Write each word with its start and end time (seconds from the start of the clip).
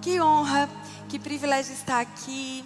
Que 0.00 0.20
honra, 0.20 0.68
que 1.08 1.18
privilégio 1.18 1.74
estar 1.74 2.00
aqui. 2.00 2.64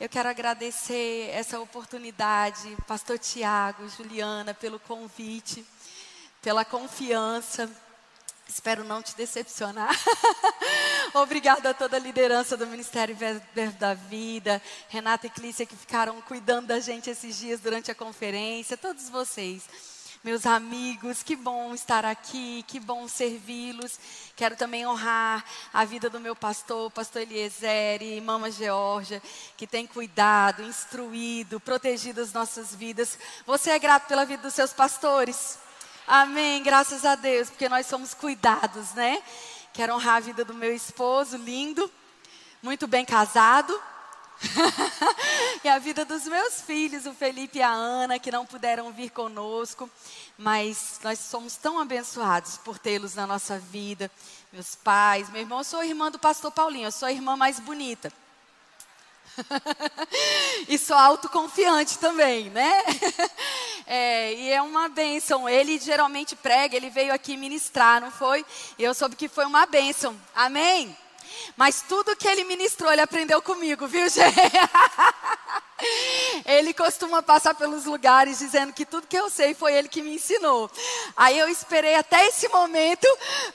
Eu 0.00 0.08
quero 0.08 0.28
agradecer 0.28 1.30
essa 1.32 1.60
oportunidade, 1.60 2.76
Pastor 2.86 3.16
Tiago, 3.16 3.88
Juliana, 3.88 4.52
pelo 4.52 4.80
convite, 4.80 5.64
pela 6.42 6.64
confiança. 6.64 7.70
Espero 8.48 8.82
não 8.82 9.00
te 9.00 9.14
decepcionar. 9.14 9.96
Obrigada 11.14 11.70
a 11.70 11.74
toda 11.74 11.96
a 11.96 12.00
liderança 12.00 12.56
do 12.56 12.66
Ministério 12.66 13.14
Verbo 13.14 13.78
da 13.78 13.94
Vida, 13.94 14.60
Renata 14.88 15.28
e 15.28 15.30
Clícia 15.30 15.64
que 15.64 15.76
ficaram 15.76 16.20
cuidando 16.22 16.66
da 16.66 16.80
gente 16.80 17.08
esses 17.08 17.38
dias 17.38 17.60
durante 17.60 17.92
a 17.92 17.94
conferência, 17.94 18.76
todos 18.76 19.08
vocês 19.08 19.93
meus 20.24 20.46
amigos, 20.46 21.22
que 21.22 21.36
bom 21.36 21.74
estar 21.74 22.02
aqui, 22.02 22.64
que 22.66 22.80
bom 22.80 23.06
servi-los. 23.06 24.00
Quero 24.34 24.56
também 24.56 24.86
honrar 24.86 25.44
a 25.70 25.84
vida 25.84 26.08
do 26.08 26.18
meu 26.18 26.34
pastor, 26.34 26.90
pastor 26.90 27.20
Eliezer 27.20 28.02
e 28.02 28.18
mama 28.22 28.50
Georgia, 28.50 29.22
que 29.54 29.66
tem 29.66 29.86
cuidado, 29.86 30.62
instruído, 30.62 31.60
protegido 31.60 32.22
as 32.22 32.32
nossas 32.32 32.74
vidas. 32.74 33.18
Você 33.44 33.70
é 33.70 33.78
grato 33.78 34.08
pela 34.08 34.24
vida 34.24 34.42
dos 34.42 34.54
seus 34.54 34.72
pastores? 34.72 35.58
Amém, 36.08 36.62
graças 36.62 37.04
a 37.04 37.16
Deus, 37.16 37.50
porque 37.50 37.68
nós 37.68 37.84
somos 37.84 38.14
cuidados, 38.14 38.94
né? 38.94 39.22
Quero 39.74 39.94
honrar 39.94 40.16
a 40.16 40.20
vida 40.20 40.42
do 40.42 40.54
meu 40.54 40.74
esposo, 40.74 41.36
lindo, 41.36 41.90
muito 42.62 42.86
bem 42.86 43.04
casado 43.04 43.78
e 45.64 45.68
a 45.68 45.78
vida 45.78 46.04
dos 46.04 46.24
meus 46.24 46.60
filhos, 46.60 47.06
o 47.06 47.14
Felipe 47.14 47.58
e 47.58 47.62
a 47.62 47.70
Ana, 47.70 48.18
que 48.18 48.30
não 48.30 48.44
puderam 48.44 48.92
vir 48.92 49.10
conosco, 49.10 49.88
mas 50.36 51.00
nós 51.02 51.18
somos 51.18 51.56
tão 51.56 51.78
abençoados 51.78 52.58
por 52.58 52.78
tê-los 52.78 53.14
na 53.14 53.26
nossa 53.26 53.58
vida. 53.58 54.10
Meus 54.52 54.74
pais, 54.74 55.30
meu 55.30 55.40
irmão, 55.40 55.58
eu 55.58 55.64
sou 55.64 55.82
irmã 55.82 56.10
do 56.10 56.18
pastor 56.18 56.50
Paulinho, 56.50 56.86
eu 56.86 56.92
sou 56.92 57.08
a 57.08 57.12
irmã 57.12 57.36
mais 57.36 57.58
bonita. 57.58 58.12
e 60.68 60.78
sou 60.78 60.96
autoconfiante 60.96 61.98
também, 61.98 62.50
né? 62.50 62.82
É, 63.86 64.32
e 64.32 64.50
é 64.50 64.62
uma 64.62 64.88
bênção. 64.88 65.46
Ele 65.46 65.78
geralmente 65.78 66.34
prega, 66.34 66.74
ele 66.74 66.88
veio 66.88 67.12
aqui 67.12 67.36
ministrar, 67.36 68.00
não 68.00 68.10
foi? 68.10 68.42
E 68.78 68.82
eu 68.82 68.94
soube 68.94 69.14
que 69.14 69.28
foi 69.28 69.44
uma 69.44 69.66
bênção. 69.66 70.18
Amém? 70.34 70.96
Mas 71.56 71.82
tudo 71.82 72.16
que 72.16 72.28
ele 72.28 72.44
ministrou, 72.44 72.92
ele 72.92 73.00
aprendeu 73.00 73.40
comigo, 73.42 73.86
viu, 73.86 74.08
gente? 74.08 74.34
Ele 76.46 76.74
costuma 76.74 77.22
passar 77.22 77.54
pelos 77.54 77.84
lugares 77.84 78.38
dizendo 78.38 78.72
que 78.72 78.84
tudo 78.84 79.06
que 79.06 79.16
eu 79.16 79.30
sei 79.30 79.54
foi 79.54 79.74
ele 79.74 79.88
que 79.88 80.02
me 80.02 80.14
ensinou. 80.14 80.70
Aí 81.16 81.38
eu 81.38 81.48
esperei 81.48 81.94
até 81.94 82.26
esse 82.26 82.48
momento 82.48 83.06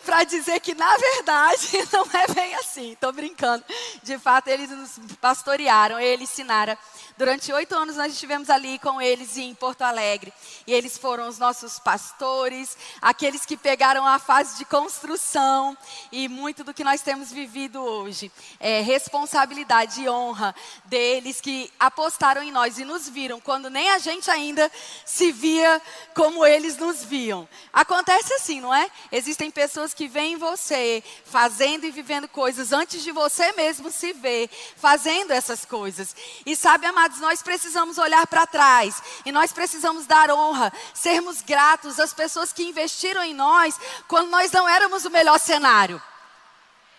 para 0.06 0.24
dizer 0.24 0.60
que 0.60 0.74
na 0.74 0.98
verdade 0.98 1.70
não 1.94 2.06
é 2.14 2.28
bem 2.34 2.56
assim. 2.56 2.94
Estou 2.94 3.12
brincando. 3.12 3.64
De 4.04 4.18
fato, 4.18 4.48
eles 4.48 4.70
nos 4.70 5.00
pastorearam, 5.20 6.00
eles 6.00 6.30
ensinaram 6.30 6.78
Durante 7.20 7.52
oito 7.52 7.76
anos 7.76 7.98
nós 7.98 8.14
estivemos 8.14 8.50
ali 8.50 8.80
com 8.80 9.02
eles 9.02 9.36
em 9.36 9.54
Porto 9.54 9.82
Alegre. 9.82 10.32
E 10.66 10.72
eles 10.72 10.98
foram 10.98 11.28
os 11.28 11.38
nossos 11.38 11.78
pastores, 11.78 12.78
aqueles 13.02 13.46
que 13.46 13.58
pegaram 13.58 14.08
a 14.08 14.18
fase 14.18 14.58
de 14.58 14.64
construção 14.64 15.78
e 16.14 16.30
muito 16.30 16.64
do 16.64 16.74
que 16.74 16.82
nós 16.82 17.02
temos 17.02 17.30
vivido 17.30 17.84
hoje. 17.84 18.32
É 18.58 18.80
responsabilidade 18.80 20.02
e 20.02 20.08
honra 20.08 20.56
deles 20.86 21.42
que 21.42 21.70
apostaram 21.78 22.19
em 22.42 22.52
nós 22.52 22.78
e 22.78 22.86
nos 22.86 23.10
viram 23.10 23.40
quando 23.42 23.70
nem 23.70 23.90
a 23.90 23.98
gente 23.98 24.30
ainda 24.30 24.72
se 25.04 25.32
via 25.32 25.82
como 26.14 26.46
eles 26.46 26.78
nos 26.78 27.04
viam. 27.04 27.50
Acontece 27.74 28.34
assim, 28.36 28.62
não 28.62 28.74
é? 28.74 28.90
Existem 29.12 29.50
pessoas 29.50 29.94
que 29.94 30.08
veem 30.08 30.38
você 30.38 31.04
fazendo 31.26 31.86
e 31.86 31.92
vivendo 31.92 32.28
coisas 32.28 32.72
antes 32.72 33.02
de 33.02 33.12
você 33.12 33.52
mesmo 33.54 33.90
se 33.92 34.14
ver 34.14 34.50
fazendo 34.78 35.32
essas 35.32 35.66
coisas. 35.66 36.16
E 36.46 36.56
sabe, 36.56 36.86
amado, 36.86 37.00
amados, 37.00 37.20
nós 37.20 37.42
precisamos 37.42 37.98
olhar 37.98 38.28
para 38.28 38.46
trás 38.46 39.02
e 39.26 39.32
nós 39.32 39.52
precisamos 39.52 40.06
dar 40.06 40.30
honra, 40.30 40.72
sermos 40.94 41.42
gratos 41.42 42.00
às 42.00 42.14
pessoas 42.14 42.54
que 42.54 42.64
investiram 42.64 43.24
em 43.24 43.34
nós 43.34 43.80
quando 44.08 44.30
nós 44.30 44.52
não 44.52 44.68
éramos 44.68 45.06
o 45.06 45.10
melhor 45.10 45.40
cenário. 45.40 46.02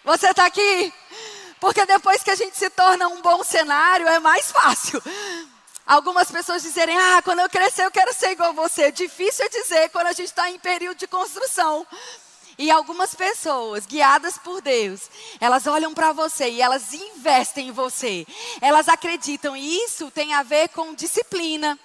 Você 0.04 0.30
está 0.30 0.46
aqui? 0.46 0.92
Porque 1.60 1.84
depois 1.84 2.22
que 2.22 2.30
a 2.30 2.34
gente 2.34 2.56
se 2.56 2.70
torna 2.70 3.06
um 3.08 3.20
bom 3.20 3.44
cenário, 3.44 4.08
é 4.08 4.18
mais 4.18 4.50
fácil. 4.50 5.02
Algumas 5.86 6.30
pessoas 6.30 6.62
dizerem, 6.62 6.96
ah, 6.96 7.20
quando 7.22 7.40
eu 7.40 7.50
crescer 7.50 7.84
eu 7.84 7.90
quero 7.90 8.14
ser 8.14 8.30
igual 8.30 8.50
a 8.50 8.52
você. 8.52 8.90
Difícil 8.90 9.44
é 9.44 9.48
dizer 9.48 9.90
quando 9.90 10.06
a 10.06 10.12
gente 10.12 10.28
está 10.28 10.48
em 10.48 10.58
período 10.58 10.98
de 10.98 11.06
construção. 11.06 11.86
E 12.56 12.70
algumas 12.70 13.14
pessoas, 13.14 13.86
guiadas 13.86 14.36
por 14.36 14.60
Deus, 14.60 15.10
elas 15.40 15.66
olham 15.66 15.94
para 15.94 16.12
você 16.12 16.50
e 16.50 16.60
elas 16.60 16.92
investem 16.92 17.68
em 17.68 17.72
você. 17.72 18.26
Elas 18.60 18.88
acreditam, 18.88 19.56
e 19.56 19.84
isso 19.84 20.10
tem 20.10 20.34
a 20.34 20.42
ver 20.42 20.68
com 20.68 20.94
disciplina 20.94 21.78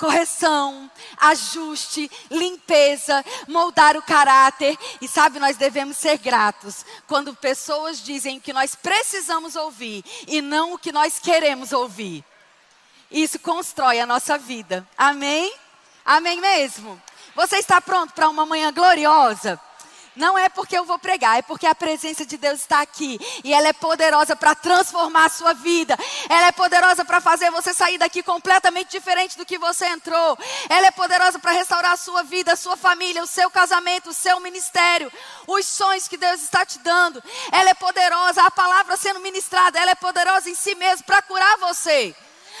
correção, 0.00 0.90
ajuste, 1.18 2.10
limpeza, 2.30 3.22
moldar 3.46 3.98
o 3.98 4.02
caráter. 4.02 4.76
E 5.00 5.06
sabe, 5.06 5.38
nós 5.38 5.58
devemos 5.58 5.98
ser 5.98 6.16
gratos 6.16 6.86
quando 7.06 7.34
pessoas 7.34 8.02
dizem 8.02 8.40
que 8.40 8.52
nós 8.52 8.74
precisamos 8.74 9.54
ouvir 9.54 10.02
e 10.26 10.40
não 10.40 10.72
o 10.72 10.78
que 10.78 10.90
nós 10.90 11.18
queremos 11.18 11.70
ouvir. 11.72 12.24
Isso 13.10 13.38
constrói 13.38 14.00
a 14.00 14.06
nossa 14.06 14.38
vida. 14.38 14.88
Amém? 14.96 15.52
Amém 16.04 16.40
mesmo? 16.40 17.00
Você 17.34 17.56
está 17.56 17.80
pronto 17.80 18.14
para 18.14 18.28
uma 18.28 18.46
manhã 18.46 18.72
gloriosa? 18.72 19.60
Não 20.16 20.36
é 20.36 20.48
porque 20.48 20.76
eu 20.76 20.84
vou 20.84 20.98
pregar, 20.98 21.38
é 21.38 21.42
porque 21.42 21.66
a 21.66 21.74
presença 21.74 22.26
de 22.26 22.36
Deus 22.36 22.60
está 22.60 22.80
aqui. 22.80 23.18
E 23.44 23.54
ela 23.54 23.68
é 23.68 23.72
poderosa 23.72 24.34
para 24.34 24.54
transformar 24.54 25.26
a 25.26 25.28
sua 25.28 25.54
vida. 25.54 25.96
Ela 26.28 26.48
é 26.48 26.52
poderosa 26.52 27.04
para 27.04 27.20
fazer 27.20 27.50
você 27.50 27.72
sair 27.72 27.96
daqui 27.96 28.22
completamente 28.22 28.90
diferente 28.90 29.38
do 29.38 29.46
que 29.46 29.56
você 29.56 29.86
entrou. 29.86 30.36
Ela 30.68 30.88
é 30.88 30.90
poderosa 30.90 31.38
para 31.38 31.52
restaurar 31.52 31.92
a 31.92 31.96
sua 31.96 32.22
vida, 32.24 32.52
a 32.52 32.56
sua 32.56 32.76
família, 32.76 33.22
o 33.22 33.26
seu 33.26 33.50
casamento, 33.50 34.10
o 34.10 34.14
seu 34.14 34.40
ministério, 34.40 35.12
os 35.46 35.64
sonhos 35.66 36.08
que 36.08 36.16
Deus 36.16 36.42
está 36.42 36.66
te 36.66 36.78
dando. 36.80 37.22
Ela 37.52 37.70
é 37.70 37.74
poderosa, 37.74 38.42
a 38.42 38.50
palavra 38.50 38.96
sendo 38.96 39.20
ministrada, 39.20 39.78
ela 39.78 39.92
é 39.92 39.94
poderosa 39.94 40.50
em 40.50 40.54
si 40.54 40.74
mesmo 40.74 41.04
para 41.06 41.22
curar 41.22 41.56
você. 41.58 42.14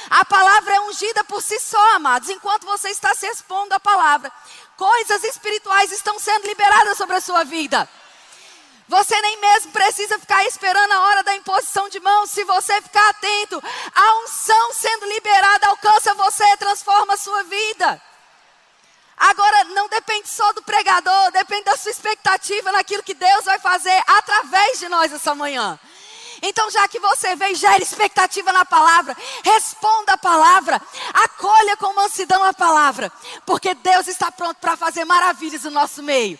A 0.08 0.24
palavra 0.24 0.76
é 0.76 0.80
ungida 0.80 1.22
por 1.24 1.42
si 1.42 1.58
só, 1.60 1.94
amados, 1.94 2.30
enquanto 2.30 2.64
você 2.64 2.88
está 2.88 3.14
se 3.14 3.26
expondo 3.26 3.74
à 3.74 3.80
palavra 3.80 4.32
coisas 4.80 5.22
espirituais 5.24 5.92
estão 5.92 6.18
sendo 6.18 6.46
liberadas 6.46 6.96
sobre 6.96 7.16
a 7.16 7.20
sua 7.20 7.44
vida. 7.44 7.86
Você 8.88 9.14
nem 9.20 9.38
mesmo 9.38 9.72
precisa 9.72 10.18
ficar 10.18 10.42
esperando 10.46 10.92
a 10.92 11.00
hora 11.00 11.22
da 11.22 11.36
imposição 11.36 11.86
de 11.90 12.00
mãos. 12.00 12.30
Se 12.30 12.42
você 12.44 12.80
ficar 12.80 13.10
atento, 13.10 13.62
a 13.94 14.18
unção 14.22 14.72
sendo 14.72 15.04
liberada 15.04 15.66
alcança 15.66 16.14
você, 16.14 16.56
transforma 16.56 17.12
a 17.12 17.18
sua 17.18 17.42
vida. 17.42 18.02
Agora, 19.18 19.64
não 19.64 19.86
depende 19.86 20.30
só 20.30 20.50
do 20.54 20.62
pregador, 20.62 21.30
depende 21.30 21.64
da 21.64 21.76
sua 21.76 21.90
expectativa 21.90 22.72
naquilo 22.72 23.02
que 23.02 23.12
Deus 23.12 23.44
vai 23.44 23.58
fazer 23.58 24.02
através 24.06 24.78
de 24.78 24.88
nós 24.88 25.12
essa 25.12 25.34
manhã. 25.34 25.78
Então, 26.42 26.70
já 26.70 26.88
que 26.88 26.98
você 26.98 27.36
vem, 27.36 27.54
gere 27.54 27.82
expectativa 27.82 28.52
na 28.52 28.64
palavra, 28.64 29.16
responda 29.44 30.14
a 30.14 30.18
palavra, 30.18 30.80
acolha 31.12 31.76
com 31.76 31.94
mansidão 31.94 32.42
a 32.44 32.52
palavra, 32.52 33.12
porque 33.44 33.74
Deus 33.74 34.08
está 34.08 34.30
pronto 34.32 34.56
para 34.58 34.76
fazer 34.76 35.04
maravilhas 35.04 35.64
no 35.64 35.70
nosso 35.70 36.02
meio. 36.02 36.38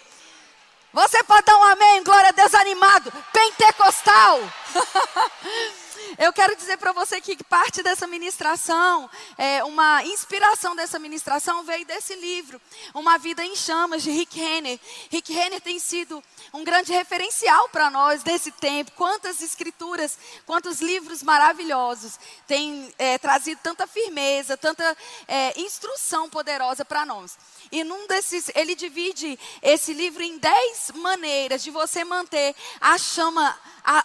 Você 0.92 1.22
pode 1.22 1.44
dar 1.44 1.56
um 1.56 1.64
amém, 1.64 2.02
glória 2.02 2.30
a 2.30 2.32
Deus 2.32 2.54
animado, 2.54 3.12
pentecostal. 3.32 4.40
Eu 6.18 6.32
quero 6.32 6.56
dizer 6.56 6.76
para 6.76 6.92
você 6.92 7.20
que 7.20 7.42
parte 7.44 7.82
dessa 7.82 8.06
ministração, 8.06 9.08
é, 9.38 9.62
uma 9.64 10.04
inspiração 10.04 10.74
dessa 10.74 10.98
ministração 10.98 11.62
veio 11.62 11.84
desse 11.86 12.14
livro, 12.14 12.60
Uma 12.94 13.16
Vida 13.18 13.44
em 13.44 13.54
Chamas, 13.54 14.02
de 14.02 14.10
Rick 14.10 14.38
Renner. 14.38 14.78
Rick 15.08 15.32
Renner 15.32 15.60
tem 15.60 15.78
sido 15.78 16.22
um 16.52 16.64
grande 16.64 16.92
referencial 16.92 17.68
para 17.68 17.90
nós 17.90 18.22
desse 18.22 18.50
tempo. 18.50 18.92
Quantas 18.92 19.40
escrituras, 19.40 20.18
quantos 20.46 20.80
livros 20.80 21.22
maravilhosos 21.22 22.18
têm 22.46 22.92
é, 22.98 23.16
trazido 23.18 23.60
tanta 23.62 23.86
firmeza, 23.86 24.56
tanta 24.56 24.96
é, 25.28 25.60
instrução 25.60 26.28
poderosa 26.28 26.84
para 26.84 27.06
nós. 27.06 27.38
E 27.70 27.84
num 27.84 28.06
desses, 28.08 28.50
ele 28.54 28.74
divide 28.74 29.38
esse 29.62 29.92
livro 29.92 30.22
em 30.22 30.38
dez 30.38 30.90
maneiras 30.94 31.62
de 31.62 31.70
você 31.70 32.04
manter 32.04 32.54
a 32.80 32.98
chama 32.98 33.56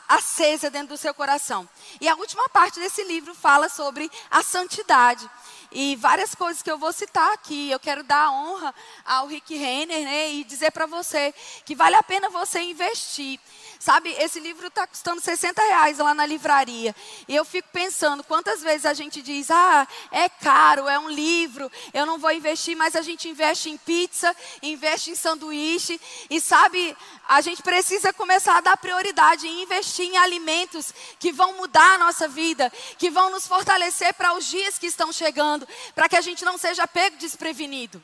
acesa 0.07 0.69
dentro 0.69 0.89
do 0.89 0.97
seu 0.97 1.13
coração. 1.13 1.67
E 1.99 2.07
a 2.07 2.15
última 2.15 2.47
parte 2.49 2.79
desse 2.79 3.03
livro 3.03 3.33
fala 3.33 3.69
sobre 3.69 4.09
a 4.29 4.43
santidade. 4.43 5.29
E 5.71 5.95
várias 5.95 6.33
coisas 6.33 6.61
que 6.61 6.71
eu 6.71 6.77
vou 6.77 6.93
citar 6.93 7.33
aqui. 7.33 7.69
Eu 7.69 7.79
quero 7.79 8.03
dar 8.03 8.31
honra 8.31 8.73
ao 9.05 9.27
Rick 9.27 9.55
Renner 9.55 10.03
né, 10.03 10.31
e 10.31 10.43
dizer 10.43 10.71
para 10.71 10.85
você 10.85 11.33
que 11.65 11.75
vale 11.75 11.95
a 11.95 12.03
pena 12.03 12.29
você 12.29 12.61
investir. 12.61 13.39
Sabe, 13.85 14.09
esse 14.17 14.39
livro 14.39 14.65
está 14.65 14.87
custando 14.87 15.21
60 15.21 15.61
reais 15.61 15.99
lá 15.99 16.11
na 16.15 16.25
livraria. 16.25 16.95
E 17.27 17.35
eu 17.35 17.45
fico 17.45 17.67
pensando, 17.71 18.23
quantas 18.23 18.63
vezes 18.63 18.83
a 18.83 18.95
gente 18.95 19.21
diz, 19.21 19.51
ah, 19.51 19.87
é 20.11 20.27
caro, 20.27 20.87
é 20.87 20.97
um 20.97 21.07
livro, 21.07 21.71
eu 21.93 22.03
não 22.03 22.17
vou 22.17 22.31
investir, 22.31 22.75
mas 22.75 22.95
a 22.95 23.03
gente 23.03 23.29
investe 23.29 23.69
em 23.69 23.77
pizza, 23.77 24.35
investe 24.63 25.11
em 25.11 25.15
sanduíche. 25.15 26.01
E 26.31 26.41
sabe, 26.41 26.97
a 27.29 27.41
gente 27.41 27.61
precisa 27.61 28.11
começar 28.11 28.57
a 28.57 28.61
dar 28.61 28.75
prioridade 28.75 29.47
em 29.47 29.61
investir 29.61 30.07
em 30.07 30.17
alimentos 30.17 30.91
que 31.19 31.31
vão 31.31 31.55
mudar 31.57 31.93
a 31.93 31.99
nossa 31.99 32.27
vida, 32.27 32.73
que 32.97 33.11
vão 33.11 33.29
nos 33.29 33.45
fortalecer 33.45 34.15
para 34.15 34.33
os 34.33 34.47
dias 34.47 34.79
que 34.79 34.87
estão 34.87 35.13
chegando, 35.13 35.67
para 35.93 36.09
que 36.09 36.17
a 36.17 36.21
gente 36.21 36.43
não 36.43 36.57
seja 36.57 36.87
pego 36.87 37.17
desprevenido. 37.17 38.03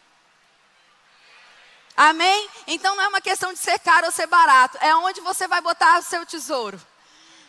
Amém? 2.01 2.50
Então 2.65 2.95
não 2.95 3.03
é 3.03 3.07
uma 3.09 3.21
questão 3.21 3.53
de 3.53 3.59
ser 3.59 3.77
caro 3.77 4.07
ou 4.07 4.12
ser 4.12 4.25
barato, 4.25 4.75
é 4.81 4.95
onde 4.95 5.21
você 5.21 5.48
vai 5.48 5.62
botar 5.62 6.00
o 6.00 6.01
seu 6.01 6.25
tesouro. 6.25 6.81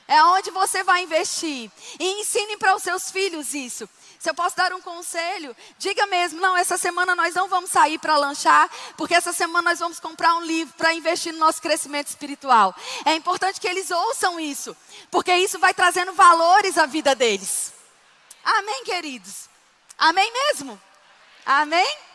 É 0.06 0.22
onde 0.24 0.50
você 0.50 0.82
vai 0.82 1.04
investir. 1.04 1.70
E 1.98 2.20
ensine 2.20 2.58
para 2.58 2.76
os 2.76 2.82
seus 2.82 3.10
filhos 3.10 3.54
isso. 3.54 3.88
Se 4.18 4.28
eu 4.28 4.34
posso 4.34 4.54
dar 4.54 4.74
um 4.74 4.80
conselho, 4.82 5.56
diga 5.78 6.06
mesmo: 6.06 6.38
não, 6.38 6.54
essa 6.54 6.76
semana 6.76 7.16
nós 7.16 7.34
não 7.34 7.48
vamos 7.48 7.70
sair 7.70 7.98
para 7.98 8.18
lanchar, 8.18 8.68
porque 8.94 9.14
essa 9.14 9.32
semana 9.32 9.70
nós 9.70 9.78
vamos 9.78 9.98
comprar 9.98 10.34
um 10.34 10.42
livro 10.42 10.74
para 10.76 10.92
investir 10.92 11.32
no 11.32 11.38
nosso 11.38 11.62
crescimento 11.62 12.08
espiritual. 12.08 12.76
É 13.06 13.14
importante 13.14 13.58
que 13.58 13.66
eles 13.66 13.90
ouçam 13.90 14.38
isso, 14.38 14.76
porque 15.10 15.34
isso 15.34 15.58
vai 15.58 15.72
trazendo 15.72 16.12
valores 16.12 16.76
à 16.76 16.84
vida 16.84 17.14
deles. 17.14 17.72
Amém, 18.44 18.84
queridos? 18.84 19.48
Amém 19.96 20.30
mesmo? 20.30 20.78
Amém? 21.46 22.11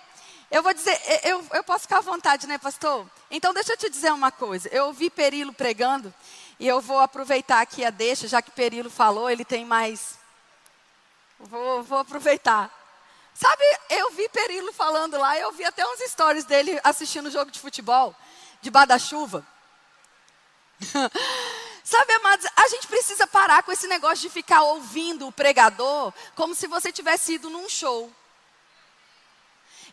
Eu 0.50 0.64
vou 0.64 0.74
dizer, 0.74 0.98
eu, 1.24 1.46
eu 1.54 1.64
posso 1.64 1.82
ficar 1.82 1.98
à 1.98 2.02
vontade, 2.02 2.48
né, 2.48 2.58
pastor? 2.58 3.06
Então, 3.30 3.54
deixa 3.54 3.74
eu 3.74 3.78
te 3.78 3.90
dizer 3.90 4.14
uma 4.14 4.32
coisa. 4.32 4.70
Eu 4.70 4.86
ouvi 4.86 5.10
Perilo 5.10 5.52
pregando, 5.52 6.14
e 6.60 6.68
eu 6.68 6.80
vou 6.80 7.00
aproveitar 7.00 7.62
aqui 7.62 7.84
a 7.84 7.90
deixa, 7.90 8.28
já 8.28 8.42
que 8.42 8.52
Perilo 8.52 8.90
falou, 8.90 9.30
ele 9.30 9.44
tem 9.44 9.66
mais. 9.66 10.18
Vou, 11.40 11.84
vou 11.84 12.00
aproveitar. 12.00 12.72
Sabe, 13.34 13.64
eu 13.90 14.12
vi 14.12 14.28
Perilo 14.30 14.74
falando 14.74 15.18
lá, 15.18 15.38
eu 15.38 15.52
vi 15.52 15.64
até 15.64 15.86
uns 15.86 16.00
stories 16.10 16.46
dele 16.46 16.80
assistindo 16.84 17.28
o 17.28 17.32
jogo 17.32 17.52
de 17.52 17.60
futebol, 17.60 18.16
debaixo 18.62 18.88
da 18.88 18.98
chuva. 18.98 19.46
Sabe, 21.84 22.14
amados, 22.14 22.48
a 22.56 22.68
gente 22.70 22.88
precisa 22.88 23.28
parar 23.28 23.64
com 23.64 23.72
esse 23.72 23.88
negócio 23.88 24.18
de 24.18 24.30
ficar 24.30 24.62
ouvindo 24.64 25.28
o 25.28 25.32
pregador 25.32 26.12
como 26.36 26.56
se 26.56 26.68
você 26.68 26.92
tivesse 26.92 27.34
ido 27.34 27.50
num 27.50 27.70
show. 27.70 28.12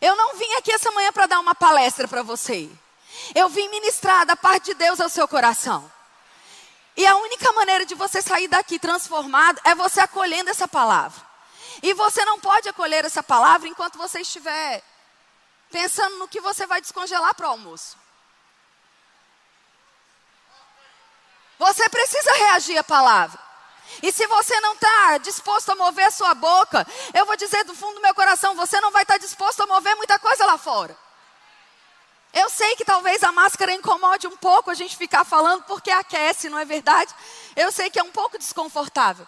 Eu 0.01 0.15
não 0.15 0.35
vim 0.35 0.51
aqui 0.55 0.71
essa 0.71 0.91
manhã 0.91 1.11
para 1.11 1.25
dar 1.25 1.39
uma 1.39 1.55
palestra 1.55 2.07
para 2.07 2.21
você. 2.21 2.69
Eu 3.33 3.49
vim 3.49 3.69
ministrar 3.69 4.25
da 4.25 4.35
parte 4.35 4.65
de 4.65 4.73
Deus 4.75 4.99
ao 4.99 5.09
seu 5.09 5.27
coração. 5.27 5.91
E 6.97 7.05
a 7.05 7.15
única 7.15 7.51
maneira 7.53 7.85
de 7.85 7.95
você 7.95 8.21
sair 8.21 8.47
daqui 8.47 8.79
transformado 8.79 9.59
é 9.63 9.75
você 9.75 9.99
acolhendo 9.99 10.49
essa 10.49 10.67
palavra. 10.67 11.21
E 11.83 11.93
você 11.93 12.23
não 12.23 12.39
pode 12.39 12.69
acolher 12.69 13.03
essa 13.03 13.21
palavra 13.21 13.67
enquanto 13.67 13.97
você 13.97 14.21
estiver 14.21 14.81
pensando 15.71 16.17
no 16.17 16.27
que 16.27 16.39
você 16.39 16.65
vai 16.65 16.79
descongelar 16.79 17.35
para 17.35 17.47
o 17.47 17.49
almoço. 17.51 17.97
Você 21.57 21.89
precisa 21.89 22.31
reagir 22.33 22.77
à 22.77 22.83
palavra. 22.83 23.44
E 24.01 24.11
se 24.11 24.25
você 24.27 24.59
não 24.61 24.73
está 24.73 25.17
disposto 25.19 25.69
a 25.71 25.75
mover 25.75 26.05
a 26.05 26.11
sua 26.11 26.33
boca, 26.33 26.85
eu 27.13 27.25
vou 27.25 27.35
dizer 27.35 27.63
do 27.63 27.75
fundo 27.75 27.95
do 27.95 28.01
meu 28.01 28.13
coração: 28.13 28.55
você 28.55 28.79
não 28.81 28.91
vai 28.91 29.03
estar 29.03 29.15
tá 29.15 29.19
disposto 29.19 29.61
a 29.61 29.67
mover 29.67 29.95
muita 29.95 30.19
coisa 30.19 30.45
lá 30.45 30.57
fora. 30.57 30.97
Eu 32.33 32.49
sei 32.49 32.75
que 32.75 32.83
talvez 32.83 33.23
a 33.23 33.31
máscara 33.31 33.71
incomode 33.73 34.27
um 34.27 34.35
pouco 34.35 34.69
a 34.69 34.73
gente 34.73 34.97
ficar 34.97 35.23
falando 35.23 35.63
porque 35.63 35.89
aquece, 35.89 36.49
não 36.49 36.59
é 36.59 36.65
verdade? 36.65 37.13
Eu 37.55 37.71
sei 37.71 37.89
que 37.89 37.97
é 37.97 38.03
um 38.03 38.11
pouco 38.11 38.37
desconfortável. 38.37 39.25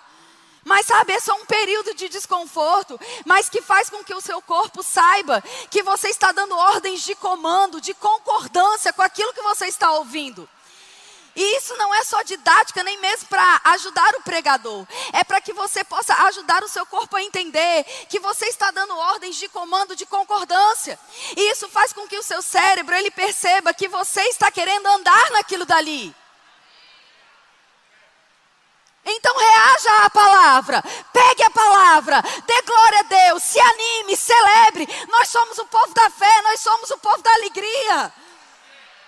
Mas 0.65 0.86
sabe, 0.86 1.13
é 1.13 1.19
só 1.21 1.33
um 1.36 1.45
período 1.45 1.94
de 1.94 2.10
desconforto, 2.10 3.00
mas 3.25 3.48
que 3.48 3.62
faz 3.62 3.89
com 3.89 4.03
que 4.03 4.13
o 4.13 4.19
seu 4.19 4.42
corpo 4.42 4.83
saiba 4.83 5.42
que 5.71 5.81
você 5.81 6.10
está 6.10 6.33
dando 6.33 6.57
ordens 6.57 7.03
de 7.03 7.15
comando, 7.15 7.80
de 7.80 7.94
concordância 7.94 8.92
com 8.92 9.01
aquilo 9.01 9.33
que 9.33 9.42
você 9.42 9.68
está 9.68 9.94
ouvindo. 9.94 10.50
E 11.39 11.57
isso 11.57 11.78
não 11.78 11.94
é 11.94 12.04
só 12.04 12.24
didática, 12.24 12.84
nem 12.84 12.98
mesmo 12.98 13.28
para 13.28 13.62
ajudar 13.66 14.16
o 14.16 14.24
pregador. 14.24 14.88
É 15.13 15.24
para 15.24 15.39
que 15.39 15.54
você 15.54 15.84
possa 15.84 16.12
ajudar 16.25 16.63
o 16.63 16.68
seu 16.68 16.84
corpo 16.84 17.16
a 17.16 17.22
entender 17.22 17.84
que 18.10 18.19
você 18.19 18.48
está 18.48 18.72
dando 18.72 18.98
ordens 18.98 19.36
de 19.36 19.48
comando, 19.48 19.95
de 19.95 20.07
concordância. 20.07 21.00
E 21.36 21.51
isso 21.51 21.69
faz 21.69 21.94
com 21.94 22.07
que 22.07 22.18
o 22.18 22.24
seu 22.24 22.42
cérebro 22.42 22.95
ele 22.95 23.12
perceba 23.12 23.72
que 23.72 23.88
você 23.88 24.22
está 24.24 24.50
querendo 24.50 24.88
andar 24.88 25.30
naquilo 25.30 25.63
dali. 25.63 26.16
Então 29.06 29.38
reaja 29.38 30.06
à 30.06 30.10
palavra, 30.10 30.84
pegue 31.13 31.44
a 31.44 31.51
palavra, 31.51 32.19
dê 32.48 32.62
glória 32.63 33.00
a 33.00 33.04
Deus, 33.04 33.44
se 33.44 33.60
anime, 33.60 34.18
celebre. 34.18 34.88
Nós 35.07 35.30
somos 35.30 35.60
o 35.60 35.68
povo 35.68 35.94
da 35.94 36.10
fé, 36.10 36.42
nós 36.42 36.62
somos 36.62 36.89
o 36.89 36.98
povo 36.98 37.22
da 37.22 37.31
alegria. 37.36 38.12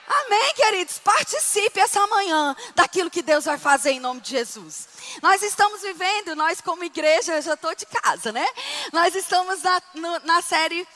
Amém, 0.10 0.54
queridos? 0.56 0.98
Participe 0.98 1.80
essa 1.80 2.06
manhã 2.08 2.56
daquilo 2.74 3.12
que 3.12 3.22
Deus 3.22 3.46
vai 3.46 3.60
fazer 3.60 3.92
em 3.92 4.00
nome 4.00 4.20
de 4.22 4.32
Jesus. 4.32 4.88
Nós 5.22 5.44
estamos 5.44 5.84
vivendo, 5.84 6.36
nós 6.36 6.60
como 6.62 6.84
igreja, 6.84 7.36
eu 7.36 7.42
já 7.44 7.54
estou 7.54 7.76
de 7.76 7.86
casa, 7.86 8.32
né? 8.32 8.46
Nós 8.92 9.14
estamos 9.14 9.62
na, 9.62 9.82
na 10.24 10.42
série 10.42 10.88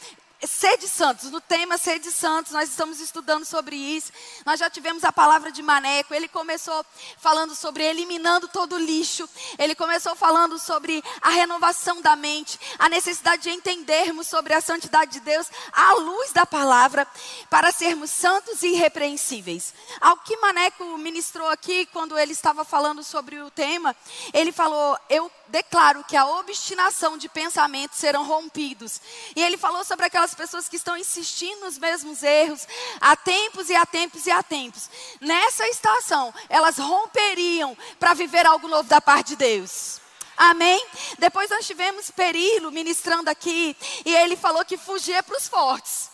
Sede 0.47 0.87
Santos, 0.87 1.31
no 1.31 1.39
tema 1.39 1.77
Sede 1.77 2.11
Santos, 2.11 2.51
nós 2.51 2.69
estamos 2.69 2.99
estudando 2.99 3.45
sobre 3.45 3.75
isso. 3.75 4.11
Nós 4.45 4.59
já 4.59 4.69
tivemos 4.69 5.03
a 5.03 5.11
palavra 5.11 5.51
de 5.51 5.61
Maneco. 5.61 6.13
Ele 6.13 6.27
começou 6.27 6.85
falando 7.17 7.55
sobre 7.55 7.83
eliminando 7.83 8.47
todo 8.47 8.75
o 8.75 8.79
lixo. 8.79 9.27
Ele 9.57 9.73
começou 9.75 10.15
falando 10.15 10.59
sobre 10.59 11.03
a 11.21 11.29
renovação 11.29 12.01
da 12.01 12.15
mente, 12.15 12.59
a 12.77 12.89
necessidade 12.89 13.43
de 13.43 13.51
entendermos 13.51 14.27
sobre 14.27 14.53
a 14.53 14.61
santidade 14.61 15.13
de 15.13 15.19
Deus 15.21 15.47
à 15.71 15.93
luz 15.93 16.31
da 16.31 16.45
palavra, 16.45 17.07
para 17.49 17.71
sermos 17.71 18.09
santos 18.11 18.63
e 18.63 18.67
irrepreensíveis. 18.67 19.73
Ao 20.01 20.17
que 20.17 20.37
Maneco 20.37 20.97
ministrou 20.97 21.47
aqui, 21.49 21.85
quando 21.87 22.17
ele 22.17 22.33
estava 22.33 22.65
falando 22.65 23.03
sobre 23.03 23.39
o 23.41 23.49
tema, 23.49 23.95
ele 24.33 24.51
falou: 24.51 24.97
Eu 25.09 25.31
declaro 25.47 26.03
que 26.03 26.15
a 26.15 26.25
obstinação 26.25 27.17
de 27.17 27.27
pensamentos 27.29 27.97
serão 27.97 28.25
rompidos. 28.25 29.01
E 29.35 29.41
ele 29.41 29.57
falou 29.57 29.83
sobre 29.83 30.05
aquelas 30.05 30.33
pessoas 30.33 30.67
que 30.67 30.75
estão 30.75 30.97
insistindo 30.97 31.61
nos 31.61 31.77
mesmos 31.77 32.23
erros 32.23 32.67
há 32.99 33.15
tempos 33.15 33.69
e 33.69 33.75
há 33.75 33.85
tempos 33.85 34.25
e 34.25 34.31
há 34.31 34.41
tempos. 34.41 34.89
Nessa 35.19 35.67
estação, 35.67 36.33
elas 36.49 36.77
romperiam 36.77 37.77
para 37.99 38.13
viver 38.13 38.45
algo 38.45 38.67
novo 38.67 38.87
da 38.87 39.01
parte 39.01 39.29
de 39.29 39.35
Deus. 39.37 40.01
Amém? 40.35 40.83
Depois 41.19 41.49
nós 41.49 41.65
tivemos 41.65 42.09
Perilo 42.09 42.71
ministrando 42.71 43.29
aqui, 43.29 43.77
e 44.03 44.15
ele 44.15 44.35
falou 44.35 44.65
que 44.65 44.77
fugir 44.77 45.21
para 45.23 45.37
os 45.37 45.47
fortes. 45.47 46.09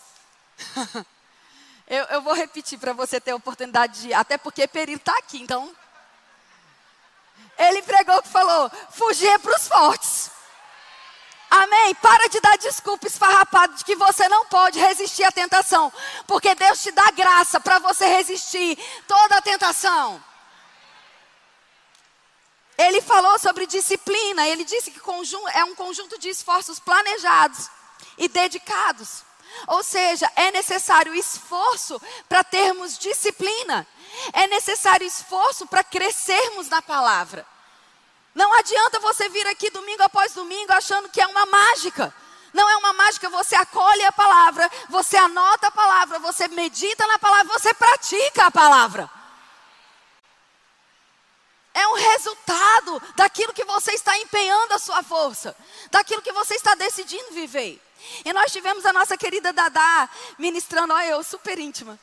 eu, 1.88 2.04
eu, 2.04 2.22
vou 2.22 2.34
repetir 2.34 2.78
para 2.78 2.92
você 2.92 3.18
ter 3.18 3.30
a 3.30 3.36
oportunidade 3.36 4.02
de. 4.02 4.12
Até 4.12 4.36
porque 4.36 4.66
Perilo 4.68 4.98
está 4.98 5.16
aqui, 5.16 5.40
então 5.40 5.74
ele 7.60 7.82
pregou 7.82 8.22
que 8.22 8.28
falou: 8.28 8.70
fugir 8.90 9.38
para 9.38 9.54
os 9.54 9.68
fortes. 9.68 10.30
Amém? 11.50 11.94
Para 11.96 12.28
de 12.28 12.40
dar 12.40 12.56
desculpa 12.58 13.06
esfarrapada 13.06 13.74
de 13.74 13.84
que 13.84 13.96
você 13.96 14.28
não 14.28 14.46
pode 14.46 14.78
resistir 14.78 15.24
à 15.24 15.32
tentação. 15.32 15.92
Porque 16.26 16.54
Deus 16.54 16.80
te 16.80 16.92
dá 16.92 17.10
graça 17.10 17.58
para 17.60 17.80
você 17.80 18.06
resistir 18.06 18.78
toda 19.06 19.36
a 19.36 19.42
tentação. 19.42 20.22
Ele 22.78 23.02
falou 23.02 23.38
sobre 23.38 23.66
disciplina. 23.66 24.46
Ele 24.46 24.64
disse 24.64 24.92
que 24.92 25.00
é 25.52 25.64
um 25.64 25.74
conjunto 25.74 26.18
de 26.18 26.28
esforços 26.28 26.78
planejados 26.78 27.68
e 28.16 28.28
dedicados. 28.28 29.24
Ou 29.66 29.82
seja, 29.82 30.30
é 30.36 30.50
necessário 30.50 31.14
esforço 31.14 32.00
para 32.28 32.44
termos 32.44 32.98
disciplina. 32.98 33.86
É 34.32 34.46
necessário 34.46 35.06
esforço 35.06 35.66
para 35.66 35.84
crescermos 35.84 36.68
na 36.68 36.82
palavra. 36.82 37.46
Não 38.34 38.52
adianta 38.54 39.00
você 39.00 39.28
vir 39.28 39.46
aqui 39.46 39.70
domingo 39.70 40.02
após 40.02 40.32
domingo 40.32 40.72
achando 40.72 41.08
que 41.08 41.20
é 41.20 41.26
uma 41.26 41.46
mágica. 41.46 42.14
Não 42.52 42.68
é 42.68 42.76
uma 42.76 42.92
mágica, 42.92 43.28
você 43.28 43.54
acolhe 43.54 44.04
a 44.04 44.12
palavra, 44.12 44.68
você 44.88 45.16
anota 45.16 45.68
a 45.68 45.70
palavra, 45.70 46.18
você 46.18 46.48
medita 46.48 47.06
na 47.06 47.18
palavra, 47.18 47.52
você 47.52 47.72
pratica 47.74 48.46
a 48.46 48.50
palavra. 48.50 49.10
É 51.72 51.86
um 51.86 51.94
resultado 51.94 53.00
daquilo 53.14 53.52
que 53.52 53.64
você 53.64 53.92
está 53.92 54.16
empenhando 54.18 54.72
a 54.72 54.78
sua 54.78 55.02
força, 55.02 55.56
daquilo 55.90 56.22
que 56.22 56.32
você 56.32 56.54
está 56.54 56.74
decidindo 56.74 57.32
viver. 57.32 57.80
E 58.24 58.32
nós 58.32 58.52
tivemos 58.52 58.84
a 58.84 58.92
nossa 58.92 59.16
querida 59.16 59.52
Dadá 59.52 60.08
ministrando, 60.38 60.92
olha 60.92 61.08
eu, 61.08 61.22
super 61.22 61.58
íntima. 61.58 61.98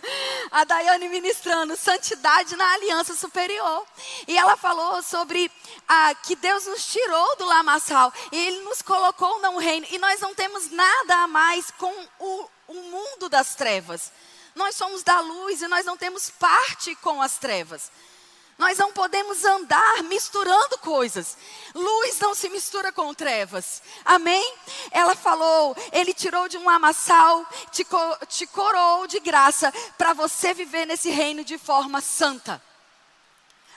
a 0.50 0.64
Daiane 0.64 1.08
ministrando 1.08 1.76
santidade 1.76 2.56
na 2.56 2.72
aliança 2.74 3.14
superior. 3.14 3.86
E 4.26 4.36
ela 4.36 4.56
falou 4.56 5.02
sobre 5.02 5.50
ah, 5.86 6.14
que 6.14 6.36
Deus 6.36 6.66
nos 6.66 6.86
tirou 6.86 7.36
do 7.36 7.44
lamaçal 7.46 8.12
e 8.32 8.36
Ele 8.36 8.60
nos 8.62 8.82
colocou 8.82 9.40
no 9.40 9.58
reino. 9.58 9.86
E 9.90 9.98
nós 9.98 10.20
não 10.20 10.34
temos 10.34 10.70
nada 10.70 11.22
a 11.22 11.28
mais 11.28 11.70
com 11.72 11.92
o, 12.18 12.48
o 12.68 12.74
mundo 12.74 13.28
das 13.28 13.54
trevas. 13.54 14.12
Nós 14.54 14.74
somos 14.74 15.02
da 15.02 15.20
luz 15.20 15.62
e 15.62 15.68
nós 15.68 15.86
não 15.86 15.96
temos 15.96 16.30
parte 16.30 16.94
com 16.96 17.22
as 17.22 17.38
trevas. 17.38 17.90
Nós 18.58 18.76
não 18.76 18.92
podemos 18.92 19.44
andar 19.44 20.02
misturando 20.02 20.78
coisas. 20.78 21.38
Luz 21.72 22.18
não 22.18 22.34
se 22.34 22.48
mistura 22.48 22.90
com 22.90 23.14
trevas. 23.14 23.80
Amém? 24.04 24.52
Ela 24.90 25.14
falou: 25.14 25.76
Ele 25.92 26.12
tirou 26.12 26.48
de 26.48 26.58
um 26.58 26.68
amassal, 26.68 27.46
te, 27.70 27.86
te 28.26 28.46
coroou 28.48 29.06
de 29.06 29.20
graça 29.20 29.72
para 29.96 30.12
você 30.12 30.52
viver 30.52 30.86
nesse 30.86 31.08
reino 31.08 31.44
de 31.44 31.56
forma 31.56 32.00
santa. 32.00 32.60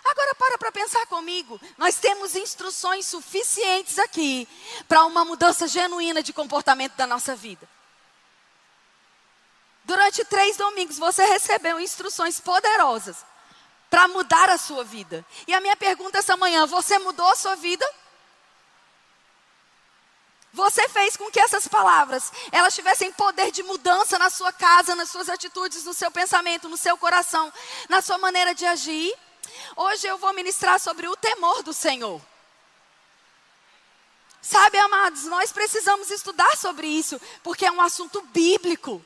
Agora 0.03 0.33
para 0.33 0.57
para 0.57 0.71
pensar 0.71 1.05
comigo. 1.05 1.61
Nós 1.77 1.97
temos 1.97 2.35
instruções 2.35 3.05
suficientes 3.05 3.99
aqui 3.99 4.47
para 4.87 5.05
uma 5.05 5.23
mudança 5.23 5.67
genuína 5.67 6.23
de 6.23 6.33
comportamento 6.33 6.95
da 6.95 7.05
nossa 7.05 7.35
vida. 7.35 7.69
Durante 9.83 10.25
três 10.25 10.57
domingos 10.57 10.97
você 10.97 11.23
recebeu 11.25 11.79
instruções 11.79 12.39
poderosas 12.39 13.29
para 13.91 14.07
mudar 14.07 14.49
a 14.49 14.57
sua 14.57 14.85
vida. 14.85 15.23
E 15.45 15.53
a 15.53 15.59
minha 15.59 15.75
pergunta 15.75 16.17
essa 16.17 16.37
manhã: 16.37 16.65
você 16.65 16.97
mudou 16.97 17.27
a 17.27 17.35
sua 17.35 17.55
vida? 17.55 17.85
Você 20.53 20.87
fez 20.89 21.15
com 21.15 21.29
que 21.29 21.39
essas 21.39 21.67
palavras 21.67 22.31
elas 22.51 22.73
tivessem 22.73 23.11
poder 23.11 23.51
de 23.51 23.63
mudança 23.63 24.17
na 24.17 24.29
sua 24.29 24.51
casa, 24.51 24.95
nas 24.95 25.09
suas 25.09 25.29
atitudes, 25.29 25.83
no 25.83 25.93
seu 25.93 26.09
pensamento, 26.09 26.67
no 26.67 26.77
seu 26.77 26.97
coração, 26.97 27.51
na 27.89 28.01
sua 28.01 28.17
maneira 28.17 28.55
de 28.55 28.65
agir? 28.65 29.13
Hoje 29.75 30.07
eu 30.07 30.17
vou 30.17 30.33
ministrar 30.33 30.79
sobre 30.79 31.07
o 31.07 31.15
temor 31.15 31.61
do 31.61 31.73
Senhor. 31.73 32.21
Sabe, 34.41 34.77
amados, 34.77 35.25
nós 35.25 35.51
precisamos 35.51 36.09
estudar 36.09 36.57
sobre 36.57 36.87
isso, 36.87 37.19
porque 37.43 37.65
é 37.65 37.71
um 37.71 37.81
assunto 37.81 38.21
bíblico. 38.23 39.05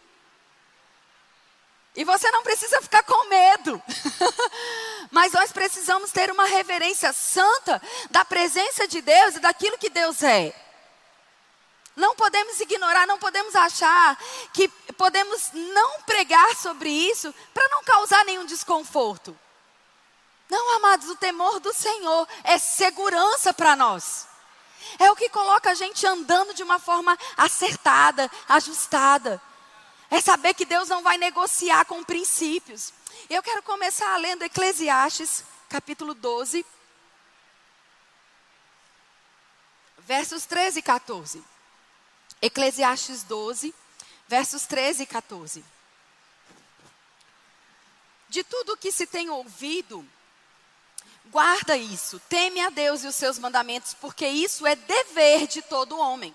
E 1.95 2.03
você 2.03 2.29
não 2.31 2.43
precisa 2.43 2.81
ficar 2.81 3.03
com 3.03 3.29
medo. 3.29 3.81
Mas 5.11 5.31
nós 5.31 5.51
precisamos 5.51 6.11
ter 6.11 6.29
uma 6.29 6.45
reverência 6.45 7.13
santa 7.13 7.81
da 8.11 8.25
presença 8.25 8.87
de 8.87 9.01
Deus 9.01 9.35
e 9.35 9.39
daquilo 9.39 9.77
que 9.77 9.89
Deus 9.89 10.21
é. 10.21 10.53
Não 11.95 12.13
podemos 12.15 12.59
ignorar, 12.59 13.07
não 13.07 13.17
podemos 13.17 13.55
achar 13.55 14.17
que 14.51 14.67
podemos 14.97 15.51
não 15.53 16.01
pregar 16.01 16.55
sobre 16.57 16.89
isso 16.89 17.33
para 17.53 17.69
não 17.69 17.83
causar 17.83 18.25
nenhum 18.25 18.45
desconforto. 18.45 19.37
Não, 20.49 20.75
amados, 20.75 21.09
o 21.09 21.15
temor 21.15 21.59
do 21.61 21.73
Senhor 21.73 22.27
é 22.43 22.57
segurança 22.57 23.53
para 23.53 23.75
nós. 23.75 24.27
É 24.99 25.09
o 25.09 25.15
que 25.15 25.29
coloca 25.29 25.71
a 25.71 25.73
gente 25.73 26.05
andando 26.05 26.53
de 26.53 26.61
uma 26.61 26.77
forma 26.77 27.17
acertada, 27.37 28.29
ajustada. 28.47 29.41
É 30.15 30.21
saber 30.21 30.53
que 30.53 30.63
Deus 30.63 30.87
não 30.87 31.03
vai 31.03 31.17
negociar 31.17 31.83
com 31.83 32.01
princípios. 32.01 32.93
Eu 33.29 33.43
quero 33.43 33.61
começar 33.61 34.15
lendo 34.15 34.43
Eclesiastes, 34.43 35.43
capítulo 35.67 36.13
12, 36.13 36.65
versos 39.97 40.45
13 40.45 40.79
e 40.79 40.81
14. 40.81 41.43
Eclesiastes 42.41 43.23
12, 43.23 43.75
versos 44.25 44.65
13 44.65 45.03
e 45.03 45.05
14. 45.05 45.65
De 48.29 48.41
tudo 48.45 48.77
que 48.77 48.93
se 48.93 49.05
tem 49.05 49.29
ouvido, 49.29 50.07
guarda 51.25 51.75
isso, 51.75 52.21
teme 52.29 52.61
a 52.61 52.69
Deus 52.69 53.03
e 53.03 53.07
os 53.07 53.15
seus 53.15 53.37
mandamentos, 53.37 53.93
porque 53.93 54.25
isso 54.25 54.65
é 54.65 54.77
dever 54.77 55.45
de 55.45 55.61
todo 55.61 55.99
homem. 55.99 56.33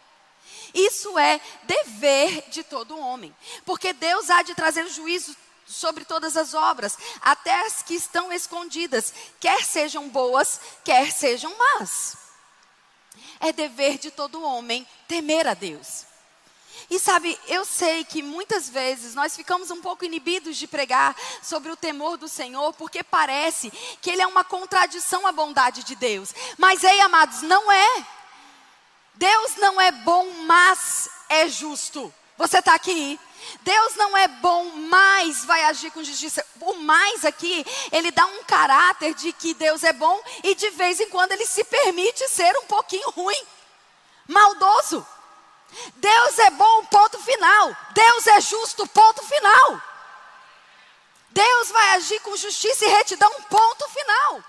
Isso 0.74 1.18
é 1.18 1.40
dever 1.64 2.48
de 2.50 2.62
todo 2.62 2.98
homem. 2.98 3.34
Porque 3.64 3.92
Deus 3.92 4.30
há 4.30 4.42
de 4.42 4.54
trazer 4.54 4.86
juízo 4.88 5.36
sobre 5.66 6.04
todas 6.04 6.36
as 6.36 6.52
obras, 6.52 6.98
até 7.20 7.66
as 7.66 7.82
que 7.82 7.94
estão 7.94 8.32
escondidas, 8.32 9.14
quer 9.38 9.64
sejam 9.64 10.08
boas, 10.08 10.60
quer 10.84 11.12
sejam 11.12 11.56
más. 11.56 12.16
É 13.38 13.52
dever 13.52 13.96
de 13.98 14.10
todo 14.10 14.42
homem 14.42 14.86
temer 15.06 15.46
a 15.46 15.54
Deus. 15.54 16.10
E 16.90 16.98
sabe, 16.98 17.38
eu 17.46 17.64
sei 17.64 18.04
que 18.04 18.20
muitas 18.20 18.68
vezes 18.68 19.14
nós 19.14 19.36
ficamos 19.36 19.70
um 19.70 19.80
pouco 19.80 20.04
inibidos 20.04 20.56
de 20.56 20.66
pregar 20.66 21.14
sobre 21.40 21.70
o 21.70 21.76
temor 21.76 22.16
do 22.16 22.28
Senhor, 22.28 22.72
porque 22.74 23.04
parece 23.04 23.70
que 24.02 24.10
ele 24.10 24.22
é 24.22 24.26
uma 24.26 24.42
contradição 24.42 25.24
à 25.26 25.30
bondade 25.30 25.84
de 25.84 25.94
Deus. 25.94 26.34
Mas, 26.58 26.82
ei, 26.82 27.00
amados, 27.00 27.42
não 27.42 27.70
é. 27.70 28.06
Deus 29.14 29.56
não 29.56 29.80
é 29.80 29.90
bom, 29.90 30.30
mas 30.46 31.08
é 31.28 31.48
justo. 31.48 32.12
Você 32.36 32.58
está 32.58 32.74
aqui? 32.74 33.18
Deus 33.62 33.94
não 33.96 34.16
é 34.16 34.28
bom, 34.28 34.64
mas 34.88 35.44
vai 35.44 35.64
agir 35.64 35.90
com 35.90 36.02
justiça. 36.02 36.44
O 36.60 36.74
mais 36.74 37.24
aqui, 37.24 37.64
ele 37.92 38.10
dá 38.10 38.24
um 38.26 38.44
caráter 38.44 39.14
de 39.14 39.32
que 39.32 39.54
Deus 39.54 39.84
é 39.84 39.92
bom 39.92 40.22
e 40.42 40.54
de 40.54 40.70
vez 40.70 41.00
em 41.00 41.08
quando 41.08 41.32
ele 41.32 41.46
se 41.46 41.64
permite 41.64 42.28
ser 42.28 42.56
um 42.58 42.66
pouquinho 42.66 43.10
ruim, 43.10 43.42
maldoso. 44.26 45.06
Deus 45.96 46.38
é 46.38 46.50
bom, 46.50 46.84
ponto 46.86 47.18
final. 47.20 47.76
Deus 47.92 48.26
é 48.26 48.40
justo, 48.40 48.86
ponto 48.88 49.22
final. 49.22 49.82
Deus 51.30 51.68
vai 51.70 51.90
agir 51.90 52.20
com 52.20 52.36
justiça 52.36 52.84
e 52.84 52.88
retidão, 52.88 53.30
ponto 53.48 53.88
final. 53.88 54.42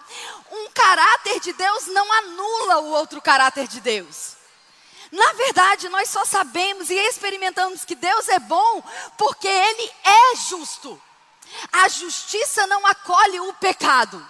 Um 0.51 0.69
caráter 0.71 1.39
de 1.39 1.53
Deus 1.53 1.87
não 1.87 2.11
anula 2.11 2.79
o 2.79 2.91
outro 2.91 3.21
caráter 3.21 3.67
de 3.67 3.79
Deus. 3.79 4.40
Na 5.11 5.33
verdade, 5.33 5.89
nós 5.89 6.09
só 6.09 6.23
sabemos 6.23 6.89
e 6.89 6.95
experimentamos 6.95 7.83
que 7.83 7.95
Deus 7.95 8.29
é 8.29 8.39
bom 8.39 8.81
porque 9.17 9.47
Ele 9.47 9.91
é 10.03 10.35
justo. 10.37 11.01
A 11.71 11.89
justiça 11.89 12.65
não 12.67 12.85
acolhe 12.87 13.39
o 13.41 13.53
pecado. 13.55 14.25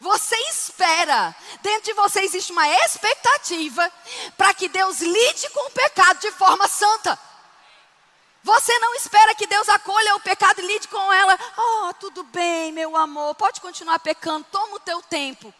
Você 0.00 0.36
espera, 0.48 1.34
dentro 1.62 1.84
de 1.84 1.92
você 1.94 2.20
existe 2.20 2.52
uma 2.52 2.68
expectativa 2.68 3.90
para 4.36 4.54
que 4.54 4.68
Deus 4.68 5.00
lide 5.00 5.50
com 5.50 5.68
o 5.68 5.70
pecado 5.70 6.20
de 6.20 6.30
forma 6.32 6.68
santa. 6.68 7.18
Você 8.42 8.78
não 8.78 8.94
espera 8.94 9.34
que 9.34 9.46
Deus 9.46 9.68
acolha 9.68 10.14
o 10.14 10.20
pecado 10.20 10.60
e 10.60 10.66
lide 10.66 10.86
com 10.88 11.12
ela. 11.12 11.38
Oh, 11.56 11.94
tudo 11.94 12.22
bem, 12.24 12.72
meu 12.72 12.96
amor, 12.96 13.34
pode 13.34 13.60
continuar 13.60 13.98
pecando, 13.98 14.46
toma 14.52 14.76
o 14.76 14.80
teu 14.80 15.02
tempo. 15.02 15.52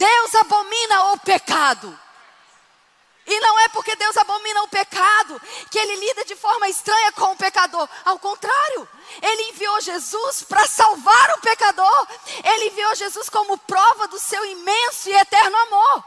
Deus 0.00 0.34
abomina 0.34 1.12
o 1.12 1.18
pecado. 1.18 2.00
E 3.26 3.38
não 3.40 3.58
é 3.60 3.68
porque 3.68 3.94
Deus 3.96 4.16
abomina 4.16 4.62
o 4.62 4.68
pecado 4.68 5.38
que 5.70 5.78
ele 5.78 5.94
lida 5.96 6.24
de 6.24 6.34
forma 6.34 6.70
estranha 6.70 7.12
com 7.12 7.32
o 7.32 7.36
pecador. 7.36 7.86
Ao 8.02 8.18
contrário, 8.18 8.88
ele 9.20 9.50
enviou 9.50 9.78
Jesus 9.82 10.42
para 10.42 10.66
salvar 10.66 11.34
o 11.34 11.40
pecador. 11.42 12.08
Ele 12.42 12.68
enviou 12.68 12.94
Jesus 12.94 13.28
como 13.28 13.58
prova 13.58 14.08
do 14.08 14.18
seu 14.18 14.42
imenso 14.46 15.10
e 15.10 15.12
eterno 15.12 15.56
amor. 15.58 16.04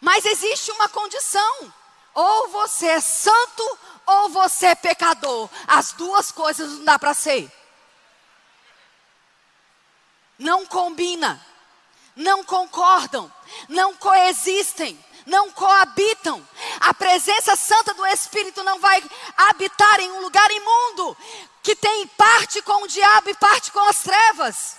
Mas 0.00 0.24
existe 0.24 0.72
uma 0.72 0.88
condição: 0.88 1.72
ou 2.12 2.48
você 2.48 2.88
é 2.88 3.00
santo 3.00 3.78
ou 4.04 4.28
você 4.30 4.66
é 4.66 4.74
pecador. 4.74 5.48
As 5.68 5.92
duas 5.92 6.32
coisas 6.32 6.68
não 6.72 6.84
dá 6.84 6.98
para 6.98 7.14
ser. 7.14 7.48
Não 10.36 10.66
combina 10.66 11.51
não 12.16 12.44
concordam, 12.44 13.32
não 13.68 13.94
coexistem, 13.94 14.98
não 15.26 15.50
coabitam. 15.50 16.46
A 16.80 16.92
presença 16.94 17.56
santa 17.56 17.94
do 17.94 18.06
Espírito 18.06 18.62
não 18.62 18.78
vai 18.78 19.02
habitar 19.36 20.00
em 20.00 20.10
um 20.12 20.20
lugar 20.20 20.50
imundo 20.50 21.16
que 21.62 21.76
tem 21.76 22.06
parte 22.08 22.60
com 22.62 22.82
o 22.82 22.88
diabo 22.88 23.30
e 23.30 23.34
parte 23.34 23.70
com 23.70 23.80
as 23.88 24.02
trevas. 24.02 24.76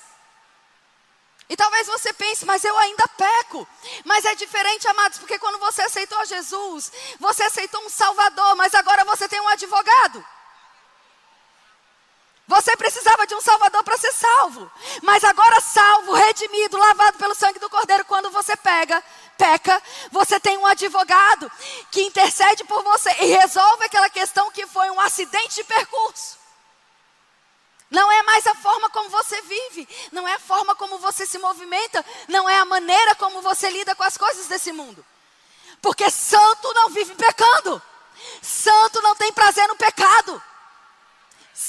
E 1.49 1.55
talvez 1.55 1.87
você 1.87 2.13
pense, 2.13 2.45
mas 2.45 2.63
eu 2.63 2.77
ainda 2.77 3.07
peco. 3.09 3.67
Mas 4.05 4.25
é 4.25 4.35
diferente, 4.35 4.87
amados, 4.87 5.19
porque 5.19 5.37
quando 5.39 5.59
você 5.59 5.81
aceitou 5.81 6.25
Jesus, 6.25 6.91
você 7.19 7.43
aceitou 7.43 7.83
um 7.85 7.89
Salvador, 7.89 8.55
mas 8.55 8.73
agora 8.73 9.05
você 9.05 9.27
tem 9.27 9.39
um 9.39 9.47
advogado. 9.47 10.25
Você 12.53 12.77
precisava 12.77 13.25
de 13.25 13.33
um 13.33 13.41
Salvador 13.41 13.83
para 13.83 13.98
ser 13.98 14.13
salvo. 14.13 14.72
Mas 15.01 15.24
agora 15.24 15.60
salvo, 15.60 16.13
redimido, 16.13 16.77
lavado 16.77 17.17
pelo 17.17 17.33
sangue 17.33 17.57
do 17.57 17.67
Cordeiro, 17.67 18.05
quando 18.05 18.29
você 18.29 18.55
pega, 18.55 19.03
peca, 19.36 19.81
você 20.12 20.39
tem 20.39 20.55
um 20.60 20.65
advogado 20.67 21.51
que 21.89 22.03
intercede 22.03 22.63
por 22.65 22.83
você 22.83 23.10
e 23.22 23.25
resolve 23.25 23.86
aquela 23.86 24.07
questão 24.07 24.51
que 24.51 24.67
foi 24.67 24.88
um 24.91 25.00
acidente 25.00 25.55
de 25.55 25.63
percurso. 25.63 26.38
Não 27.89 28.12
é 28.12 28.22
mais 28.22 28.45
a 28.45 28.53
forma 28.53 28.88
como 28.91 29.10
você 29.10 29.41
vive, 29.41 29.89
não 30.12 30.27
é 30.27 30.33
a 30.36 30.39
forma 30.39 30.75
como 30.75 31.00
você 31.00 31.25
se 31.25 31.39
movimenta, 31.39 32.05
não 32.27 32.48
é 32.48 32.60
a 32.60 32.65
maneira 32.65 33.15
como 33.15 33.41
você 33.41 33.67
lida 33.72 33.95
com 33.95 34.03
as 34.03 34.15
coisas 34.15 34.45
desse 34.45 34.72
mundo. 34.72 35.03
Porque 35.81 36.07
santo 36.12 36.72
não 36.75 36.91
vive 36.91 37.15
pecando. 37.15 37.81
Santo 38.43 39.01
não 39.01 39.15
tem 39.15 39.33
prazer 39.33 39.67
no 39.67 39.75
pecado. 39.75 40.39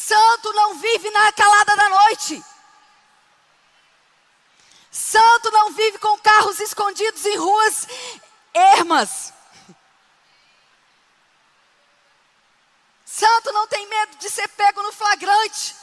Santo 0.06 0.52
não 0.52 0.74
vive 0.74 1.10
na 1.10 1.32
calada 1.32 1.76
da 1.76 1.88
noite. 1.88 2.44
Santo 4.90 5.50
não 5.50 5.72
vive 5.72 5.98
com 5.98 6.18
carros 6.18 6.60
escondidos 6.60 7.24
em 7.24 7.36
ruas 7.38 7.86
ermas. 8.52 9.32
Santo 13.06 13.50
não 13.52 13.66
tem 13.66 13.86
medo 13.86 14.16
de 14.16 14.28
ser 14.28 14.48
pego 14.48 14.82
no 14.82 14.92
flagrante. 14.92 15.74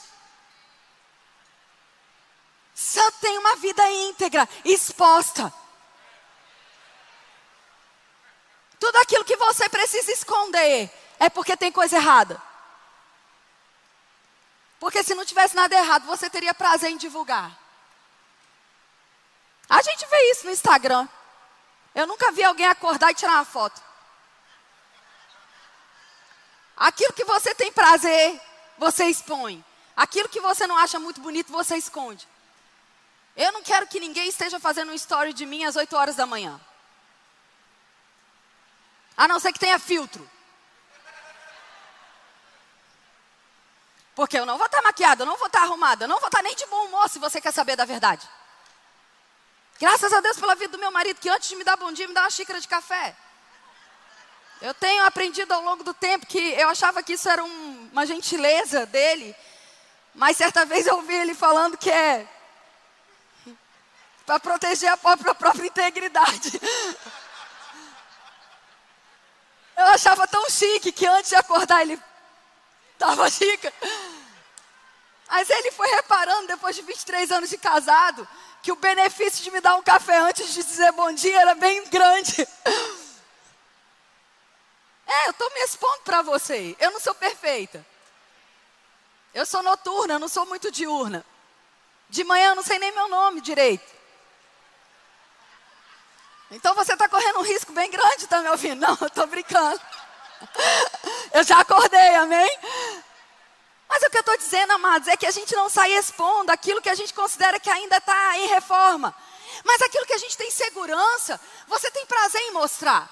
tem 3.21 3.37
uma 3.37 3.55
vida 3.55 3.89
íntegra, 3.89 4.47
exposta. 4.65 5.53
Tudo 8.79 8.97
aquilo 8.97 9.23
que 9.23 9.37
você 9.37 9.69
precisa 9.69 10.11
esconder 10.11 10.91
é 11.19 11.29
porque 11.29 11.55
tem 11.55 11.71
coisa 11.71 11.95
errada. 11.95 12.50
Porque 14.81 15.03
se 15.03 15.13
não 15.13 15.23
tivesse 15.23 15.55
nada 15.55 15.75
errado, 15.75 16.07
você 16.07 16.27
teria 16.27 16.55
prazer 16.55 16.89
em 16.89 16.97
divulgar. 16.97 17.55
A 19.69 19.79
gente 19.83 20.07
vê 20.07 20.31
isso 20.31 20.47
no 20.47 20.51
Instagram. 20.51 21.07
Eu 21.93 22.07
nunca 22.07 22.31
vi 22.31 22.43
alguém 22.43 22.65
acordar 22.65 23.11
e 23.11 23.13
tirar 23.13 23.33
uma 23.33 23.45
foto. 23.45 23.79
Aquilo 26.75 27.13
que 27.13 27.23
você 27.23 27.53
tem 27.53 27.71
prazer, 27.71 28.41
você 28.75 29.05
expõe. 29.05 29.63
Aquilo 29.95 30.27
que 30.27 30.41
você 30.41 30.65
não 30.65 30.75
acha 30.75 30.99
muito 30.99 31.21
bonito, 31.21 31.51
você 31.51 31.77
esconde. 31.77 32.27
Eu 33.37 33.51
não 33.51 33.61
quero 33.61 33.85
que 33.85 33.99
ninguém 33.99 34.27
esteja 34.29 34.59
fazendo 34.59 34.91
um 34.91 34.95
story 34.95 35.31
de 35.31 35.45
mim 35.45 35.63
às 35.63 35.75
8 35.75 35.95
horas 35.95 36.15
da 36.15 36.25
manhã. 36.25 36.59
A 39.15 39.27
não 39.27 39.39
ser 39.39 39.53
que 39.53 39.59
tenha 39.59 39.77
filtro. 39.77 40.27
Porque 44.15 44.37
eu 44.37 44.45
não 44.45 44.57
vou 44.57 44.65
estar 44.65 44.81
maquiada, 44.81 45.23
eu 45.23 45.25
não 45.25 45.37
vou 45.37 45.47
estar 45.47 45.63
arrumada, 45.63 46.05
eu 46.05 46.09
não 46.09 46.19
vou 46.19 46.27
estar 46.27 46.43
nem 46.43 46.55
de 46.55 46.65
bom 46.65 46.85
humor 46.85 47.09
se 47.09 47.19
você 47.19 47.39
quer 47.39 47.51
saber 47.51 47.75
da 47.75 47.85
verdade. 47.85 48.27
Graças 49.79 50.11
a 50.13 50.19
Deus 50.21 50.37
pela 50.37 50.53
vida 50.53 50.73
do 50.73 50.77
meu 50.77 50.91
marido, 50.91 51.19
que 51.19 51.29
antes 51.29 51.49
de 51.49 51.55
me 51.55 51.63
dar 51.63 51.77
bom 51.77 51.91
dia, 51.91 52.07
me 52.07 52.13
dá 52.13 52.21
uma 52.21 52.29
xícara 52.29 52.59
de 52.59 52.67
café. 52.67 53.15
Eu 54.61 54.73
tenho 54.75 55.03
aprendido 55.05 55.51
ao 55.53 55.61
longo 55.63 55.83
do 55.83 55.93
tempo 55.93 56.27
que 56.27 56.37
eu 56.37 56.69
achava 56.69 57.01
que 57.01 57.13
isso 57.13 57.27
era 57.27 57.43
um, 57.43 57.89
uma 57.91 58.05
gentileza 58.05 58.85
dele, 58.85 59.35
mas 60.13 60.37
certa 60.37 60.65
vez 60.65 60.85
eu 60.85 60.97
ouvi 60.97 61.15
ele 61.15 61.33
falando 61.33 61.77
que 61.77 61.89
é 61.89 62.27
para 64.25 64.39
proteger 64.39 64.89
a 64.89 64.97
própria, 64.97 65.31
a 65.31 65.35
própria 65.35 65.65
integridade. 65.65 66.61
Eu 69.75 69.85
achava 69.87 70.27
tão 70.27 70.47
chique 70.47 70.91
que 70.91 71.07
antes 71.07 71.29
de 71.29 71.35
acordar 71.35 71.81
ele 71.81 71.99
estava 73.01 73.29
chique. 73.29 73.73
Mas 75.27 75.49
ele 75.49 75.71
foi 75.71 75.87
reparando, 75.87 76.47
depois 76.47 76.75
de 76.75 76.81
23 76.83 77.31
anos 77.31 77.49
de 77.49 77.57
casado, 77.57 78.27
que 78.61 78.71
o 78.71 78.75
benefício 78.75 79.43
de 79.43 79.49
me 79.49 79.59
dar 79.59 79.75
um 79.75 79.83
café 79.83 80.17
antes 80.19 80.53
de 80.53 80.63
dizer 80.63 80.91
bom 80.91 81.11
dia 81.11 81.41
era 81.41 81.55
bem 81.55 81.83
grande. 81.89 82.47
É, 85.07 85.27
eu 85.27 85.31
estou 85.31 85.49
me 85.53 85.59
expondo 85.61 86.01
para 86.03 86.21
você. 86.21 86.75
Eu 86.79 86.91
não 86.91 86.99
sou 86.99 87.13
perfeita. 87.13 87.85
Eu 89.33 89.45
sou 89.45 89.61
noturna, 89.61 90.13
eu 90.13 90.19
não 90.19 90.29
sou 90.29 90.45
muito 90.45 90.71
diurna. 90.71 91.25
De 92.09 92.23
manhã 92.23 92.49
eu 92.49 92.55
não 92.55 92.63
sei 92.63 92.79
nem 92.79 92.91
meu 92.93 93.09
nome 93.09 93.41
direito. 93.41 93.91
Então 96.49 96.75
você 96.75 96.93
está 96.93 97.09
correndo 97.09 97.39
um 97.39 97.43
risco 97.43 97.73
bem 97.73 97.89
grande, 97.89 98.27
tá 98.27 98.41
me 98.41 98.49
ouvindo? 98.49 98.79
Não, 98.79 98.97
eu 99.01 99.07
estou 99.07 99.27
brincando. 99.27 99.81
Eu 101.33 101.43
já 101.43 101.59
acordei, 101.59 102.15
amém? 102.15 102.59
Mas 103.87 104.03
o 104.03 104.09
que 104.09 104.17
eu 104.17 104.21
estou 104.21 104.37
dizendo, 104.37 104.71
amados, 104.71 105.07
é 105.07 105.17
que 105.17 105.25
a 105.25 105.31
gente 105.31 105.55
não 105.55 105.69
sai 105.69 105.93
expondo 105.93 106.51
aquilo 106.51 106.81
que 106.81 106.89
a 106.89 106.95
gente 106.95 107.13
considera 107.13 107.59
que 107.59 107.69
ainda 107.69 107.97
está 107.97 108.37
em 108.37 108.47
reforma. 108.47 109.13
Mas 109.65 109.81
aquilo 109.81 110.05
que 110.05 110.13
a 110.13 110.17
gente 110.17 110.37
tem 110.37 110.49
segurança, 110.49 111.39
você 111.67 111.91
tem 111.91 112.05
prazer 112.05 112.41
em 112.41 112.51
mostrar. 112.51 113.09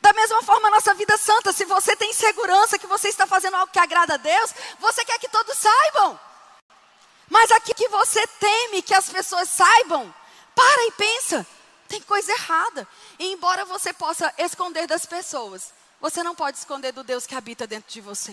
Da 0.00 0.12
mesma 0.12 0.42
forma, 0.42 0.68
a 0.68 0.70
nossa 0.70 0.94
vida 0.94 1.16
santa, 1.16 1.52
se 1.52 1.64
você 1.64 1.96
tem 1.96 2.12
segurança 2.12 2.78
que 2.78 2.86
você 2.86 3.08
está 3.08 3.26
fazendo 3.26 3.56
algo 3.56 3.72
que 3.72 3.78
agrada 3.78 4.14
a 4.14 4.18
Deus, 4.18 4.54
você 4.78 5.04
quer 5.04 5.18
que 5.18 5.28
todos 5.28 5.58
saibam. 5.58 6.18
Mas 7.28 7.50
aqui 7.50 7.74
que 7.74 7.88
você 7.88 8.24
teme 8.38 8.82
que 8.82 8.94
as 8.94 9.08
pessoas 9.08 9.48
saibam, 9.48 10.14
para 10.54 10.86
e 10.86 10.92
pensa, 10.92 11.46
tem 11.88 12.00
coisa 12.02 12.30
errada. 12.32 12.86
E 13.18 13.32
embora 13.32 13.64
você 13.64 13.92
possa 13.92 14.32
esconder 14.38 14.86
das 14.86 15.04
pessoas, 15.04 15.72
você 16.10 16.22
não 16.22 16.36
pode 16.36 16.56
esconder 16.56 16.92
do 16.92 17.02
Deus 17.02 17.26
que 17.26 17.34
habita 17.34 17.66
dentro 17.66 17.92
de 17.92 18.00
você. 18.00 18.32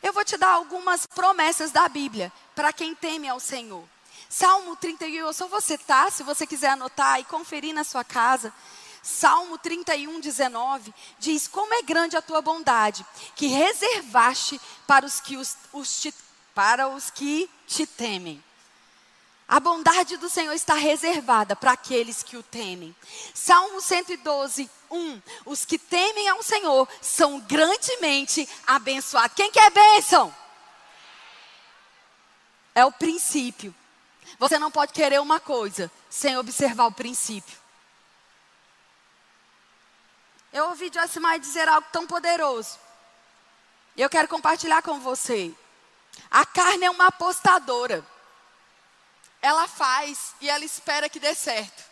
Eu 0.00 0.12
vou 0.12 0.24
te 0.24 0.36
dar 0.36 0.50
algumas 0.50 1.04
promessas 1.04 1.72
da 1.72 1.88
Bíblia 1.88 2.32
para 2.54 2.72
quem 2.72 2.94
teme 2.94 3.28
ao 3.28 3.40
Senhor. 3.40 3.82
Salmo 4.28 4.76
31, 4.76 5.26
eu 5.26 5.32
só 5.32 5.48
vou 5.48 5.60
citar, 5.60 6.12
se 6.12 6.22
você 6.22 6.46
quiser 6.46 6.70
anotar 6.70 7.18
e 7.18 7.24
conferir 7.24 7.74
na 7.74 7.82
sua 7.82 8.04
casa. 8.04 8.54
Salmo 9.02 9.58
31, 9.58 10.20
19 10.20 10.94
diz: 11.18 11.48
Como 11.48 11.74
é 11.74 11.82
grande 11.82 12.16
a 12.16 12.22
tua 12.22 12.40
bondade, 12.40 13.04
que 13.34 13.48
reservaste 13.48 14.60
para 14.86 15.04
os 15.04 15.18
que, 15.18 15.36
os, 15.36 15.56
os 15.72 16.00
te, 16.00 16.14
para 16.54 16.86
os 16.86 17.10
que 17.10 17.50
te 17.66 17.84
temem. 17.84 18.40
A 19.50 19.58
bondade 19.58 20.16
do 20.16 20.30
Senhor 20.30 20.52
está 20.52 20.74
reservada 20.74 21.56
para 21.56 21.72
aqueles 21.72 22.22
que 22.22 22.36
o 22.36 22.42
temem. 22.42 22.94
Salmo 23.34 23.80
112, 23.80 24.70
1. 24.88 25.22
Os 25.44 25.64
que 25.64 25.76
temem 25.76 26.28
ao 26.28 26.40
Senhor 26.40 26.88
são 27.02 27.40
grandemente 27.40 28.48
abençoados. 28.64 29.34
Quem 29.34 29.50
quer 29.50 29.68
bênção? 29.72 30.32
É 32.76 32.84
o 32.84 32.92
princípio. 32.92 33.74
Você 34.38 34.56
não 34.56 34.70
pode 34.70 34.92
querer 34.92 35.20
uma 35.20 35.40
coisa 35.40 35.90
sem 36.08 36.38
observar 36.38 36.86
o 36.86 36.92
princípio. 36.92 37.58
Eu 40.52 40.68
ouvi 40.68 40.92
Joyce 40.94 41.18
dizer 41.40 41.68
algo 41.68 41.88
tão 41.90 42.06
poderoso. 42.06 42.78
Eu 43.96 44.08
quero 44.08 44.28
compartilhar 44.28 44.80
com 44.82 45.00
você. 45.00 45.52
A 46.30 46.46
carne 46.46 46.84
é 46.84 46.90
uma 46.90 47.08
apostadora 47.08 48.06
ela 49.42 49.66
faz 49.66 50.34
e 50.40 50.48
ela 50.48 50.64
espera 50.64 51.08
que 51.08 51.20
dê 51.20 51.34
certo. 51.34 51.84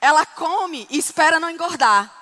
Ela 0.00 0.24
come 0.26 0.86
e 0.90 0.98
espera 0.98 1.40
não 1.40 1.50
engordar. 1.50 2.12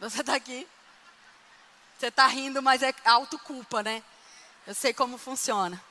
Você 0.00 0.22
está 0.22 0.34
aqui? 0.34 0.66
Você 1.98 2.06
está 2.06 2.26
rindo, 2.26 2.62
mas 2.62 2.82
é 2.82 2.94
autoculpa, 3.04 3.82
né? 3.82 4.02
Eu 4.66 4.74
sei 4.74 4.94
como 4.94 5.18
funciona. 5.18 5.82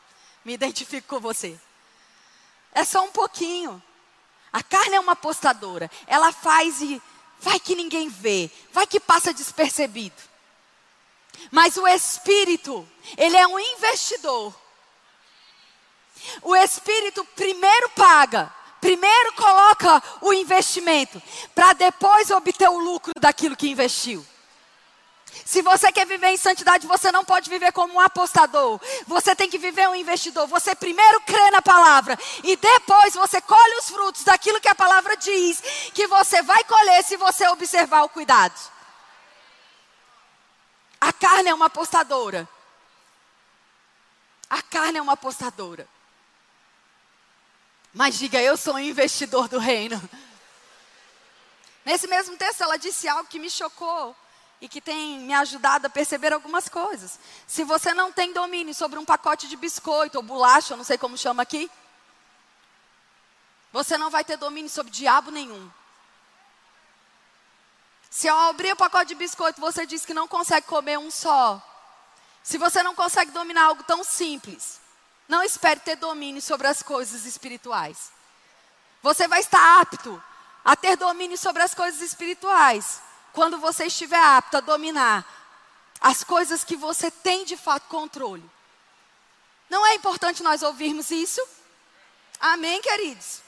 Me 0.43 0.53
identifico 0.53 1.07
com 1.07 1.19
você. 1.19 1.59
É 2.71 2.83
só 2.83 3.03
um 3.03 3.11
pouquinho. 3.11 3.81
A 4.51 4.63
carne 4.63 4.95
é 4.95 4.99
uma 4.99 5.11
apostadora. 5.11 5.91
Ela 6.07 6.31
faz 6.31 6.81
e 6.81 7.01
vai 7.39 7.59
que 7.59 7.75
ninguém 7.75 8.09
vê, 8.09 8.49
vai 8.71 8.87
que 8.87 8.99
passa 8.99 9.33
despercebido. 9.33 10.28
Mas 11.51 11.77
o 11.77 11.87
espírito, 11.87 12.87
ele 13.17 13.37
é 13.37 13.47
um 13.47 13.59
investidor. 13.59 14.53
O 16.41 16.55
espírito 16.55 17.23
primeiro 17.35 17.89
paga, 17.89 18.53
primeiro 18.81 19.33
coloca 19.33 20.03
o 20.21 20.33
investimento, 20.33 21.21
para 21.55 21.73
depois 21.73 22.29
obter 22.29 22.69
o 22.69 22.77
lucro 22.77 23.13
daquilo 23.19 23.55
que 23.55 23.69
investiu. 23.69 24.25
Se 25.45 25.61
você 25.61 25.91
quer 25.91 26.05
viver 26.05 26.29
em 26.29 26.37
santidade, 26.37 26.87
você 26.87 27.11
não 27.11 27.23
pode 27.23 27.49
viver 27.49 27.71
como 27.71 27.93
um 27.93 27.99
apostador. 27.99 28.79
Você 29.07 29.35
tem 29.35 29.49
que 29.49 29.57
viver 29.57 29.87
um 29.87 29.95
investidor. 29.95 30.47
Você 30.47 30.75
primeiro 30.75 31.21
crê 31.21 31.51
na 31.51 31.61
palavra 31.61 32.17
e 32.43 32.55
depois 32.55 33.13
você 33.13 33.41
colhe 33.41 33.75
os 33.79 33.89
frutos 33.89 34.23
daquilo 34.23 34.59
que 34.59 34.67
a 34.67 34.75
palavra 34.75 35.15
diz 35.17 35.61
que 35.93 36.07
você 36.07 36.41
vai 36.41 36.63
colher 36.63 37.03
se 37.03 37.17
você 37.17 37.47
observar 37.47 38.03
o 38.03 38.09
cuidado. 38.09 38.59
Carne 41.39 41.51
é 41.51 41.53
uma 41.53 41.67
apostadora. 41.67 42.49
A 44.49 44.61
carne 44.61 44.97
é 44.97 45.01
uma 45.01 45.13
apostadora. 45.13 45.87
Mas 47.93 48.19
diga, 48.19 48.41
eu 48.41 48.57
sou 48.57 48.73
um 48.73 48.79
investidor 48.79 49.47
do 49.47 49.57
reino. 49.57 49.97
Nesse 51.85 52.07
mesmo 52.07 52.35
texto, 52.35 52.59
ela 52.59 52.75
disse 52.75 53.07
algo 53.07 53.29
que 53.29 53.39
me 53.39 53.49
chocou 53.49 54.13
e 54.59 54.67
que 54.67 54.81
tem 54.81 55.19
me 55.19 55.33
ajudado 55.33 55.87
a 55.87 55.89
perceber 55.89 56.33
algumas 56.33 56.67
coisas. 56.67 57.17
Se 57.47 57.63
você 57.63 57.93
não 57.93 58.11
tem 58.11 58.33
domínio 58.33 58.75
sobre 58.75 58.99
um 58.99 59.05
pacote 59.05 59.47
de 59.47 59.55
biscoito 59.55 60.17
ou 60.17 60.23
bolacha, 60.23 60.73
eu 60.73 60.77
não 60.77 60.83
sei 60.83 60.97
como 60.97 61.17
chama 61.17 61.41
aqui, 61.41 61.71
você 63.71 63.97
não 63.97 64.09
vai 64.09 64.25
ter 64.25 64.35
domínio 64.35 64.69
sobre 64.69 64.91
diabo 64.91 65.31
nenhum. 65.31 65.71
Se 68.09 68.27
eu 68.27 68.37
abrir 68.37 68.71
o 68.73 68.75
pacote 68.75 69.09
de 69.09 69.15
biscoito, 69.15 69.61
você 69.61 69.85
diz 69.85 70.05
que 70.05 70.13
não 70.13 70.27
consegue 70.27 70.65
comer 70.65 70.97
um 70.97 71.11
só. 71.11 71.61
Se 72.41 72.57
você 72.57 72.81
não 72.81 72.95
consegue 72.95 73.31
dominar 73.31 73.65
algo 73.65 73.83
tão 73.83 74.03
simples, 74.03 74.81
não 75.27 75.43
espere 75.43 75.79
ter 75.79 75.95
domínio 75.95 76.41
sobre 76.41 76.67
as 76.67 76.81
coisas 76.81 77.25
espirituais. 77.25 78.11
Você 79.03 79.27
vai 79.27 79.39
estar 79.39 79.79
apto 79.79 80.21
a 80.65 80.75
ter 80.75 80.97
domínio 80.97 81.37
sobre 81.37 81.61
as 81.61 81.75
coisas 81.75 82.01
espirituais 82.01 83.01
quando 83.31 83.59
você 83.59 83.85
estiver 83.85 84.19
apto 84.19 84.57
a 84.57 84.61
dominar 84.61 85.25
as 86.01 86.23
coisas 86.23 86.63
que 86.63 86.75
você 86.75 87.11
tem 87.11 87.45
de 87.45 87.55
fato 87.55 87.87
controle. 87.87 88.49
Não 89.69 89.85
é 89.85 89.93
importante 89.93 90.41
nós 90.41 90.63
ouvirmos 90.63 91.11
isso? 91.11 91.41
Amém, 92.39 92.81
queridos? 92.81 93.41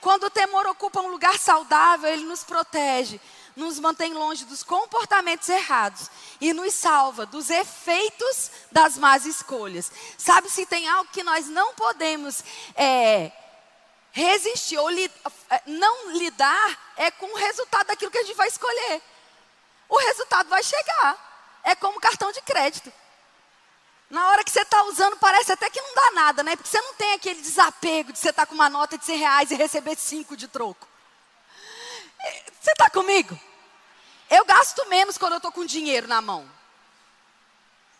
Quando 0.00 0.24
o 0.24 0.30
temor 0.30 0.66
ocupa 0.66 1.00
um 1.00 1.08
lugar 1.08 1.38
saudável, 1.38 2.10
ele 2.10 2.24
nos 2.24 2.44
protege 2.44 3.18
nos 3.58 3.80
mantém 3.80 4.14
longe 4.14 4.44
dos 4.44 4.62
comportamentos 4.62 5.48
errados 5.48 6.08
e 6.40 6.54
nos 6.54 6.72
salva 6.72 7.26
dos 7.26 7.50
efeitos 7.50 8.50
das 8.70 8.96
más 8.96 9.26
escolhas. 9.26 9.90
Sabe 10.16 10.48
se 10.48 10.64
tem 10.64 10.88
algo 10.88 11.10
que 11.10 11.24
nós 11.24 11.46
não 11.48 11.74
podemos 11.74 12.44
é, 12.76 13.32
resistir 14.12 14.78
ou 14.78 14.88
li, 14.88 15.10
é, 15.50 15.62
não 15.66 16.12
lidar 16.12 16.92
é 16.96 17.10
com 17.10 17.26
o 17.26 17.36
resultado 17.36 17.88
daquilo 17.88 18.12
que 18.12 18.18
a 18.18 18.22
gente 18.24 18.36
vai 18.36 18.48
escolher. 18.48 19.02
O 19.88 19.98
resultado 19.98 20.48
vai 20.48 20.62
chegar. 20.62 21.60
É 21.64 21.74
como 21.74 22.00
cartão 22.00 22.30
de 22.30 22.40
crédito. 22.42 22.92
Na 24.08 24.28
hora 24.28 24.44
que 24.44 24.50
você 24.50 24.62
está 24.62 24.84
usando, 24.84 25.16
parece 25.18 25.52
até 25.52 25.68
que 25.68 25.80
não 25.80 25.94
dá 25.94 26.10
nada, 26.12 26.42
né? 26.42 26.56
Porque 26.56 26.70
você 26.70 26.80
não 26.80 26.94
tem 26.94 27.12
aquele 27.12 27.42
desapego 27.42 28.12
de 28.12 28.18
você 28.18 28.30
estar 28.30 28.42
tá 28.42 28.46
com 28.46 28.54
uma 28.54 28.70
nota 28.70 28.96
de 28.96 29.04
100 29.04 29.18
reais 29.18 29.50
e 29.50 29.54
receber 29.54 29.96
5 29.96 30.36
de 30.36 30.48
troco. 30.48 30.86
Você 32.60 32.72
está 32.72 32.88
comigo? 32.88 33.38
Eu 34.30 34.44
gasto 34.44 34.86
menos 34.88 35.16
quando 35.16 35.32
eu 35.32 35.38
estou 35.38 35.52
com 35.52 35.64
dinheiro 35.64 36.06
na 36.06 36.20
mão. 36.20 36.48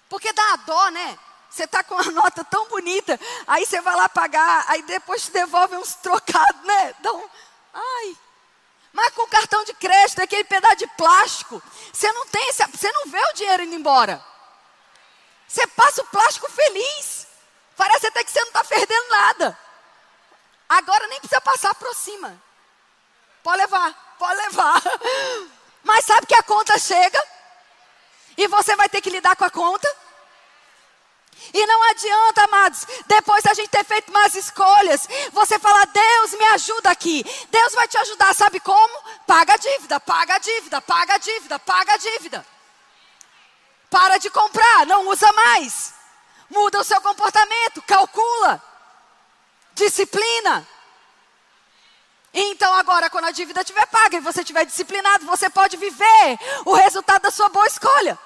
Porque 0.09 0.33
dá 0.33 0.53
a 0.53 0.57
dó, 0.57 0.88
né? 0.91 1.19
Você 1.51 1.64
está 1.64 1.83
com 1.83 1.95
uma 1.95 2.05
nota 2.12 2.45
tão 2.45 2.69
bonita, 2.69 3.19
aí 3.47 3.64
você 3.64 3.81
vai 3.81 3.97
lá 3.97 4.09
pagar, 4.09 4.64
aí 4.69 4.83
depois 4.83 5.23
te 5.23 5.31
devolve 5.31 5.77
uns 5.77 5.95
trocados, 5.95 6.62
né? 6.64 6.95
Um, 7.07 7.29
ai. 7.75 8.17
Mas 8.93 9.14
com 9.14 9.27
cartão 9.29 9.64
de 9.64 9.75
crédito, 9.75 10.23
aquele 10.23 10.45
pedaço 10.45 10.77
de 10.77 10.87
plástico, 10.88 11.62
você 11.93 12.11
não 12.12 12.27
tem, 12.27 12.53
você 12.53 12.93
não 12.93 13.07
vê 13.07 13.19
o 13.19 13.35
dinheiro 13.35 13.62
indo 13.62 13.75
embora. 13.75 14.25
Você 15.47 15.67
passa 15.69 16.03
o 16.03 16.07
plástico 16.07 16.51
feliz. 16.51 17.27
Parece 17.77 18.07
até 18.09 18.25
que 18.25 18.31
você 18.31 18.41
não 18.41 18.49
está 18.49 18.64
perdendo 18.64 19.09
nada. 19.09 19.59
Agora 20.69 21.07
nem 21.07 21.21
precisa 21.21 21.41
passar 21.41 21.75
por 21.75 21.95
cima. 21.95 22.41
Pode 23.43 23.59
levar, 23.59 24.17
pode 24.19 24.37
levar. 24.37 24.83
Mas 25.88 26.05
sabe 26.05 26.27
que 26.27 26.35
a 26.35 26.42
conta 26.42 26.79
chega? 26.79 27.18
E 28.37 28.46
você 28.46 28.77
vai 28.77 28.90
ter 28.90 29.01
que 29.01 29.09
lidar 29.09 29.35
com 29.37 29.44
a 29.46 29.51
conta? 29.51 29.88
E 31.55 31.66
não 31.66 31.83
adianta, 31.90 32.44
amados, 32.44 32.87
depois 33.07 33.46
a 33.46 33.55
gente 33.55 33.70
ter 33.70 33.85
feito 33.87 34.12
mais 34.12 34.35
escolhas, 34.35 35.09
você 35.33 35.59
falar, 35.59 35.87
Deus 35.87 36.33
me 36.33 36.44
ajuda 36.48 36.90
aqui. 36.90 37.24
Deus 37.51 37.72
vai 37.72 37.88
te 37.88 37.96
ajudar, 37.96 38.35
sabe 38.35 38.61
como? 38.61 39.03
Paga 39.27 39.55
a 39.55 39.57
dívida, 39.57 39.98
paga 39.98 40.35
a 40.35 40.38
dívida, 40.38 40.79
paga 40.83 41.14
a 41.14 41.18
dívida, 41.18 41.59
paga 41.59 41.94
a 41.94 41.96
dívida. 41.96 42.46
Para 43.88 44.18
de 44.18 44.29
comprar, 44.29 44.85
não 44.85 45.09
usa 45.09 45.33
mais. 45.33 45.94
Muda 46.51 46.81
o 46.81 46.85
seu 46.85 47.01
comportamento, 47.01 47.81
calcula. 47.81 48.62
Disciplina. 49.72 50.68
Então 52.33 52.73
agora, 52.75 53.09
quando 53.09 53.27
a 53.27 53.31
dívida 53.31 53.61
estiver 53.61 53.87
paga 53.87 54.17
e 54.17 54.21
você 54.21 54.41
estiver 54.41 54.64
disciplinado, 54.64 55.27
você 55.27 55.49
pode 55.49 55.77
viver 55.77 56.38
o 56.64 56.75
resultado 56.75 57.23
da 57.23 57.31
sua 57.31 57.49
boa 57.49 57.67
escolha. 57.67 58.19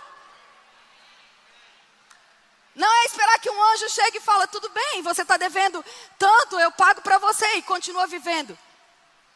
Não 2.75 2.89
é 2.89 3.05
esperar 3.05 3.39
que 3.39 3.51
um 3.51 3.63
anjo 3.73 3.89
chegue 3.91 4.19
e 4.19 4.21
fala, 4.21 4.47
tudo 4.47 4.69
bem, 4.71 5.03
você 5.03 5.23
está 5.23 5.37
devendo 5.37 5.85
tanto, 6.19 6.59
eu 6.59 6.73
pago 6.73 7.03
para 7.03 7.19
você 7.19 7.47
e 7.57 7.63
continua 7.63 8.07
vivendo. 8.07 8.59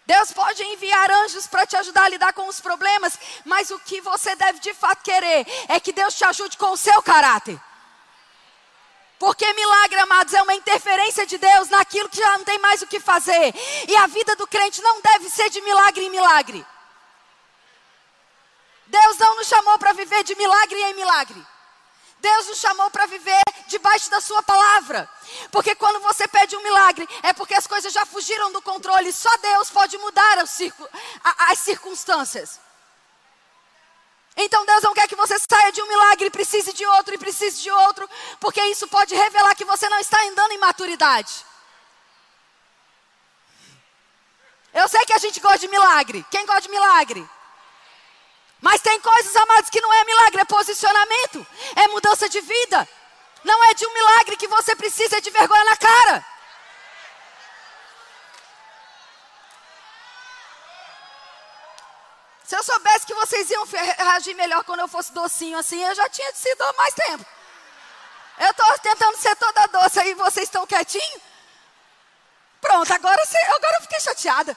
Deus 0.06 0.32
pode 0.32 0.62
enviar 0.62 1.10
anjos 1.10 1.46
para 1.46 1.66
te 1.66 1.76
ajudar 1.76 2.04
a 2.04 2.08
lidar 2.08 2.32
com 2.32 2.46
os 2.48 2.60
problemas, 2.60 3.18
mas 3.44 3.70
o 3.70 3.78
que 3.80 4.00
você 4.00 4.34
deve 4.36 4.60
de 4.60 4.72
fato 4.72 5.02
querer 5.02 5.46
é 5.68 5.80
que 5.80 5.92
Deus 5.92 6.14
te 6.14 6.24
ajude 6.24 6.56
com 6.56 6.70
o 6.70 6.76
seu 6.76 7.02
caráter. 7.02 7.60
Porque 9.18 9.50
milagre, 9.54 9.98
amados, 10.00 10.34
é 10.34 10.42
uma 10.42 10.54
interferência 10.54 11.26
de 11.26 11.38
Deus 11.38 11.68
naquilo 11.70 12.08
que 12.08 12.18
já 12.18 12.36
não 12.36 12.44
tem 12.44 12.58
mais 12.58 12.82
o 12.82 12.86
que 12.86 13.00
fazer. 13.00 13.54
E 13.88 13.96
a 13.96 14.06
vida 14.06 14.36
do 14.36 14.46
crente 14.46 14.82
não 14.82 15.00
deve 15.00 15.30
ser 15.30 15.48
de 15.48 15.60
milagre 15.62 16.04
em 16.04 16.10
milagre. 16.10 16.66
Deus 18.86 19.18
não 19.18 19.36
nos 19.36 19.48
chamou 19.48 19.78
para 19.78 19.92
viver 19.92 20.22
de 20.22 20.34
milagre 20.36 20.80
em 20.80 20.94
milagre. 20.94 21.46
Deus 22.18 22.46
nos 22.46 22.58
chamou 22.58 22.90
para 22.90 23.06
viver 23.06 23.40
debaixo 23.68 24.10
da 24.10 24.20
Sua 24.20 24.42
palavra. 24.42 25.08
Porque 25.50 25.74
quando 25.74 26.00
você 26.00 26.28
pede 26.28 26.56
um 26.56 26.62
milagre, 26.62 27.08
é 27.22 27.32
porque 27.32 27.54
as 27.54 27.66
coisas 27.66 27.92
já 27.92 28.04
fugiram 28.04 28.52
do 28.52 28.62
controle. 28.62 29.12
Só 29.12 29.34
Deus 29.38 29.70
pode 29.70 29.96
mudar 29.98 30.38
as 30.38 31.58
circunstâncias. 31.58 32.60
Então 34.36 34.66
Deus 34.66 34.82
não 34.82 34.92
quer 34.92 35.08
que 35.08 35.16
você 35.16 35.36
saia 35.38 35.72
de 35.72 35.80
um 35.80 35.88
milagre 35.88 36.26
e 36.26 36.30
precise 36.30 36.72
de 36.72 36.84
outro 36.84 37.14
e 37.14 37.18
precise 37.18 37.62
de 37.62 37.70
outro, 37.70 38.08
porque 38.38 38.62
isso 38.64 38.86
pode 38.86 39.14
revelar 39.14 39.54
que 39.54 39.64
você 39.64 39.88
não 39.88 39.98
está 39.98 40.22
andando 40.24 40.52
em 40.52 40.58
maturidade. 40.58 41.44
Eu 44.74 44.86
sei 44.88 45.06
que 45.06 45.14
a 45.14 45.18
gente 45.18 45.40
gosta 45.40 45.60
de 45.60 45.68
milagre. 45.68 46.24
Quem 46.30 46.44
gosta 46.44 46.60
de 46.62 46.68
milagre? 46.68 47.26
Mas 48.60 48.82
tem 48.82 49.00
coisas, 49.00 49.34
amados, 49.36 49.70
que 49.70 49.80
não 49.80 49.92
é 49.92 50.04
milagre, 50.04 50.42
é 50.42 50.44
posicionamento, 50.44 51.46
é 51.74 51.88
mudança 51.88 52.28
de 52.28 52.40
vida. 52.42 52.86
Não 53.42 53.64
é 53.64 53.74
de 53.74 53.86
um 53.86 53.94
milagre 53.94 54.36
que 54.36 54.48
você 54.48 54.76
precisa 54.76 55.18
de 55.20 55.30
vergonha 55.30 55.64
na 55.64 55.76
cara. 55.78 56.35
Se 62.46 62.54
eu 62.54 62.62
soubesse 62.62 63.06
que 63.06 63.14
vocês 63.14 63.50
iam 63.50 63.66
reagir 63.66 64.34
melhor 64.34 64.62
quando 64.62 64.80
eu 64.80 64.86
fosse 64.86 65.12
docinho 65.12 65.58
assim, 65.58 65.82
eu 65.82 65.94
já 65.96 66.08
tinha 66.08 66.32
sido 66.32 66.62
há 66.62 66.72
mais 66.74 66.94
tempo. 66.94 67.26
Eu 68.38 68.50
estou 68.50 68.78
tentando 68.78 69.16
ser 69.16 69.34
toda 69.34 69.66
doce 69.66 69.98
aí, 69.98 70.14
vocês 70.14 70.46
estão 70.46 70.64
quietinhos? 70.64 71.22
Pronto, 72.60 72.92
agora, 72.92 73.20
agora 73.56 73.76
eu 73.76 73.82
fiquei 73.82 73.98
chateada. 73.98 74.56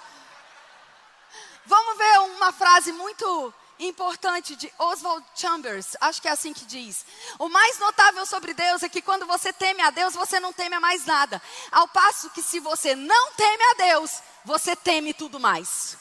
Vamos 1.66 1.98
ver 1.98 2.20
uma 2.20 2.52
frase 2.52 2.92
muito 2.92 3.54
importante 3.80 4.56
de 4.56 4.72
Oswald 4.78 5.26
Chambers, 5.34 5.96
acho 6.02 6.22
que 6.22 6.28
é 6.28 6.32
assim 6.32 6.54
que 6.54 6.66
diz. 6.66 7.06
O 7.40 7.50
mais 7.50 7.80
notável 7.80 8.26
sobre 8.26 8.54
Deus 8.54 8.84
é 8.84 8.90
que 8.90 9.02
quando 9.02 9.26
você 9.26 9.52
teme 9.52 9.82
a 9.82 9.90
Deus, 9.90 10.14
você 10.14 10.40
não 10.40 10.54
teme 10.54 10.76
a 10.76 10.80
mais 10.80 11.06
nada. 11.06 11.42
Ao 11.72 11.88
passo 11.88 12.30
que 12.30 12.44
se 12.44 12.60
você 12.60 12.96
não 12.96 13.32
teme 13.34 13.64
a 13.64 13.74
Deus, 13.76 14.22
você 14.46 14.76
teme 14.76 15.12
tudo 15.12 15.40
mais. 15.40 15.98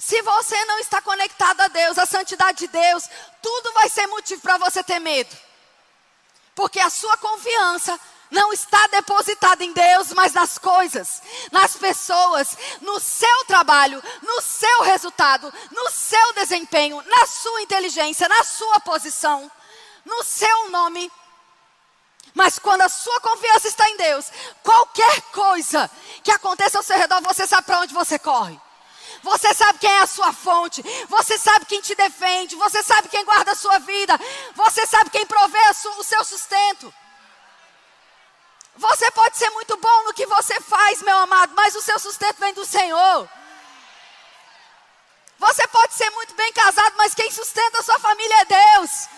Se 0.00 0.22
você 0.22 0.64
não 0.64 0.78
está 0.78 1.02
conectado 1.02 1.60
a 1.60 1.68
Deus, 1.68 1.98
a 1.98 2.06
santidade 2.06 2.60
de 2.60 2.68
Deus, 2.68 3.06
tudo 3.42 3.70
vai 3.74 3.86
ser 3.90 4.06
motivo 4.06 4.40
para 4.40 4.56
você 4.56 4.82
ter 4.82 4.98
medo. 4.98 5.36
Porque 6.54 6.80
a 6.80 6.88
sua 6.88 7.18
confiança 7.18 8.00
não 8.30 8.50
está 8.50 8.86
depositada 8.86 9.62
em 9.62 9.74
Deus, 9.74 10.14
mas 10.14 10.32
nas 10.32 10.56
coisas, 10.56 11.20
nas 11.52 11.76
pessoas, 11.76 12.56
no 12.80 12.98
seu 12.98 13.44
trabalho, 13.44 14.02
no 14.22 14.40
seu 14.40 14.80
resultado, 14.84 15.52
no 15.70 15.90
seu 15.90 16.32
desempenho, 16.32 17.02
na 17.06 17.26
sua 17.26 17.60
inteligência, 17.60 18.26
na 18.26 18.42
sua 18.42 18.80
posição, 18.80 19.52
no 20.06 20.24
seu 20.24 20.70
nome. 20.70 21.12
Mas 22.32 22.58
quando 22.58 22.80
a 22.80 22.88
sua 22.88 23.20
confiança 23.20 23.68
está 23.68 23.86
em 23.90 23.98
Deus, 23.98 24.32
qualquer 24.62 25.20
coisa 25.32 25.90
que 26.24 26.30
aconteça 26.30 26.78
ao 26.78 26.84
seu 26.84 26.96
redor, 26.96 27.20
você 27.20 27.46
sabe 27.46 27.66
para 27.66 27.80
onde 27.80 27.92
você 27.92 28.18
corre. 28.18 28.58
Você 29.22 29.52
sabe 29.54 29.78
quem 29.78 29.90
é 29.90 30.00
a 30.00 30.06
sua 30.06 30.32
fonte. 30.32 30.82
Você 31.08 31.38
sabe 31.38 31.66
quem 31.66 31.80
te 31.80 31.94
defende. 31.94 32.56
Você 32.56 32.82
sabe 32.82 33.08
quem 33.08 33.24
guarda 33.24 33.52
a 33.52 33.56
sua 33.56 33.78
vida. 33.78 34.18
Você 34.54 34.86
sabe 34.86 35.10
quem 35.10 35.26
provê 35.26 35.58
o 35.98 36.02
seu 36.04 36.24
sustento. 36.24 36.92
Você 38.76 39.10
pode 39.10 39.36
ser 39.36 39.50
muito 39.50 39.76
bom 39.76 40.04
no 40.04 40.14
que 40.14 40.26
você 40.26 40.60
faz, 40.60 41.02
meu 41.02 41.18
amado, 41.18 41.52
mas 41.54 41.74
o 41.74 41.82
seu 41.82 41.98
sustento 41.98 42.38
vem 42.38 42.54
do 42.54 42.64
Senhor. 42.64 43.28
Você 45.38 45.66
pode 45.68 45.94
ser 45.94 46.08
muito 46.10 46.34
bem 46.34 46.52
casado, 46.52 46.94
mas 46.96 47.14
quem 47.14 47.30
sustenta 47.30 47.80
a 47.80 47.82
sua 47.82 47.98
família 47.98 48.40
é 48.40 48.44
Deus. 48.44 49.08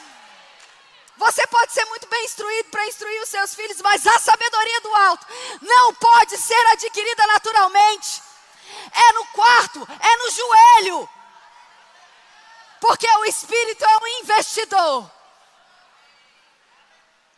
Você 1.17 1.47
pode 1.47 1.73
ser 1.73 1.85
muito 1.87 2.07
bem 2.09 2.25
instruído 2.25 2.71
para 2.71 2.87
instruir 2.87 3.23
os 3.23 3.29
seus 3.29 3.55
filhos, 3.55 3.81
mas 3.81 4.07
a 4.07 4.19
sabedoria 4.19 4.81
do 4.81 4.95
alto 4.95 5.27
não 5.61 5.95
pode 5.95 6.37
ser 6.39 6.67
adquirida 6.73 7.27
naturalmente. 7.27 8.23
É 8.93 9.13
no 9.13 9.27
quarto, 9.27 9.89
é 10.01 10.17
no 10.17 10.31
joelho. 10.31 11.09
Porque 12.81 13.09
o 13.09 13.25
Espírito 13.27 13.85
é 13.85 13.99
um 13.99 14.07
investidor. 14.23 15.11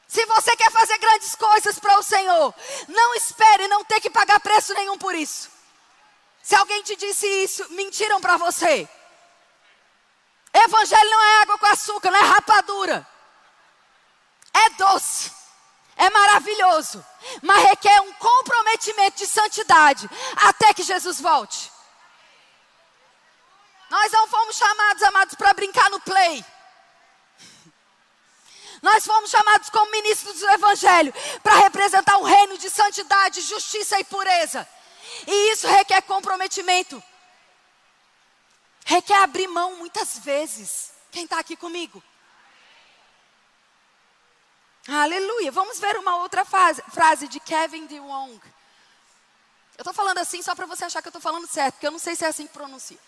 Se 0.06 0.24
você 0.26 0.56
quer 0.56 0.70
fazer 0.70 0.96
grandes 0.98 1.34
coisas 1.34 1.78
para 1.78 1.98
o 1.98 2.02
Senhor, 2.02 2.54
não 2.88 3.14
espere 3.14 3.68
não 3.68 3.84
ter 3.84 4.00
que 4.00 4.08
pagar 4.08 4.40
preço 4.40 4.72
nenhum 4.74 4.96
por 4.96 5.14
isso. 5.14 5.50
Se 6.42 6.54
alguém 6.54 6.82
te 6.82 6.94
disse 6.94 7.26
isso, 7.26 7.66
mentiram 7.70 8.20
para 8.20 8.36
você. 8.36 8.88
Evangelho 10.52 11.10
não 11.10 11.22
é 11.22 11.42
água 11.42 11.58
com 11.58 11.66
açúcar, 11.66 12.10
não 12.10 12.18
é 12.18 12.22
rapadura. 12.22 13.06
É 14.52 14.70
doce, 14.70 15.32
é 15.96 16.10
maravilhoso, 16.10 17.04
mas 17.42 17.62
requer 17.64 18.00
um 18.02 18.12
comprometimento 18.14 19.18
de 19.18 19.26
santidade 19.26 20.08
até 20.36 20.74
que 20.74 20.82
Jesus 20.82 21.20
volte. 21.20 21.72
Nós 23.90 24.10
não 24.12 24.26
fomos 24.26 24.56
chamados, 24.56 25.02
amados, 25.02 25.34
para 25.36 25.54
brincar 25.54 25.88
no 25.90 26.00
play. 26.00 26.44
Nós 28.82 29.06
fomos 29.06 29.30
chamados 29.30 29.70
como 29.70 29.90
ministros 29.90 30.40
do 30.40 30.50
Evangelho 30.50 31.14
para 31.42 31.56
representar 31.56 32.18
um 32.18 32.22
reino 32.22 32.58
de 32.58 32.68
santidade, 32.68 33.40
justiça 33.40 33.98
e 33.98 34.04
pureza. 34.04 34.68
E 35.26 35.52
isso 35.52 35.66
requer 35.68 36.02
comprometimento. 36.02 37.02
requer 38.84 39.16
abrir 39.22 39.48
mão 39.48 39.76
muitas 39.76 40.18
vezes. 40.18 40.92
Quem 41.10 41.24
está 41.24 41.38
aqui 41.38 41.56
comigo? 41.56 42.02
Aleluia. 44.86 45.50
Vamos 45.50 45.78
ver 45.78 45.96
uma 45.96 46.16
outra 46.16 46.44
frase, 46.44 46.82
frase 46.90 47.26
de 47.26 47.40
Kevin 47.40 47.86
DeWong. 47.86 48.40
Eu 49.76 49.82
estou 49.82 49.94
falando 49.94 50.18
assim 50.18 50.42
só 50.42 50.54
para 50.54 50.66
você 50.66 50.84
achar 50.84 51.00
que 51.00 51.08
eu 51.08 51.10
estou 51.10 51.22
falando 51.22 51.46
certo, 51.46 51.74
porque 51.74 51.86
eu 51.86 51.90
não 51.90 51.98
sei 51.98 52.14
se 52.14 52.24
é 52.24 52.28
assim 52.28 52.46
que 52.46 52.52
pronuncia. 52.52 52.98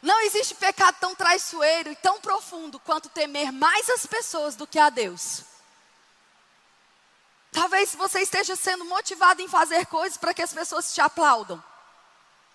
Não 0.00 0.20
existe 0.20 0.54
pecado 0.54 0.96
tão 1.00 1.14
traiçoeiro 1.14 1.90
e 1.90 1.96
tão 1.96 2.20
profundo 2.20 2.78
quanto 2.78 3.08
temer 3.08 3.50
mais 3.50 3.88
as 3.90 4.06
pessoas 4.06 4.54
do 4.54 4.66
que 4.66 4.78
a 4.78 4.90
Deus. 4.90 5.42
Talvez 7.50 7.94
você 7.94 8.20
esteja 8.20 8.54
sendo 8.54 8.84
motivado 8.84 9.42
em 9.42 9.48
fazer 9.48 9.86
coisas 9.86 10.16
para 10.16 10.32
que 10.34 10.42
as 10.42 10.52
pessoas 10.52 10.94
te 10.94 11.00
aplaudam, 11.00 11.62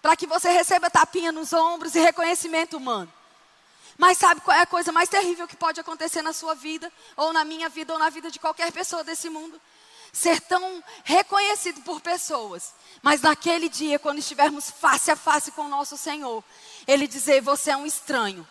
para 0.01 0.15
que 0.15 0.27
você 0.27 0.51
receba 0.51 0.89
tapinha 0.89 1.31
nos 1.31 1.51
ombros 1.51 1.95
e 1.95 1.99
reconhecimento 1.99 2.77
humano. 2.77 3.11
Mas 3.97 4.17
sabe 4.17 4.41
qual 4.41 4.57
é 4.57 4.61
a 4.61 4.67
coisa 4.67 4.91
mais 4.91 5.09
terrível 5.09 5.47
que 5.47 5.55
pode 5.55 5.79
acontecer 5.79 6.21
na 6.21 6.33
sua 6.33 6.55
vida, 6.55 6.91
ou 7.15 7.31
na 7.31 7.43
minha 7.43 7.69
vida, 7.69 7.93
ou 7.93 7.99
na 7.99 8.09
vida 8.09 8.31
de 8.31 8.39
qualquer 8.39 8.71
pessoa 8.71 9.03
desse 9.03 9.29
mundo? 9.29 9.59
Ser 10.11 10.41
tão 10.41 10.83
reconhecido 11.03 11.81
por 11.81 11.99
pessoas, 12.01 12.73
mas 13.01 13.21
naquele 13.21 13.67
dia, 13.67 13.97
quando 13.97 14.19
estivermos 14.19 14.69
face 14.69 15.09
a 15.09 15.15
face 15.15 15.51
com 15.51 15.63
o 15.63 15.69
nosso 15.69 15.97
Senhor, 15.97 16.43
Ele 16.87 17.07
dizer: 17.07 17.41
Você 17.41 17.71
é 17.71 17.77
um 17.77 17.85
estranho, 17.85 18.47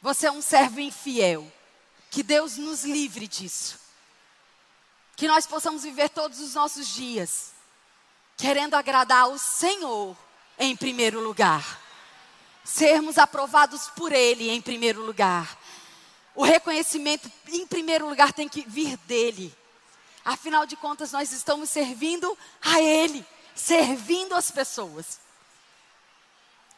você 0.00 0.26
é 0.26 0.32
um 0.32 0.40
servo 0.40 0.80
infiel. 0.80 1.50
Que 2.10 2.22
Deus 2.24 2.56
nos 2.56 2.82
livre 2.84 3.28
disso. 3.28 3.78
Que 5.16 5.28
nós 5.28 5.46
possamos 5.46 5.84
viver 5.84 6.08
todos 6.08 6.40
os 6.40 6.54
nossos 6.54 6.88
dias 6.88 7.52
querendo 8.36 8.74
agradar 8.74 9.24
ao 9.24 9.38
Senhor 9.38 10.16
em 10.58 10.74
primeiro 10.74 11.20
lugar. 11.20 11.79
Sermos 12.64 13.18
aprovados 13.18 13.88
por 13.88 14.12
Ele 14.12 14.50
em 14.50 14.60
primeiro 14.60 15.04
lugar. 15.04 15.58
O 16.34 16.44
reconhecimento, 16.44 17.30
em 17.48 17.66
primeiro 17.66 18.08
lugar, 18.08 18.32
tem 18.32 18.48
que 18.48 18.62
vir 18.62 18.96
dEle. 18.98 19.54
Afinal 20.24 20.66
de 20.66 20.76
contas, 20.76 21.12
nós 21.12 21.32
estamos 21.32 21.70
servindo 21.70 22.36
a 22.62 22.80
Ele, 22.80 23.26
servindo 23.54 24.34
as 24.34 24.50
pessoas. 24.50 25.20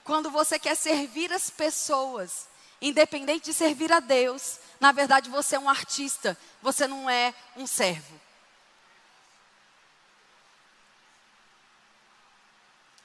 Quando 0.05 0.31
você 0.31 0.59
quer 0.59 0.75
servir 0.75 1.33
as 1.33 1.51
pessoas, 1.51 2.49
independente 2.81 3.47
de 3.47 3.55
servir 3.55 3.93
a 3.93 4.01
Deus, 4.01 4.59
na 4.81 4.91
verdade 4.91 5.31
você 5.31 5.57
é 5.57 5.59
um 5.59 5.69
artista, 5.69 6.37
você 6.61 6.87
não 6.87 7.09
é 7.09 7.35
um 7.57 7.67
servo. 7.67 8.21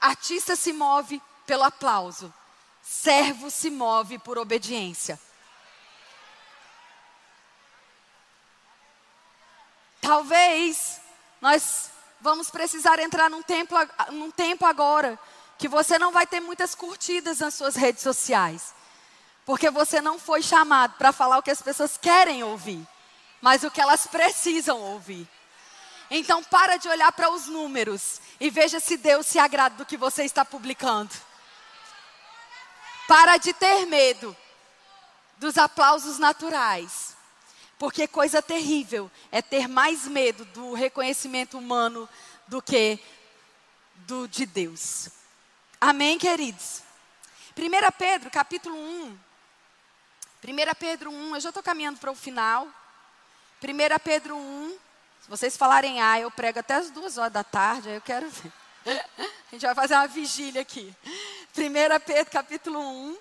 Artista 0.00 0.56
se 0.56 0.72
move 0.72 1.20
pelo 1.46 1.64
aplauso, 1.64 2.32
servo 2.88 3.50
se 3.50 3.70
move 3.70 4.18
por 4.18 4.38
obediência. 4.38 5.20
Talvez 10.00 10.98
nós 11.38 11.90
vamos 12.18 12.48
precisar 12.48 12.98
entrar 12.98 13.28
num 13.28 13.42
tempo, 13.42 13.74
num 14.10 14.30
tempo 14.30 14.64
agora 14.64 15.18
que 15.58 15.68
você 15.68 15.98
não 15.98 16.10
vai 16.10 16.26
ter 16.26 16.40
muitas 16.40 16.74
curtidas 16.74 17.40
nas 17.40 17.54
suas 17.54 17.76
redes 17.76 18.02
sociais. 18.02 18.74
Porque 19.44 19.70
você 19.70 20.00
não 20.00 20.18
foi 20.18 20.42
chamado 20.42 20.94
para 20.96 21.12
falar 21.12 21.38
o 21.38 21.42
que 21.42 21.50
as 21.50 21.60
pessoas 21.60 21.98
querem 21.98 22.42
ouvir, 22.42 22.86
mas 23.42 23.64
o 23.64 23.70
que 23.70 23.82
elas 23.82 24.06
precisam 24.06 24.80
ouvir. 24.80 25.28
Então 26.10 26.42
para 26.42 26.78
de 26.78 26.88
olhar 26.88 27.12
para 27.12 27.30
os 27.30 27.46
números 27.46 28.18
e 28.40 28.48
veja 28.48 28.80
se 28.80 28.96
Deus 28.96 29.26
se 29.26 29.38
agrada 29.38 29.76
do 29.76 29.84
que 29.84 29.96
você 29.96 30.24
está 30.24 30.42
publicando. 30.42 31.27
Para 33.08 33.38
de 33.38 33.54
ter 33.54 33.86
medo 33.86 34.36
dos 35.38 35.56
aplausos 35.56 36.18
naturais. 36.18 37.16
Porque 37.78 38.06
coisa 38.06 38.42
terrível 38.42 39.10
é 39.32 39.40
ter 39.40 39.66
mais 39.66 40.06
medo 40.06 40.44
do 40.44 40.74
reconhecimento 40.74 41.56
humano 41.56 42.06
do 42.46 42.60
que 42.60 42.98
do 44.06 44.28
de 44.28 44.44
Deus. 44.44 45.08
Amém, 45.80 46.18
queridos? 46.18 46.82
1 47.56 47.92
Pedro, 47.96 48.30
capítulo 48.30 48.76
1. 48.76 49.18
1 50.44 50.56
Pedro 50.78 51.10
1, 51.10 51.34
eu 51.36 51.40
já 51.40 51.48
estou 51.48 51.62
caminhando 51.62 51.98
para 51.98 52.10
o 52.10 52.14
final. 52.14 52.68
1 53.62 53.98
Pedro 54.04 54.36
1, 54.36 54.78
se 55.22 55.30
vocês 55.30 55.56
falarem 55.56 56.00
ah, 56.02 56.20
eu 56.20 56.30
prego 56.30 56.58
até 56.58 56.74
as 56.74 56.90
duas 56.90 57.16
horas 57.16 57.32
da 57.32 57.42
tarde, 57.42 57.88
aí 57.88 57.94
eu 57.94 58.02
quero 58.02 58.28
ver. 58.28 58.52
A 59.48 59.52
gente 59.52 59.64
vai 59.64 59.74
fazer 59.74 59.94
uma 59.94 60.06
vigília 60.06 60.60
aqui. 60.60 60.94
1 61.56 62.00
Pedro 62.04 62.30
capítulo 62.30 62.80
1, 62.80 63.18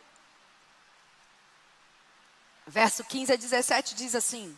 verso 2.68 3.04
15 3.04 3.34
a 3.34 3.36
17 3.36 3.96
diz 3.96 4.16
assim: 4.16 4.58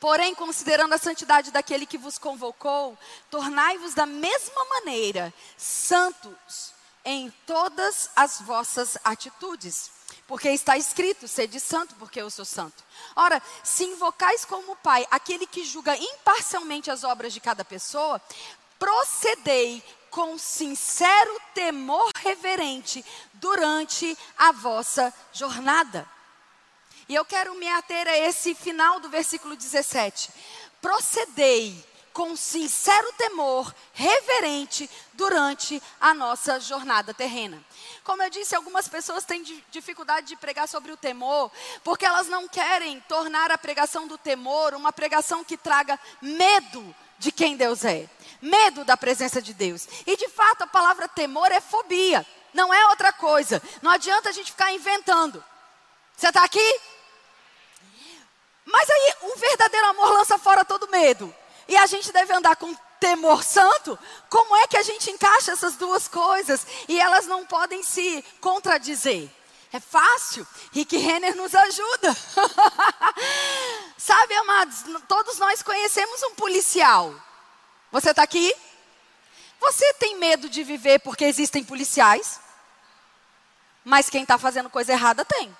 Porém, 0.00 0.34
considerando 0.34 0.92
a 0.92 0.98
santidade 0.98 1.50
daquele 1.50 1.86
que 1.86 1.98
vos 1.98 2.18
convocou, 2.18 2.98
tornai-vos 3.30 3.94
da 3.94 4.06
mesma 4.06 4.64
maneira 4.66 5.32
santos 5.56 6.72
em 7.04 7.30
todas 7.46 8.10
as 8.14 8.40
vossas 8.40 8.98
atitudes 9.04 9.90
porque 10.26 10.48
está 10.50 10.76
escrito: 10.76 11.28
sede 11.28 11.60
santo, 11.60 11.94
porque 11.96 12.20
eu 12.20 12.30
sou 12.30 12.44
santo. 12.44 12.82
Ora, 13.14 13.40
se 13.62 13.84
invocais 13.84 14.44
como 14.44 14.76
Pai 14.76 15.06
aquele 15.10 15.46
que 15.46 15.64
julga 15.64 15.96
imparcialmente 15.96 16.90
as 16.90 17.04
obras 17.04 17.32
de 17.32 17.40
cada 17.40 17.64
pessoa, 17.64 18.20
procedei 18.78 19.82
com 20.14 20.38
sincero 20.38 21.40
temor 21.52 22.08
reverente 22.20 23.04
durante 23.32 24.16
a 24.38 24.52
vossa 24.52 25.12
jornada. 25.32 26.08
E 27.08 27.16
eu 27.16 27.24
quero 27.24 27.52
me 27.56 27.68
ater 27.68 28.06
a 28.06 28.16
esse 28.16 28.54
final 28.54 29.00
do 29.00 29.08
versículo 29.08 29.56
17. 29.56 30.30
Procedei 30.80 31.84
com 32.12 32.36
sincero 32.36 33.12
temor 33.14 33.74
reverente 33.92 34.88
durante 35.14 35.82
a 36.00 36.14
nossa 36.14 36.60
jornada 36.60 37.12
terrena. 37.12 37.60
Como 38.04 38.22
eu 38.22 38.30
disse, 38.30 38.54
algumas 38.54 38.86
pessoas 38.86 39.24
têm 39.24 39.42
dificuldade 39.72 40.28
de 40.28 40.36
pregar 40.36 40.68
sobre 40.68 40.92
o 40.92 40.96
temor, 40.96 41.50
porque 41.82 42.06
elas 42.06 42.28
não 42.28 42.46
querem 42.46 43.00
tornar 43.08 43.50
a 43.50 43.58
pregação 43.58 44.06
do 44.06 44.16
temor 44.16 44.74
uma 44.74 44.92
pregação 44.92 45.42
que 45.42 45.56
traga 45.56 45.98
medo 46.22 46.94
de 47.24 47.32
quem 47.32 47.56
Deus 47.56 47.84
é, 47.84 48.06
medo 48.40 48.84
da 48.84 48.96
presença 48.96 49.40
de 49.40 49.54
Deus. 49.54 49.88
E 50.06 50.16
de 50.16 50.28
fato, 50.28 50.62
a 50.62 50.66
palavra 50.66 51.08
temor 51.08 51.50
é 51.50 51.60
fobia, 51.60 52.24
não 52.52 52.72
é 52.72 52.86
outra 52.88 53.12
coisa. 53.12 53.62
Não 53.80 53.90
adianta 53.90 54.28
a 54.28 54.32
gente 54.32 54.52
ficar 54.52 54.70
inventando. 54.72 55.42
Você 56.14 56.28
está 56.28 56.44
aqui? 56.44 56.80
Mas 58.66 58.88
aí, 58.88 59.14
o 59.22 59.36
verdadeiro 59.36 59.86
amor 59.88 60.12
lança 60.12 60.38
fora 60.38 60.64
todo 60.64 60.88
medo. 60.90 61.34
E 61.66 61.76
a 61.76 61.86
gente 61.86 62.12
deve 62.12 62.32
andar 62.32 62.56
com 62.56 62.76
temor 63.00 63.42
santo, 63.42 63.98
como 64.28 64.54
é 64.56 64.66
que 64.66 64.76
a 64.76 64.82
gente 64.82 65.10
encaixa 65.10 65.52
essas 65.52 65.76
duas 65.76 66.06
coisas 66.08 66.66
e 66.88 66.98
elas 67.00 67.26
não 67.26 67.44
podem 67.46 67.82
se 67.82 68.22
contradizer? 68.40 69.30
É 69.74 69.80
fácil, 69.80 70.46
Rick 70.70 70.96
Renner 70.96 71.34
nos 71.34 71.52
ajuda. 71.52 72.16
Sabe, 73.98 74.32
amados, 74.34 74.84
todos 75.08 75.36
nós 75.40 75.64
conhecemos 75.64 76.22
um 76.22 76.36
policial. 76.36 77.12
Você 77.90 78.10
está 78.10 78.22
aqui? 78.22 78.54
Você 79.58 79.94
tem 79.94 80.16
medo 80.16 80.48
de 80.48 80.62
viver 80.62 81.00
porque 81.00 81.24
existem 81.24 81.64
policiais? 81.64 82.38
Mas 83.84 84.08
quem 84.08 84.22
está 84.22 84.38
fazendo 84.38 84.70
coisa 84.70 84.92
errada 84.92 85.24
tem. 85.24 85.52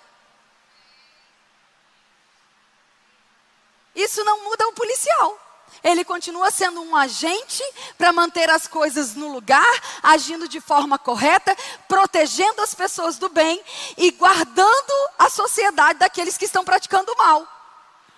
Isso 3.96 4.22
não 4.22 4.44
muda 4.44 4.68
o 4.68 4.74
policial 4.74 5.43
ele 5.85 6.03
continua 6.03 6.51
sendo 6.51 6.81
um 6.81 6.97
agente 6.97 7.62
para 7.99 8.11
manter 8.11 8.49
as 8.49 8.66
coisas 8.66 9.14
no 9.14 9.31
lugar, 9.31 9.81
agindo 10.03 10.49
de 10.49 10.59
forma 10.59 10.99
correta, 10.99 11.55
protegendo 11.87 12.62
as 12.62 12.75
pessoas 12.75 13.18
do 13.18 13.29
bem 13.29 13.62
e 13.99 14.11
guardando 14.11 15.11
a 15.18 15.29
sociedade 15.29 15.99
daqueles 15.99 16.38
que 16.38 16.47
estão 16.47 16.64
praticando 16.64 17.12
o 17.12 17.18
mal. 17.18 17.47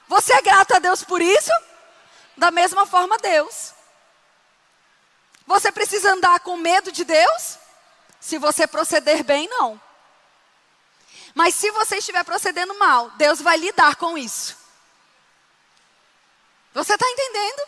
Você 0.07 0.33
é 0.33 0.41
grato 0.41 0.77
a 0.77 0.79
Deus 0.79 1.03
por 1.03 1.21
isso? 1.21 1.51
Da 2.37 2.53
mesma 2.53 2.87
forma, 2.87 3.19
Deus. 3.19 3.75
Você 5.45 5.73
precisa 5.73 6.13
andar 6.13 6.39
com 6.41 6.57
medo 6.57 6.93
de 6.93 7.05
Deus? 7.05 7.59
Se 8.21 8.39
você 8.39 8.69
proceder 8.69 9.25
bem, 9.25 9.49
não. 9.49 9.81
Mas 11.35 11.57
se 11.57 11.71
você 11.73 11.97
estiver 11.97 12.25
procedendo 12.25 12.79
mal, 12.79 13.11
Deus 13.11 13.41
vai 13.41 13.57
lidar 13.57 13.97
com 13.97 14.17
isso. 14.17 14.66
Você 16.77 16.95
está 16.95 17.09
entendendo? 17.09 17.63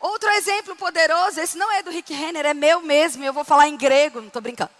Outro 0.00 0.30
exemplo 0.30 0.76
poderoso, 0.76 1.40
esse 1.40 1.58
não 1.58 1.70
é 1.72 1.82
do 1.82 1.90
Rick 1.90 2.12
Renner, 2.12 2.46
é 2.46 2.54
meu 2.54 2.80
mesmo, 2.80 3.24
eu 3.24 3.32
vou 3.32 3.44
falar 3.44 3.68
em 3.68 3.76
grego, 3.76 4.20
não 4.20 4.28
estou 4.28 4.42
brincando. 4.42 4.70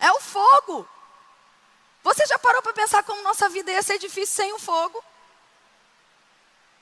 É 0.00 0.10
o 0.10 0.20
fogo. 0.20 0.88
Você 2.02 2.26
já 2.26 2.36
parou 2.38 2.60
para 2.62 2.72
pensar 2.72 3.04
como 3.04 3.22
nossa 3.22 3.48
vida 3.48 3.70
ia 3.70 3.82
ser 3.82 3.98
difícil 3.98 4.34
sem 4.34 4.52
o 4.52 4.58
fogo? 4.58 5.00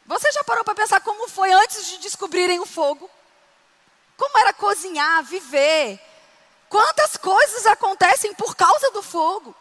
Você 0.06 0.32
já 0.32 0.42
parou 0.42 0.64
para 0.64 0.74
pensar 0.74 1.00
como 1.02 1.28
foi 1.28 1.52
antes 1.52 1.86
de 1.86 1.98
descobrirem 1.98 2.58
o 2.60 2.64
fogo? 2.64 3.10
Como 4.16 4.38
era 4.38 4.54
cozinhar, 4.54 5.22
viver, 5.24 6.00
Quantas 6.70 7.16
coisas 7.16 7.66
acontecem 7.66 8.32
por 8.32 8.54
causa 8.54 8.92
do 8.92 9.02
fogo? 9.02 9.52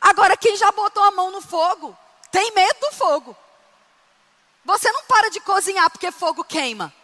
Agora, 0.00 0.36
quem 0.36 0.56
já 0.56 0.72
botou 0.72 1.04
a 1.04 1.12
mão 1.12 1.30
no 1.30 1.40
fogo, 1.40 1.96
tem 2.32 2.50
medo 2.50 2.80
do 2.80 2.92
fogo. 2.92 3.36
Você 4.70 4.92
não 4.92 5.02
para 5.02 5.28
de 5.30 5.40
cozinhar 5.40 5.90
porque 5.90 6.12
fogo 6.12 6.44
queima. 6.44 6.94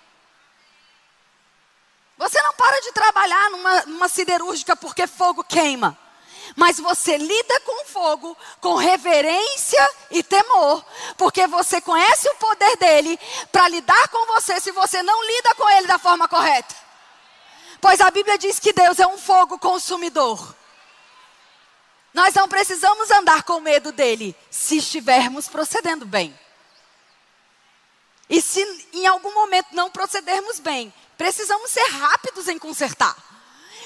Você 2.17 2.41
não 2.41 2.55
para 2.55 2.81
de 2.81 2.93
trabalhar 2.93 3.51
numa, 3.51 3.83
numa 3.87 4.09
siderúrgica 4.09 4.77
porque 4.77 5.05
fogo 5.09 5.43
queima. 5.43 5.99
Mas 6.55 6.79
você 6.79 7.17
lida 7.19 7.61
com 7.63 7.85
fogo 7.87 8.39
com 8.61 8.77
reverência 8.77 9.91
e 10.13 10.23
temor, 10.23 10.85
porque 11.19 11.49
você 11.49 11.81
conhece 11.81 12.29
o 12.29 12.37
poder 12.37 12.77
dele 12.77 13.19
para 13.51 13.67
lidar 13.67 14.09
com 14.11 14.27
você 14.27 14.61
se 14.61 14.71
você 14.71 15.03
não 15.03 15.27
lida 15.27 15.53
com 15.57 15.69
ele 15.71 15.89
da 15.89 15.99
forma 15.99 16.29
correta. 16.29 16.73
Pois 17.81 18.01
a 18.01 18.13
Bíblia 18.13 18.39
diz 18.39 18.61
que 18.61 18.73
Deus 18.73 19.01
é 19.01 19.09
um 19.09 19.19
fogo 19.19 19.59
consumidor. 19.59 20.55
Nós 22.15 22.33
não 22.33 22.49
precisamos 22.49 23.11
andar 23.11 23.43
com 23.43 23.59
medo 23.59 23.91
dele 23.91 24.37
se 24.53 24.77
estivermos 24.77 25.49
procedendo 25.49 26.07
bem. 26.07 26.46
E 28.29 28.41
se 28.41 28.61
em 28.93 29.07
algum 29.07 29.33
momento 29.33 29.69
não 29.73 29.91
procedermos 29.91 30.59
bem, 30.59 30.93
precisamos 31.17 31.71
ser 31.71 31.87
rápidos 31.91 32.49
em 32.49 32.59
consertar. 32.59 33.17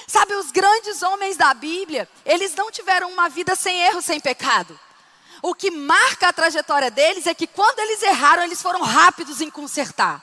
Sabe, 0.07 0.35
os 0.35 0.51
grandes 0.51 1.03
homens 1.03 1.37
da 1.37 1.55
Bíblia, 1.55 2.09
eles 2.25 2.55
não 2.55 2.71
tiveram 2.71 3.11
uma 3.11 3.29
vida 3.29 3.55
sem 3.55 3.81
erro, 3.83 4.03
sem 4.03 4.19
pecado. 4.19 4.79
O 5.43 5.55
que 5.55 5.71
marca 5.71 6.29
a 6.29 6.33
trajetória 6.33 6.91
deles 6.91 7.27
é 7.27 7.35
que 7.35 7.47
quando 7.47 7.79
eles 7.79 8.03
erraram, 8.03 8.43
eles 8.43 8.61
foram 8.61 8.83
rápidos 8.83 9.41
em 9.41 9.51
consertar, 9.51 10.23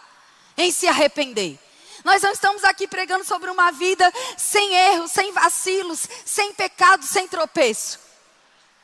em 0.58 0.72
se 0.72 0.88
arrepender. 0.88 1.58
Nós 2.04 2.22
não 2.22 2.32
estamos 2.32 2.64
aqui 2.64 2.88
pregando 2.88 3.26
sobre 3.26 3.50
uma 3.50 3.72
vida 3.72 4.12
sem 4.38 4.76
erros, 4.76 5.12
sem 5.12 5.32
vacilos, 5.32 6.08
sem 6.26 6.54
pecado, 6.54 7.06
sem 7.06 7.28
tropeço. 7.28 8.07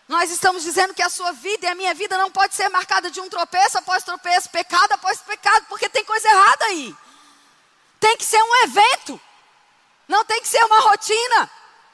Nós 0.08 0.30
estamos 0.30 0.64
dizendo 0.64 0.94
que 0.94 1.02
a 1.02 1.10
sua 1.10 1.32
vida 1.32 1.66
e 1.66 1.70
a 1.70 1.76
minha 1.76 1.94
vida 1.94 2.18
não 2.18 2.30
pode 2.30 2.56
ser 2.56 2.70
marcada 2.70 3.10
de 3.10 3.22
um 3.22 3.30
tropeço 3.30 3.78
após 3.78 4.04
tropeço, 4.04 4.50
pecado 4.50 4.92
após 4.92 5.20
pecado, 5.22 5.66
porque 5.70 5.88
tem 5.90 6.04
coisa 6.04 6.28
errada 6.28 6.66
aí. 6.66 6.96
Tem 8.00 8.18
que 8.18 8.26
ser 8.26 8.42
um 8.42 8.64
evento. 8.64 9.20
Não 10.08 10.26
tem 10.26 10.42
que 10.42 10.48
ser 10.48 10.64
uma 10.66 10.80
rotina. 10.82 11.50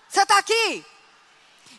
Você 0.09 0.21
está 0.21 0.39
aqui? 0.39 0.85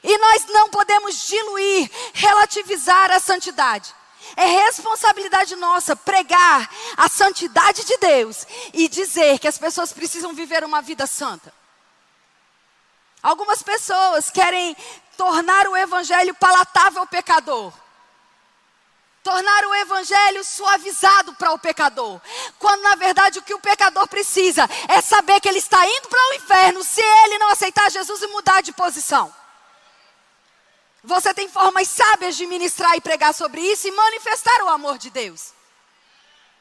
E 0.02 0.18
nós 0.18 0.46
não 0.46 0.70
podemos 0.70 1.26
diluir, 1.26 1.90
relativizar 2.14 3.10
a 3.10 3.18
santidade. 3.18 3.94
É 4.36 4.46
responsabilidade 4.46 5.56
nossa 5.56 5.96
pregar 5.96 6.70
a 6.96 7.08
santidade 7.08 7.84
de 7.84 7.96
Deus 7.96 8.46
e 8.72 8.88
dizer 8.88 9.38
que 9.38 9.48
as 9.48 9.58
pessoas 9.58 9.92
precisam 9.92 10.32
viver 10.32 10.62
uma 10.62 10.80
vida 10.80 11.06
santa. 11.06 11.52
Algumas 13.22 13.62
pessoas 13.62 14.30
querem 14.30 14.76
tornar 15.20 15.68
o 15.68 15.76
evangelho 15.76 16.34
palatável 16.34 17.02
ao 17.02 17.06
pecador 17.06 17.70
tornar 19.22 19.66
o 19.66 19.74
evangelho 19.74 20.42
suavizado 20.42 21.34
para 21.34 21.52
o 21.52 21.58
pecador. 21.58 22.18
Quando 22.58 22.80
na 22.80 22.94
verdade 22.94 23.38
o 23.38 23.42
que 23.42 23.52
o 23.52 23.60
pecador 23.60 24.08
precisa 24.08 24.66
é 24.88 24.98
saber 25.02 25.38
que 25.40 25.48
ele 25.48 25.58
está 25.58 25.86
indo 25.86 26.08
para 26.08 26.30
o 26.30 26.34
inferno 26.36 26.82
se 26.82 27.02
ele 27.02 27.36
não 27.36 27.50
aceitar 27.50 27.90
Jesus 27.90 28.22
e 28.22 28.26
mudar 28.28 28.62
de 28.62 28.72
posição. 28.72 29.30
Você 31.04 31.34
tem 31.34 31.50
formas 31.50 31.86
sábias 31.86 32.34
de 32.34 32.46
ministrar 32.46 32.96
e 32.96 33.00
pregar 33.02 33.34
sobre 33.34 33.60
isso 33.60 33.86
e 33.86 33.92
manifestar 33.92 34.62
o 34.62 34.70
amor 34.70 34.96
de 34.96 35.10
Deus. 35.10 35.52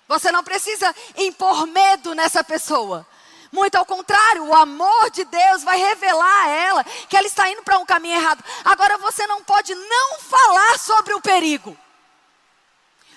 Você 0.06 0.34
não 0.34 0.44
precisa 0.44 0.94
impor 1.16 1.66
medo 1.66 2.14
nessa 2.14 2.44
pessoa. 2.44 3.08
Muito 3.54 3.76
ao 3.76 3.86
contrário, 3.86 4.44
o 4.46 4.54
amor 4.54 5.10
de 5.12 5.24
Deus 5.24 5.64
vai 5.64 5.78
revelar 5.78 6.44
a 6.44 6.50
ela 6.50 6.69
que 6.84 7.16
ela 7.16 7.28
está 7.28 7.50
indo 7.50 7.64
para 7.64 7.78
um 7.78 7.86
caminho 7.86 8.16
errado. 8.16 8.44
Agora 8.66 8.98
você 8.98 9.26
não 9.28 9.44
pode 9.44 9.74
não 9.74 10.20
falar 10.20 10.80
sobre 10.80 11.14
o 11.14 11.22
perigo. 11.22 11.78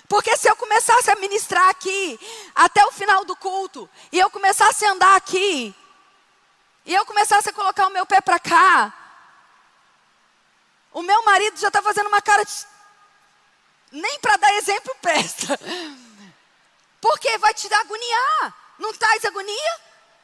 Porque 0.07 0.35
se 0.37 0.49
eu 0.49 0.55
começasse 0.55 1.09
a 1.09 1.15
ministrar 1.15 1.69
aqui 1.69 2.19
até 2.53 2.85
o 2.85 2.91
final 2.91 3.25
do 3.25 3.35
culto, 3.35 3.89
e 4.11 4.19
eu 4.19 4.29
começasse 4.29 4.85
a 4.85 4.91
andar 4.91 5.15
aqui, 5.15 5.73
e 6.85 6.93
eu 6.93 7.05
começasse 7.05 7.49
a 7.49 7.53
colocar 7.53 7.87
o 7.87 7.91
meu 7.91 8.05
pé 8.05 8.21
para 8.21 8.39
cá, 8.39 8.93
o 10.91 11.01
meu 11.01 11.23
marido 11.23 11.59
já 11.59 11.69
está 11.69 11.81
fazendo 11.81 12.07
uma 12.07 12.21
cara 12.21 12.43
de. 12.43 12.53
Nem 13.91 14.19
para 14.19 14.37
dar 14.37 14.53
exemplo 14.55 14.95
presta. 15.01 15.59
Porque 17.01 17.37
vai 17.37 17.53
te 17.53 17.67
dar 17.67 17.81
agoniar. 17.81 18.55
Não 18.79 18.93
traz 18.93 19.25
agonia? 19.25 19.81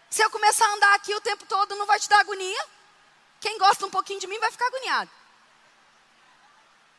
Se 0.09 0.23
eu 0.23 0.29
começar 0.29 0.65
a 0.65 0.73
andar 0.73 0.95
aqui 0.95 1.13
o 1.13 1.21
tempo 1.21 1.45
todo, 1.45 1.75
não 1.75 1.85
vai 1.85 1.99
te 1.99 2.09
dar 2.09 2.19
agonia? 2.19 2.65
Quem 3.39 3.57
gosta 3.57 3.85
um 3.85 3.89
pouquinho 3.89 4.19
de 4.19 4.27
mim 4.27 4.39
vai 4.39 4.51
ficar 4.51 4.67
agoniado. 4.67 5.09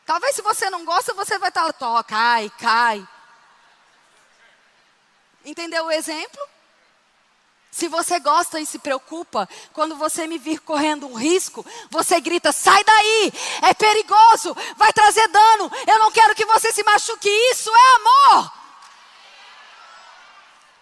Talvez 0.07 0.35
se 0.35 0.42
você 0.42 0.68
não 0.70 0.85
gosta, 0.85 1.14
você 1.14 1.38
vai 1.38 1.50
estar, 1.50 1.72
lá, 1.81 2.03
cai, 2.03 2.50
cai. 2.59 3.07
Entendeu 5.44 5.87
o 5.87 5.90
exemplo? 5.90 6.40
Se 7.70 7.87
você 7.87 8.18
gosta 8.18 8.59
e 8.59 8.66
se 8.66 8.79
preocupa, 8.81 9.48
quando 9.72 9.94
você 9.96 10.26
me 10.26 10.38
vir 10.38 10.59
correndo 10.61 11.07
um 11.07 11.14
risco, 11.14 11.64
você 11.88 12.20
grita: 12.20 12.50
sai 12.50 12.83
daí, 12.83 13.33
é 13.62 13.72
perigoso, 13.72 14.57
vai 14.76 14.92
trazer 14.92 15.29
dano, 15.29 15.70
eu 15.87 15.98
não 16.00 16.11
quero 16.11 16.35
que 16.35 16.44
você 16.44 16.72
se 16.72 16.83
machuque. 16.83 17.29
Isso 17.29 17.70
é 17.70 17.94
amor. 17.96 18.59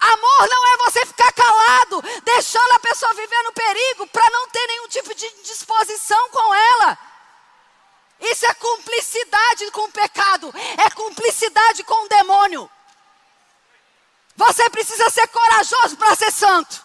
Amor 0.00 0.48
não 0.48 0.66
é 0.66 0.76
você 0.78 1.06
ficar 1.06 1.32
calado, 1.32 2.02
deixando 2.22 2.72
a 2.72 2.80
pessoa 2.80 3.14
viver 3.14 3.42
no 3.42 3.52
perigo 3.52 4.06
para 4.08 4.30
não 4.30 4.48
ter 4.48 4.66
nenhum 4.68 4.88
tipo 4.88 5.14
de 5.14 5.28
disposição 5.42 6.30
com 6.30 6.54
ela. 6.54 6.98
Isso 8.20 8.46
é 8.46 8.54
cumplicidade 8.54 9.70
com 9.70 9.82
o 9.82 9.92
pecado, 9.92 10.54
é 10.78 10.90
cumplicidade 10.90 11.82
com 11.84 12.04
o 12.04 12.08
demônio. 12.08 12.70
Você 14.37 14.70
precisa 14.70 15.11
ser 15.11 15.26
corajoso 15.28 15.96
para 15.96 16.14
ser 16.14 16.30
santo. 16.30 16.84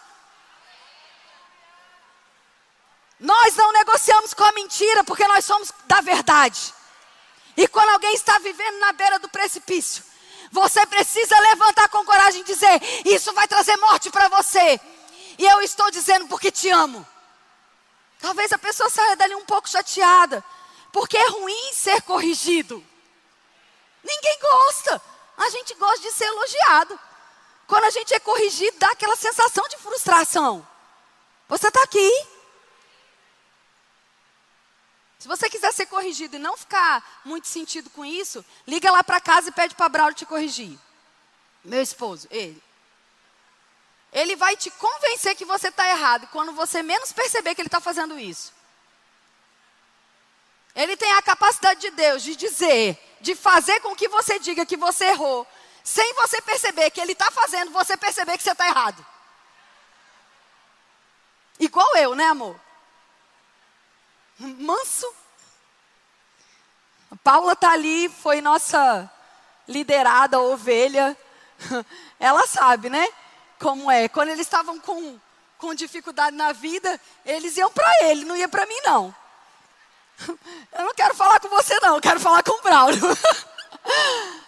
Nós 3.18 3.54
não 3.54 3.72
negociamos 3.72 4.34
com 4.34 4.42
a 4.42 4.52
mentira 4.52 5.04
porque 5.04 5.26
nós 5.26 5.44
somos 5.44 5.72
da 5.84 6.00
verdade. 6.00 6.74
E 7.56 7.68
quando 7.68 7.90
alguém 7.90 8.12
está 8.14 8.38
vivendo 8.40 8.78
na 8.80 8.92
beira 8.92 9.18
do 9.20 9.28
precipício, 9.28 10.04
você 10.54 10.86
precisa 10.86 11.36
levantar 11.40 11.88
com 11.88 12.04
coragem 12.04 12.42
e 12.42 12.44
dizer: 12.44 12.80
Isso 13.04 13.32
vai 13.32 13.48
trazer 13.48 13.76
morte 13.78 14.08
para 14.08 14.28
você. 14.28 14.80
E 15.36 15.44
eu 15.44 15.60
estou 15.62 15.90
dizendo 15.90 16.28
porque 16.28 16.52
te 16.52 16.70
amo. 16.70 17.04
Talvez 18.20 18.52
a 18.52 18.58
pessoa 18.58 18.88
saia 18.88 19.16
dali 19.16 19.34
um 19.34 19.44
pouco 19.44 19.68
chateada. 19.68 20.44
Porque 20.92 21.16
é 21.16 21.26
ruim 21.26 21.72
ser 21.72 22.00
corrigido. 22.02 22.82
Ninguém 24.04 24.38
gosta. 24.40 25.02
A 25.36 25.50
gente 25.50 25.74
gosta 25.74 25.98
de 25.98 26.12
ser 26.12 26.26
elogiado. 26.26 27.00
Quando 27.66 27.84
a 27.84 27.90
gente 27.90 28.14
é 28.14 28.20
corrigido, 28.20 28.78
dá 28.78 28.90
aquela 28.92 29.16
sensação 29.16 29.66
de 29.68 29.76
frustração. 29.78 30.64
Você 31.48 31.66
está 31.66 31.82
aqui. 31.82 32.26
Se 35.24 35.28
você 35.28 35.48
quiser 35.48 35.72
ser 35.72 35.86
corrigido 35.86 36.36
e 36.36 36.38
não 36.38 36.54
ficar 36.54 37.22
muito 37.24 37.48
sentido 37.48 37.88
com 37.88 38.04
isso, 38.04 38.44
liga 38.66 38.92
lá 38.92 39.02
para 39.02 39.18
casa 39.18 39.48
e 39.48 39.52
pede 39.52 39.74
para 39.74 39.88
Braulio 39.88 40.14
te 40.14 40.26
corrigir. 40.26 40.78
Meu 41.64 41.80
esposo, 41.80 42.28
ele. 42.30 42.62
Ele 44.12 44.36
vai 44.36 44.54
te 44.54 44.70
convencer 44.72 45.34
que 45.34 45.46
você 45.46 45.68
está 45.68 45.88
errado. 45.88 46.28
Quando 46.30 46.52
você 46.52 46.82
menos 46.82 47.10
perceber 47.10 47.54
que 47.54 47.62
ele 47.62 47.68
está 47.68 47.80
fazendo 47.80 48.18
isso, 48.18 48.52
ele 50.76 50.94
tem 50.94 51.10
a 51.12 51.22
capacidade 51.22 51.80
de 51.80 51.90
Deus 51.92 52.22
de 52.22 52.36
dizer, 52.36 53.16
de 53.18 53.34
fazer 53.34 53.80
com 53.80 53.96
que 53.96 54.08
você 54.08 54.38
diga 54.38 54.66
que 54.66 54.76
você 54.76 55.06
errou, 55.06 55.46
sem 55.82 56.12
você 56.12 56.42
perceber 56.42 56.90
que 56.90 57.00
Ele 57.00 57.12
está 57.12 57.30
fazendo 57.30 57.70
você 57.70 57.96
perceber 57.96 58.36
que 58.36 58.44
você 58.44 58.52
está 58.52 58.66
errado. 58.66 59.06
Igual 61.58 61.96
eu, 61.96 62.14
né, 62.14 62.26
amor? 62.26 62.60
Manso. 64.38 65.06
A 67.10 67.16
Paula 67.16 67.52
está 67.52 67.70
ali, 67.72 68.08
foi 68.08 68.40
nossa 68.40 69.10
liderada, 69.68 70.40
ovelha. 70.40 71.16
Ela 72.18 72.46
sabe, 72.46 72.90
né? 72.90 73.06
Como 73.58 73.90
é. 73.90 74.08
Quando 74.08 74.28
eles 74.28 74.40
estavam 74.40 74.78
com, 74.80 75.18
com 75.58 75.74
dificuldade 75.74 76.36
na 76.36 76.52
vida, 76.52 77.00
eles 77.24 77.56
iam 77.56 77.70
para 77.70 78.04
ele, 78.04 78.24
não 78.24 78.36
ia 78.36 78.48
para 78.48 78.66
mim, 78.66 78.80
não. 78.84 79.14
Eu 80.72 80.84
não 80.84 80.94
quero 80.94 81.14
falar 81.14 81.40
com 81.40 81.48
você, 81.48 81.78
não, 81.80 81.96
eu 81.96 82.00
quero 82.00 82.20
falar 82.20 82.42
com 82.42 82.52
o 82.52 82.62
Braulio. 82.62 83.00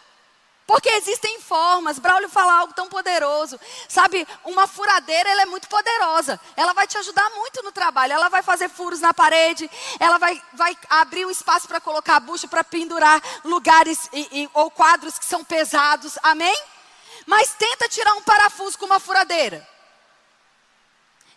Porque 0.66 0.88
existem 0.88 1.40
formas. 1.40 1.98
Braulio 1.98 2.28
fala 2.28 2.58
algo 2.58 2.74
tão 2.74 2.88
poderoso. 2.88 3.58
Sabe, 3.88 4.26
uma 4.44 4.66
furadeira 4.66 5.30
ela 5.30 5.42
é 5.42 5.46
muito 5.46 5.68
poderosa. 5.68 6.40
Ela 6.56 6.72
vai 6.72 6.88
te 6.88 6.98
ajudar 6.98 7.30
muito 7.30 7.62
no 7.62 7.70
trabalho. 7.70 8.14
Ela 8.14 8.28
vai 8.28 8.42
fazer 8.42 8.68
furos 8.68 9.00
na 9.00 9.14
parede. 9.14 9.70
Ela 10.00 10.18
vai, 10.18 10.42
vai 10.52 10.76
abrir 10.90 11.24
um 11.24 11.30
espaço 11.30 11.68
para 11.68 11.80
colocar 11.80 12.16
a 12.16 12.20
bucha, 12.20 12.48
para 12.48 12.64
pendurar 12.64 13.22
lugares 13.44 14.08
e, 14.12 14.42
e, 14.42 14.50
ou 14.54 14.68
quadros 14.68 15.18
que 15.18 15.24
são 15.24 15.44
pesados. 15.44 16.18
Amém? 16.20 16.56
Mas 17.26 17.54
tenta 17.54 17.88
tirar 17.88 18.14
um 18.14 18.22
parafuso 18.22 18.76
com 18.76 18.86
uma 18.86 18.98
furadeira. 18.98 19.66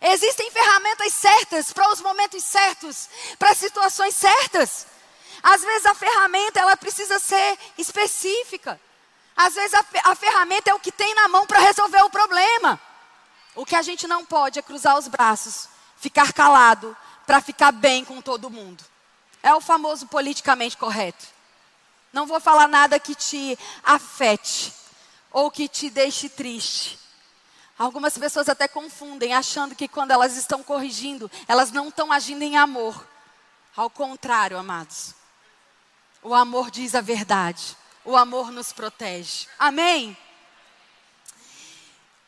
Existem 0.02 0.50
ferramentas 0.50 1.14
certas 1.14 1.72
para 1.72 1.92
os 1.92 2.02
momentos 2.02 2.44
certos, 2.44 3.10
para 3.38 3.54
situações 3.54 4.16
certas. 4.16 4.88
Às 5.44 5.62
vezes 5.62 5.86
a 5.86 5.94
ferramenta 5.94 6.60
ela 6.60 6.76
precisa 6.76 7.20
ser 7.20 7.60
específica. 7.78 8.80
Às 9.42 9.56
vezes 9.56 9.74
a, 9.74 9.86
a 10.04 10.16
ferramenta 10.16 10.70
é 10.70 10.74
o 10.74 10.82
que 10.82 10.92
tem 10.92 11.16
na 11.16 11.30
mão 11.30 11.48
para 11.48 11.62
resolver 11.62 12.02
o 12.02 12.10
problema. 12.10 12.78
O 13.56 13.66
que 13.66 13.74
a 13.74 13.82
gente 13.82 14.06
não 14.06 14.26
pode 14.26 14.60
é 14.60 14.62
cruzar 14.62 14.98
os 14.98 15.08
braços, 15.08 15.70
ficar 15.96 16.34
calado 16.34 16.96
para 17.26 17.40
ficar 17.40 17.72
bem 17.72 18.04
com 18.04 18.22
todo 18.22 18.50
mundo. 18.50 18.84
É 19.42 19.56
o 19.56 19.62
famoso 19.62 20.08
politicamente 20.08 20.76
correto. 20.76 21.26
Não 22.12 22.28
vou 22.28 22.42
falar 22.42 22.68
nada 22.68 23.00
que 23.00 23.16
te 23.16 23.58
afete 23.82 24.74
ou 25.32 25.50
que 25.50 25.70
te 25.70 25.90
deixe 25.90 26.28
triste. 26.28 27.00
Algumas 27.78 28.18
pessoas 28.18 28.50
até 28.50 28.68
confundem, 28.68 29.34
achando 29.34 29.74
que 29.74 29.88
quando 29.88 30.12
elas 30.12 30.36
estão 30.36 30.62
corrigindo, 30.62 31.32
elas 31.48 31.72
não 31.72 31.88
estão 31.88 32.12
agindo 32.12 32.42
em 32.42 32.58
amor. 32.58 33.08
Ao 33.74 33.90
contrário, 33.90 34.58
amados. 34.58 35.16
O 36.22 36.34
amor 36.34 36.70
diz 36.70 36.94
a 36.94 37.00
verdade. 37.00 37.79
O 38.06 38.16
amor 38.16 38.52
nos 38.52 38.72
protege. 38.72 39.48
Amém? 39.58 40.18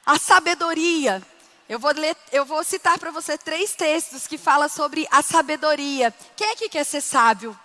A 0.05 0.17
sabedoria. 0.17 1.21
Eu 1.69 1.79
vou, 1.79 1.91
ler, 1.91 2.17
eu 2.31 2.43
vou 2.43 2.63
citar 2.63 2.99
para 2.99 3.11
você 3.11 3.37
três 3.37 3.73
textos 3.73 4.27
que 4.27 4.37
falam 4.37 4.67
sobre 4.67 5.07
a 5.09 5.21
sabedoria. 5.21 6.13
Quem 6.35 6.51
aqui 6.51 6.67
quer 6.67 6.83
ser 6.83 6.99
sábio? 6.99 7.57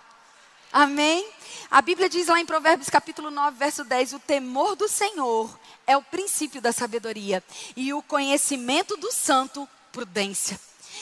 Amém? 0.71 1.27
A 1.69 1.81
Bíblia 1.81 2.07
diz 2.07 2.27
lá 2.27 2.39
em 2.39 2.45
Provérbios 2.45 2.89
capítulo 2.89 3.29
9, 3.29 3.57
verso 3.57 3.83
10: 3.83 4.13
O 4.13 4.19
temor 4.19 4.75
do 4.75 4.87
Senhor 4.87 5.59
é 5.85 5.97
o 5.97 6.01
princípio 6.01 6.61
da 6.61 6.71
sabedoria, 6.71 7.43
e 7.75 7.93
o 7.93 8.01
conhecimento 8.01 8.95
do 8.95 9.11
santo, 9.11 9.67
prudência. 9.91 10.59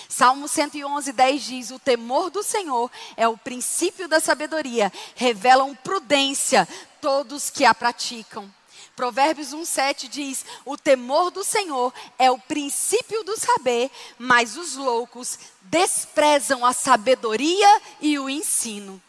Salmo 0.09 0.47
111, 0.47 1.11
10 1.11 1.43
diz: 1.43 1.71
O 1.71 1.79
temor 1.79 2.29
do 2.29 2.43
Senhor 2.43 2.91
é 3.15 3.27
o 3.27 3.37
princípio 3.37 4.07
da 4.07 4.19
sabedoria, 4.19 4.91
revelam 5.15 5.75
prudência 5.75 6.67
todos 7.01 7.49
que 7.49 7.65
a 7.65 7.73
praticam. 7.73 8.51
Provérbios 8.95 9.49
1,7 9.49 10.07
diz: 10.07 10.45
O 10.63 10.77
temor 10.77 11.29
do 11.29 11.43
Senhor 11.43 11.93
é 12.17 12.31
o 12.31 12.37
princípio 12.37 13.23
do 13.23 13.37
saber, 13.37 13.91
mas 14.17 14.55
os 14.55 14.75
loucos 14.75 15.37
desprezam 15.63 16.65
a 16.65 16.71
sabedoria 16.71 17.81
e 17.99 18.17
o 18.17 18.29
ensino. 18.29 19.01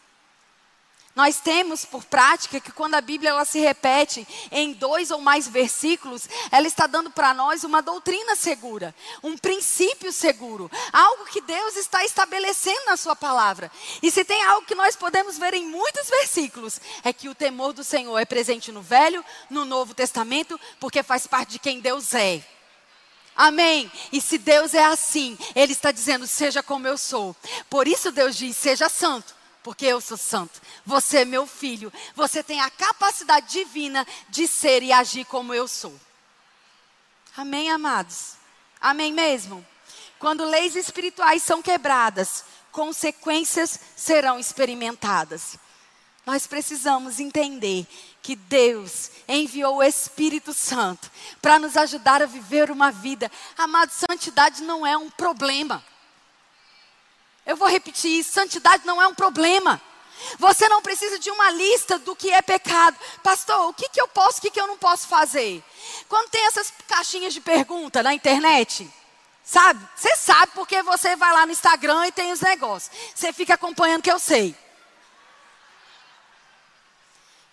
Nós 1.17 1.39
temos 1.39 1.83
por 1.83 2.05
prática 2.05 2.59
que 2.59 2.71
quando 2.71 2.93
a 2.93 3.01
Bíblia 3.01 3.31
ela 3.31 3.43
se 3.43 3.57
repete 3.57 4.27
em 4.51 4.71
dois 4.71 5.09
ou 5.09 5.19
mais 5.19 5.47
versículos, 5.47 6.29
ela 6.51 6.67
está 6.67 6.85
dando 6.85 7.09
para 7.09 7.33
nós 7.33 7.63
uma 7.63 7.81
doutrina 7.81 8.35
segura, 8.35 8.93
um 9.23 9.35
princípio 9.35 10.11
seguro, 10.13 10.69
algo 10.93 11.25
que 11.25 11.41
Deus 11.41 11.75
está 11.75 12.05
estabelecendo 12.05 12.85
na 12.85 12.95
sua 12.95 13.15
palavra. 13.15 13.71
E 14.03 14.11
se 14.11 14.23
tem 14.23 14.43
algo 14.43 14.67
que 14.67 14.75
nós 14.75 14.95
podemos 14.95 15.39
ver 15.39 15.55
em 15.55 15.65
muitos 15.65 16.07
versículos, 16.07 16.79
é 17.03 17.11
que 17.11 17.27
o 17.27 17.33
temor 17.33 17.73
do 17.73 17.83
Senhor 17.83 18.15
é 18.19 18.23
presente 18.23 18.71
no 18.71 18.83
Velho, 18.83 19.25
no 19.49 19.65
Novo 19.65 19.95
Testamento, 19.95 20.59
porque 20.79 21.01
faz 21.01 21.25
parte 21.25 21.53
de 21.53 21.57
quem 21.57 21.79
Deus 21.79 22.13
é. 22.13 22.43
Amém. 23.35 23.91
E 24.11 24.21
se 24.21 24.37
Deus 24.37 24.75
é 24.75 24.85
assim, 24.85 25.35
Ele 25.55 25.73
está 25.73 25.91
dizendo: 25.91 26.27
seja 26.27 26.61
como 26.61 26.87
eu 26.87 26.97
sou. 26.97 27.35
Por 27.71 27.87
isso 27.87 28.11
Deus 28.11 28.35
diz: 28.35 28.55
seja 28.55 28.87
santo 28.87 29.36
porque 29.67 29.85
eu 29.85 29.99
sou 29.99 30.15
santo. 30.15 30.61
Você 30.85 31.17
é 31.17 31.25
meu 31.25 31.45
filho. 31.45 31.91
Você 32.15 32.41
tem 32.41 32.61
a 32.61 32.69
capacidade 32.69 33.51
divina 33.51 34.07
de 34.29 34.47
ser 34.47 34.81
e 34.81 34.93
agir 34.93 35.25
como 35.25 35.53
eu 35.53 35.67
sou. 35.67 35.93
Amém, 37.35 37.69
amados? 37.69 38.35
Amém 38.79 39.11
mesmo? 39.11 39.67
Quando 40.19 40.45
leis 40.45 40.77
espirituais 40.77 41.43
são 41.43 41.61
quebradas, 41.61 42.45
consequências 42.71 43.77
serão 43.93 44.39
experimentadas. 44.39 45.57
Nós 46.25 46.47
precisamos 46.47 47.19
entender 47.19 47.85
que 48.21 48.37
Deus 48.37 49.11
enviou 49.27 49.79
o 49.79 49.83
Espírito 49.83 50.53
Santo 50.53 51.11
para 51.41 51.59
nos 51.59 51.75
ajudar 51.75 52.21
a 52.21 52.25
viver 52.25 52.71
uma 52.71 52.89
vida. 52.89 53.29
Amado, 53.57 53.91
santidade 53.91 54.63
não 54.63 54.87
é 54.87 54.97
um 54.97 55.09
problema. 55.09 55.83
Eu 57.47 57.55
vou 57.55 57.69
repetir 57.69 58.19
isso: 58.19 58.33
santidade 58.33 58.85
não 58.85 59.01
é 59.01 59.07
um 59.07 59.15
problema. 59.15 59.81
Você 60.37 60.67
não 60.67 60.81
precisa 60.81 61.17
de 61.17 61.31
uma 61.31 61.49
lista 61.51 61.97
do 61.97 62.15
que 62.15 62.31
é 62.31 62.41
pecado. 62.41 62.97
Pastor, 63.23 63.69
o 63.69 63.73
que, 63.73 63.87
que 63.87 64.01
eu 64.01 64.07
posso, 64.07 64.39
o 64.39 64.41
que, 64.41 64.51
que 64.51 64.59
eu 64.59 64.67
não 64.67 64.77
posso 64.77 65.07
fazer? 65.07 65.63
Quando 66.09 66.29
tem 66.29 66.45
essas 66.47 66.73
caixinhas 66.87 67.33
de 67.33 67.39
pergunta 67.39 68.03
na 68.03 68.13
internet, 68.13 68.91
sabe? 69.43 69.87
Você 69.95 70.15
sabe 70.17 70.51
porque 70.53 70.81
você 70.83 71.15
vai 71.15 71.31
lá 71.31 71.45
no 71.45 71.51
Instagram 71.51 72.07
e 72.07 72.11
tem 72.11 72.31
os 72.31 72.41
negócios. 72.41 72.91
Você 73.15 73.31
fica 73.31 73.53
acompanhando 73.53 74.01
que 74.01 74.11
eu 74.11 74.19
sei. 74.19 74.55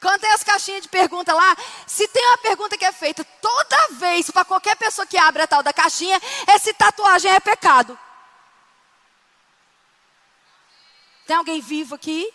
Quando 0.00 0.20
tem 0.20 0.32
as 0.32 0.42
caixinhas 0.42 0.82
de 0.82 0.88
pergunta 0.88 1.32
lá, 1.32 1.56
se 1.86 2.06
tem 2.08 2.26
uma 2.26 2.38
pergunta 2.38 2.76
que 2.76 2.84
é 2.84 2.92
feita 2.92 3.24
toda 3.40 3.88
vez 3.92 4.30
para 4.30 4.44
qualquer 4.44 4.76
pessoa 4.76 5.06
que 5.06 5.16
abre 5.16 5.42
a 5.42 5.46
tal 5.46 5.62
da 5.62 5.72
caixinha, 5.72 6.20
é 6.46 6.58
se 6.58 6.74
tatuagem 6.74 7.30
é 7.30 7.40
pecado. 7.40 7.98
Tem 11.26 11.36
alguém 11.36 11.60
vivo 11.60 11.94
aqui? 11.94 12.32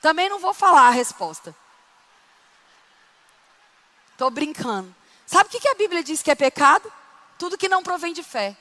Também 0.00 0.28
não 0.28 0.38
vou 0.38 0.54
falar 0.54 0.88
a 0.88 0.90
resposta. 0.90 1.54
Estou 4.12 4.30
brincando. 4.30 4.94
Sabe 5.26 5.48
o 5.48 5.60
que 5.60 5.68
a 5.68 5.74
Bíblia 5.74 6.02
diz 6.02 6.22
que 6.22 6.30
é 6.30 6.34
pecado? 6.34 6.92
Tudo 7.38 7.58
que 7.58 7.68
não 7.68 7.82
provém 7.82 8.12
de 8.12 8.22
fé. 8.22 8.56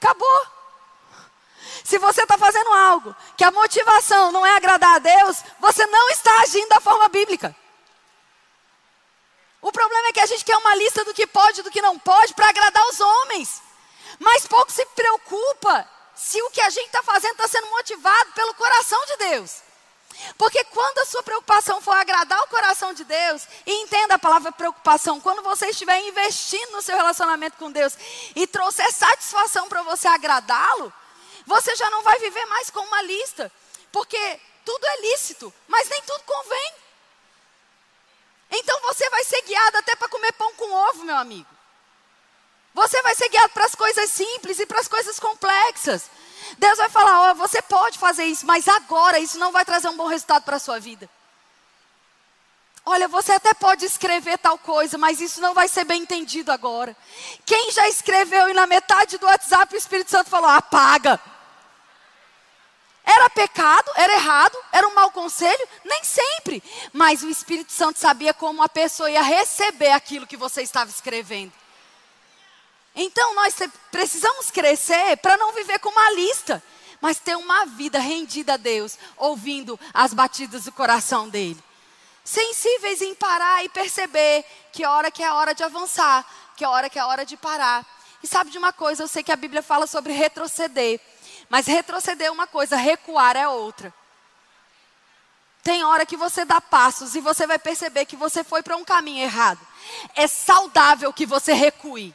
Acabou. 0.00 0.46
Se 1.84 1.98
você 1.98 2.22
está 2.22 2.38
fazendo 2.38 2.72
algo 2.72 3.14
que 3.36 3.44
a 3.44 3.50
motivação 3.50 4.30
não 4.32 4.46
é 4.46 4.56
agradar 4.56 4.96
a 4.96 4.98
Deus, 4.98 5.42
você 5.58 5.84
não 5.86 6.10
está 6.10 6.40
agindo 6.42 6.68
da 6.68 6.80
forma 6.80 7.08
bíblica. 7.08 7.54
O 9.60 9.70
problema 9.70 10.08
é 10.08 10.12
que 10.12 10.20
a 10.20 10.26
gente 10.26 10.44
quer 10.44 10.56
uma 10.56 10.74
lista 10.74 11.04
do 11.04 11.12
que 11.12 11.26
pode 11.26 11.60
e 11.60 11.62
do 11.62 11.70
que 11.70 11.82
não 11.82 11.98
pode 11.98 12.34
para 12.34 12.48
agradar 12.48 12.84
os 12.88 13.00
homens 13.00 13.69
mas 14.20 14.46
pouco 14.46 14.70
se 14.70 14.84
preocupa 14.84 15.88
se 16.14 16.40
o 16.42 16.50
que 16.50 16.60
a 16.60 16.68
gente 16.68 16.86
está 16.86 17.02
fazendo 17.02 17.32
está 17.32 17.48
sendo 17.48 17.70
motivado 17.70 18.32
pelo 18.32 18.54
coração 18.54 19.02
de 19.06 19.16
Deus. 19.16 19.62
Porque 20.36 20.62
quando 20.64 20.98
a 20.98 21.06
sua 21.06 21.22
preocupação 21.22 21.80
for 21.80 21.92
agradar 21.92 22.38
o 22.42 22.48
coração 22.48 22.92
de 22.92 23.02
Deus, 23.04 23.48
e 23.64 23.72
entenda 23.82 24.16
a 24.16 24.18
palavra 24.18 24.52
preocupação, 24.52 25.18
quando 25.18 25.42
você 25.42 25.68
estiver 25.68 25.98
investindo 26.00 26.72
no 26.72 26.82
seu 26.82 26.94
relacionamento 26.94 27.56
com 27.56 27.72
Deus 27.72 27.96
e 28.36 28.46
trouxer 28.46 28.92
satisfação 28.92 29.66
para 29.70 29.82
você 29.82 30.06
agradá-lo, 30.06 30.92
você 31.46 31.74
já 31.74 31.88
não 31.88 32.02
vai 32.02 32.18
viver 32.18 32.44
mais 32.46 32.68
com 32.68 32.80
uma 32.80 33.00
lista. 33.00 33.50
Porque 33.90 34.40
tudo 34.66 34.86
é 34.86 35.00
lícito, 35.00 35.52
mas 35.66 35.88
nem 35.88 36.02
tudo 36.02 36.22
convém. 36.24 36.74
Então 38.50 38.78
você 38.82 39.08
vai 39.08 39.24
ser 39.24 39.40
guiado 39.42 39.78
até 39.78 39.96
para 39.96 40.08
comer 40.08 40.32
pão 40.32 40.52
com 40.54 40.70
ovo, 40.70 41.04
meu 41.04 41.16
amigo. 41.16 41.59
Você 42.74 43.02
vai 43.02 43.14
ser 43.14 43.28
guiado 43.28 43.50
para 43.50 43.66
as 43.66 43.74
coisas 43.74 44.10
simples 44.10 44.58
e 44.60 44.66
para 44.66 44.80
as 44.80 44.88
coisas 44.88 45.18
complexas. 45.18 46.10
Deus 46.58 46.78
vai 46.78 46.88
falar: 46.88 47.20
Ó, 47.20 47.30
oh, 47.30 47.34
você 47.34 47.60
pode 47.62 47.98
fazer 47.98 48.24
isso, 48.24 48.46
mas 48.46 48.68
agora 48.68 49.18
isso 49.18 49.38
não 49.38 49.52
vai 49.52 49.64
trazer 49.64 49.88
um 49.88 49.96
bom 49.96 50.06
resultado 50.06 50.44
para 50.44 50.56
a 50.56 50.60
sua 50.60 50.78
vida. 50.78 51.08
Olha, 52.84 53.06
você 53.08 53.32
até 53.32 53.52
pode 53.52 53.84
escrever 53.84 54.38
tal 54.38 54.56
coisa, 54.58 54.96
mas 54.96 55.20
isso 55.20 55.40
não 55.40 55.52
vai 55.52 55.68
ser 55.68 55.84
bem 55.84 56.02
entendido 56.02 56.50
agora. 56.50 56.96
Quem 57.44 57.70
já 57.70 57.88
escreveu 57.88 58.48
e 58.48 58.54
na 58.54 58.66
metade 58.66 59.18
do 59.18 59.26
WhatsApp 59.26 59.74
o 59.74 59.78
Espírito 59.78 60.10
Santo 60.10 60.30
falou: 60.30 60.48
apaga. 60.48 61.20
Era 63.04 63.28
pecado, 63.30 63.90
era 63.96 64.12
errado, 64.12 64.56
era 64.70 64.86
um 64.86 64.94
mau 64.94 65.10
conselho? 65.10 65.68
Nem 65.84 66.04
sempre. 66.04 66.62
Mas 66.92 67.22
o 67.22 67.28
Espírito 67.28 67.72
Santo 67.72 67.98
sabia 67.98 68.32
como 68.32 68.62
a 68.62 68.68
pessoa 68.68 69.10
ia 69.10 69.22
receber 69.22 69.90
aquilo 69.90 70.26
que 70.26 70.36
você 70.36 70.62
estava 70.62 70.90
escrevendo. 70.90 71.52
Então 72.94 73.34
nós 73.34 73.54
precisamos 73.90 74.50
crescer 74.50 75.16
para 75.18 75.36
não 75.36 75.52
viver 75.52 75.78
com 75.78 75.88
uma 75.90 76.10
lista, 76.12 76.62
mas 77.00 77.18
ter 77.18 77.36
uma 77.36 77.64
vida 77.66 77.98
rendida 77.98 78.54
a 78.54 78.56
Deus, 78.56 78.98
ouvindo 79.16 79.78
as 79.94 80.12
batidas 80.12 80.64
do 80.64 80.72
coração 80.72 81.28
dele. 81.28 81.62
Sensíveis 82.24 83.00
em 83.00 83.14
parar 83.14 83.64
e 83.64 83.68
perceber 83.68 84.44
que 84.72 84.84
hora 84.84 85.10
que 85.10 85.22
é 85.22 85.32
hora 85.32 85.54
de 85.54 85.64
avançar, 85.64 86.24
que 86.56 86.64
hora 86.64 86.90
que 86.90 86.98
é 86.98 87.04
hora 87.04 87.24
de 87.24 87.36
parar. 87.36 87.86
E 88.22 88.26
sabe 88.26 88.50
de 88.50 88.58
uma 88.58 88.72
coisa, 88.72 89.02
eu 89.02 89.08
sei 89.08 89.22
que 89.22 89.32
a 89.32 89.36
Bíblia 89.36 89.62
fala 89.62 89.86
sobre 89.86 90.12
retroceder, 90.12 91.00
mas 91.48 91.66
retroceder 91.66 92.28
é 92.28 92.30
uma 92.30 92.46
coisa, 92.46 92.76
recuar 92.76 93.36
é 93.36 93.48
outra. 93.48 93.92
Tem 95.62 95.84
hora 95.84 96.06
que 96.06 96.16
você 96.16 96.44
dá 96.44 96.60
passos 96.60 97.14
e 97.14 97.20
você 97.20 97.46
vai 97.46 97.58
perceber 97.58 98.06
que 98.06 98.16
você 98.16 98.42
foi 98.42 98.62
para 98.62 98.76
um 98.76 98.84
caminho 98.84 99.22
errado. 99.22 99.60
É 100.14 100.26
saudável 100.26 101.12
que 101.12 101.26
você 101.26 101.52
recue. 101.52 102.14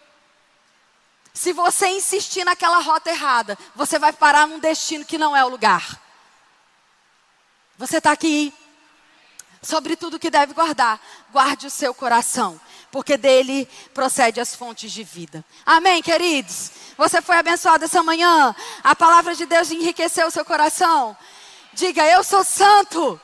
Se 1.36 1.52
você 1.52 1.90
insistir 1.90 2.46
naquela 2.46 2.80
rota 2.80 3.10
errada, 3.10 3.58
você 3.76 4.00
vai 4.00 4.14
parar 4.14 4.48
num 4.48 4.58
destino 4.58 5.04
que 5.04 5.18
não 5.18 5.36
é 5.36 5.44
o 5.44 5.50
lugar. 5.50 6.02
Você 7.78 7.98
está 7.98 8.12
aqui. 8.12 8.54
sobre 9.62 9.96
tudo 9.96 10.20
que 10.20 10.30
deve 10.30 10.54
guardar, 10.54 11.02
guarde 11.32 11.66
o 11.66 11.72
seu 11.72 11.92
coração, 11.92 12.62
porque 12.92 13.18
dele 13.18 13.68
procede 13.96 14.40
as 14.40 14.54
fontes 14.56 14.92
de 14.92 15.04
vida. 15.04 15.44
Amém, 15.66 16.04
queridos? 16.04 16.72
Você 16.96 17.20
foi 17.20 17.36
abençoado 17.38 17.84
essa 17.84 18.04
manhã? 18.04 18.56
A 18.84 18.96
palavra 18.96 19.34
de 19.34 19.44
Deus 19.48 19.72
enriqueceu 19.72 20.28
o 20.28 20.32
seu 20.32 20.46
coração? 20.46 21.18
Diga, 21.74 22.06
eu 22.06 22.24
sou 22.24 22.44
santo. 22.44 23.20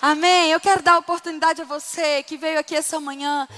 Amém. 0.00 0.52
Eu 0.52 0.60
quero 0.60 0.82
dar 0.82 0.98
oportunidade 0.98 1.62
a 1.62 1.64
você 1.64 2.22
que 2.22 2.36
veio 2.36 2.60
aqui 2.60 2.76
essa 2.76 3.00
manhã. 3.00 3.48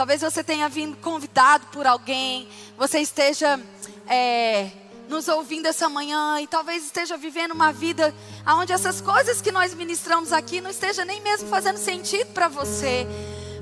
Talvez 0.00 0.22
você 0.22 0.42
tenha 0.42 0.66
vindo 0.66 0.96
convidado 0.96 1.66
por 1.66 1.86
alguém, 1.86 2.48
você 2.74 3.00
esteja 3.00 3.60
é, 4.08 4.70
nos 5.10 5.28
ouvindo 5.28 5.66
essa 5.66 5.90
manhã 5.90 6.40
e 6.40 6.46
talvez 6.46 6.86
esteja 6.86 7.18
vivendo 7.18 7.50
uma 7.50 7.70
vida 7.70 8.14
onde 8.46 8.72
essas 8.72 9.02
coisas 9.02 9.42
que 9.42 9.52
nós 9.52 9.74
ministramos 9.74 10.32
aqui 10.32 10.62
não 10.62 10.70
esteja 10.70 11.04
nem 11.04 11.20
mesmo 11.20 11.50
fazendo 11.50 11.76
sentido 11.76 12.32
para 12.32 12.48
você, 12.48 13.06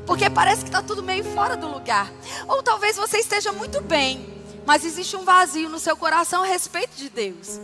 porque 0.06 0.30
parece 0.30 0.62
que 0.62 0.68
está 0.68 0.80
tudo 0.80 1.02
meio 1.02 1.24
fora 1.24 1.56
do 1.56 1.66
lugar. 1.66 2.08
Ou 2.46 2.62
talvez 2.62 2.96
você 2.96 3.18
esteja 3.18 3.50
muito 3.50 3.80
bem, 3.80 4.24
mas 4.64 4.84
existe 4.84 5.16
um 5.16 5.24
vazio 5.24 5.68
no 5.68 5.80
seu 5.80 5.96
coração 5.96 6.44
a 6.44 6.46
respeito 6.46 6.94
de 6.96 7.10
Deus. 7.10 7.58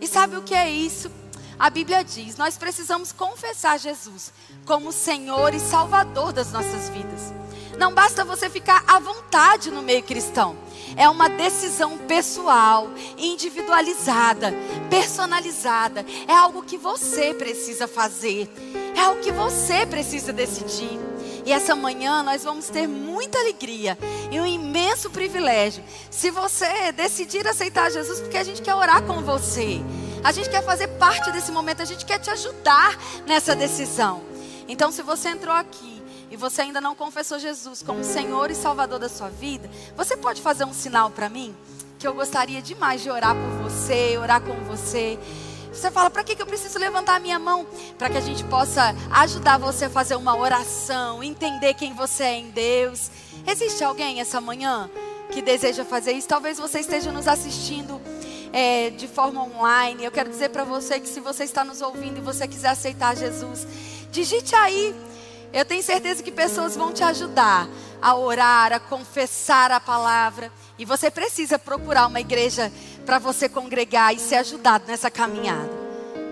E 0.00 0.06
sabe 0.06 0.38
o 0.38 0.42
que 0.42 0.54
é 0.54 0.70
isso? 0.70 1.10
A 1.58 1.70
Bíblia 1.70 2.02
diz: 2.02 2.36
nós 2.36 2.56
precisamos 2.56 3.12
confessar 3.12 3.78
Jesus 3.78 4.32
como 4.64 4.92
Senhor 4.92 5.54
e 5.54 5.60
Salvador 5.60 6.32
das 6.32 6.52
nossas 6.52 6.88
vidas. 6.88 7.32
Não 7.78 7.92
basta 7.92 8.24
você 8.24 8.48
ficar 8.48 8.84
à 8.86 8.98
vontade 8.98 9.70
no 9.70 9.82
meio 9.82 10.02
cristão. 10.02 10.56
É 10.96 11.08
uma 11.08 11.28
decisão 11.28 11.98
pessoal, 11.98 12.88
individualizada, 13.18 14.54
personalizada. 14.88 16.04
É 16.28 16.32
algo 16.32 16.62
que 16.62 16.76
você 16.76 17.34
precisa 17.34 17.88
fazer. 17.88 18.48
É 18.96 19.00
algo 19.00 19.20
que 19.20 19.32
você 19.32 19.84
precisa 19.86 20.32
decidir. 20.32 21.00
E 21.44 21.52
essa 21.52 21.74
manhã 21.74 22.22
nós 22.22 22.44
vamos 22.44 22.68
ter 22.68 22.86
muita 22.86 23.38
alegria 23.38 23.98
e 24.30 24.40
um 24.40 24.46
imenso 24.46 25.10
privilégio 25.10 25.84
se 26.10 26.30
você 26.30 26.90
decidir 26.92 27.46
aceitar 27.46 27.90
Jesus, 27.90 28.20
porque 28.20 28.38
a 28.38 28.44
gente 28.44 28.62
quer 28.62 28.74
orar 28.74 29.02
com 29.02 29.20
você. 29.20 29.82
A 30.24 30.32
gente 30.32 30.48
quer 30.48 30.64
fazer 30.64 30.88
parte 30.88 31.30
desse 31.30 31.52
momento, 31.52 31.82
a 31.82 31.84
gente 31.84 32.06
quer 32.06 32.18
te 32.18 32.30
ajudar 32.30 32.98
nessa 33.26 33.54
decisão. 33.54 34.22
Então, 34.66 34.90
se 34.90 35.02
você 35.02 35.28
entrou 35.28 35.54
aqui 35.54 36.02
e 36.30 36.36
você 36.36 36.62
ainda 36.62 36.80
não 36.80 36.94
confessou 36.94 37.38
Jesus 37.38 37.82
como 37.82 38.02
Senhor 38.02 38.50
e 38.50 38.54
Salvador 38.54 38.98
da 38.98 39.10
sua 39.10 39.28
vida, 39.28 39.70
você 39.94 40.16
pode 40.16 40.40
fazer 40.40 40.64
um 40.64 40.72
sinal 40.72 41.10
para 41.10 41.28
mim? 41.28 41.54
Que 41.98 42.06
eu 42.06 42.14
gostaria 42.14 42.62
demais 42.62 43.02
de 43.02 43.10
orar 43.10 43.36
por 43.36 43.70
você, 43.70 44.16
orar 44.16 44.40
com 44.40 44.54
você. 44.64 45.18
Você 45.70 45.90
fala, 45.90 46.08
para 46.08 46.24
que, 46.24 46.34
que 46.34 46.40
eu 46.40 46.46
preciso 46.46 46.78
levantar 46.78 47.16
a 47.16 47.20
minha 47.20 47.38
mão? 47.38 47.66
Para 47.98 48.08
que 48.08 48.16
a 48.16 48.22
gente 48.22 48.44
possa 48.44 48.96
ajudar 49.10 49.58
você 49.58 49.84
a 49.84 49.90
fazer 49.90 50.16
uma 50.16 50.34
oração, 50.34 51.22
entender 51.22 51.74
quem 51.74 51.92
você 51.92 52.22
é 52.22 52.38
em 52.38 52.48
Deus. 52.48 53.10
Existe 53.46 53.84
alguém 53.84 54.22
essa 54.22 54.40
manhã 54.40 54.88
que 55.30 55.42
deseja 55.42 55.84
fazer 55.84 56.12
isso? 56.12 56.28
Talvez 56.28 56.56
você 56.58 56.80
esteja 56.80 57.12
nos 57.12 57.28
assistindo 57.28 58.00
é, 58.54 58.90
de 58.90 59.08
forma 59.08 59.42
online. 59.42 60.04
Eu 60.04 60.12
quero 60.12 60.30
dizer 60.30 60.50
para 60.50 60.62
você 60.62 61.00
que 61.00 61.08
se 61.08 61.18
você 61.18 61.42
está 61.42 61.64
nos 61.64 61.82
ouvindo 61.82 62.18
e 62.18 62.20
você 62.20 62.46
quiser 62.46 62.68
aceitar 62.68 63.16
Jesus, 63.16 63.66
digite 64.12 64.54
aí 64.54 64.94
eu 65.52 65.64
tenho 65.64 65.82
certeza 65.84 66.20
que 66.20 66.32
pessoas 66.32 66.76
vão 66.76 66.92
te 66.92 67.02
ajudar 67.04 67.68
a 68.02 68.16
orar, 68.16 68.72
a 68.72 68.80
confessar 68.80 69.70
a 69.70 69.78
palavra. 69.78 70.50
E 70.76 70.84
você 70.84 71.12
precisa 71.12 71.58
procurar 71.60 72.08
uma 72.08 72.20
igreja 72.20 72.72
para 73.06 73.20
você 73.20 73.48
congregar 73.48 74.12
e 74.12 74.18
ser 74.18 74.34
ajudado 74.34 74.84
nessa 74.88 75.08
caminhada. 75.12 75.70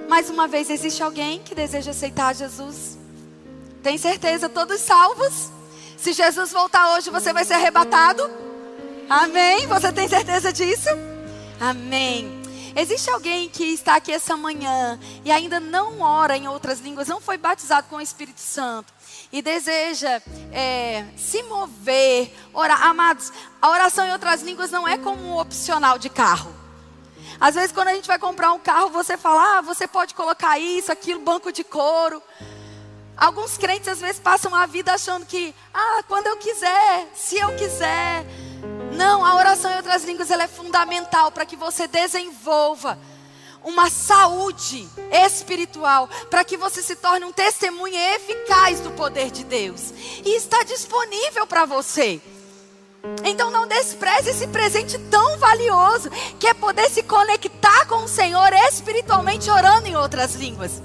Mais 0.09 0.29
uma 0.29 0.49
vez, 0.49 0.69
existe 0.71 1.05
alguém 1.05 1.39
que 1.39 1.55
deseja 1.55 1.93
aceitar 1.93 2.35
Jesus? 2.35 2.99
Tem 3.81 3.97
certeza? 3.97 4.49
Todos 4.49 4.81
salvos? 4.81 5.51
Se 5.97 6.13
Jesus 6.13 6.53
voltar 6.53 6.97
hoje, 6.97 7.09
você 7.09 7.33
vai 7.33 7.45
ser 7.45 7.55
arrebatado? 7.55 8.29
Amém? 9.09 9.69
Você 9.69 9.93
tem 9.93 10.09
certeza 10.09 10.53
disso? 10.53 10.89
Amém. 11.63 12.43
Existe 12.75 13.09
alguém 13.09 13.49
que 13.49 13.63
está 13.63 13.95
aqui 13.95 14.11
essa 14.11 14.37
manhã 14.37 14.99
e 15.25 15.31
ainda 15.31 15.61
não 15.61 16.01
ora 16.01 16.37
em 16.37 16.49
outras 16.49 16.81
línguas, 16.81 17.07
não 17.07 17.21
foi 17.21 17.39
batizado 17.39 17.87
com 17.87 17.97
o 17.97 18.01
Espírito 18.01 18.41
Santo 18.41 18.93
e 19.31 19.41
deseja 19.41 20.21
é, 20.51 21.05
se 21.17 21.41
mover, 21.45 22.35
orar. 22.53 22.83
Amados, 22.83 23.33
a 23.61 23.71
oração 23.71 24.05
em 24.05 24.11
outras 24.11 24.43
línguas 24.43 24.73
não 24.73 24.89
é 24.89 24.99
como 24.99 25.23
um 25.23 25.39
opcional 25.39 26.01
de 26.01 26.11
carro. 26.11 26.53
Às 27.39 27.55
vezes, 27.55 27.71
quando 27.71 27.89
a 27.89 27.95
gente 27.95 28.09
vai 28.09 28.19
comprar 28.19 28.53
um 28.53 28.59
carro, 28.59 28.91
você 28.91 29.17
fala, 29.17 29.59
ah, 29.59 29.61
você 29.61 29.87
pode 29.87 30.15
colocar 30.15 30.59
isso, 30.59 30.91
aquilo, 30.91 31.21
banco 31.21 31.53
de 31.53 31.63
couro. 31.63 32.21
Alguns 33.17 33.57
crentes 33.57 33.87
às 33.87 34.01
vezes 34.01 34.19
passam 34.19 34.53
a 34.53 34.67
vida 34.67 34.93
achando 34.93 35.25
que, 35.25 35.55
ah, 35.73 36.03
quando 36.09 36.27
eu 36.27 36.37
quiser, 36.39 37.09
se 37.15 37.37
eu 37.39 37.55
quiser. 37.55 38.27
Não, 38.97 39.25
a 39.25 39.37
oração 39.37 39.71
em 39.71 39.77
outras 39.77 40.05
línguas 40.05 40.31
ela 40.31 40.45
é 40.45 40.49
fundamental 40.49 41.33
para 41.33 41.47
que 41.47 41.57
você 41.57 41.87
desenvolva 41.87 42.99
uma 43.65 43.89
saúde 43.89 44.89
espiritual, 45.11 46.09
para 46.29 46.45
que 46.45 46.57
você 46.57 46.83
se 46.83 46.97
torne 46.97 47.25
um 47.25 47.33
testemunho 47.33 47.97
eficaz 47.97 48.81
do 48.81 48.91
poder 48.93 49.31
de 49.31 49.45
Deus. 49.45 49.93
E 50.25 50.37
está 50.37 50.63
disponível 50.65 51.47
para 51.47 51.65
você. 51.65 52.21
Então 53.25 53.51
não 53.51 53.67
despreze 53.67 54.31
esse 54.31 54.47
presente 54.49 54.99
tão 55.11 55.39
valioso, 55.39 56.11
que 56.39 56.47
é 56.47 56.55
poder 56.55 56.89
se 56.91 57.03
conectar 57.03 57.87
com 57.87 58.05
o 58.05 58.09
Senhor 58.09 58.53
espiritualmente 58.69 59.51
orando 59.51 59.89
em 59.89 59.97
outras 59.97 60.35
línguas. 60.35 60.83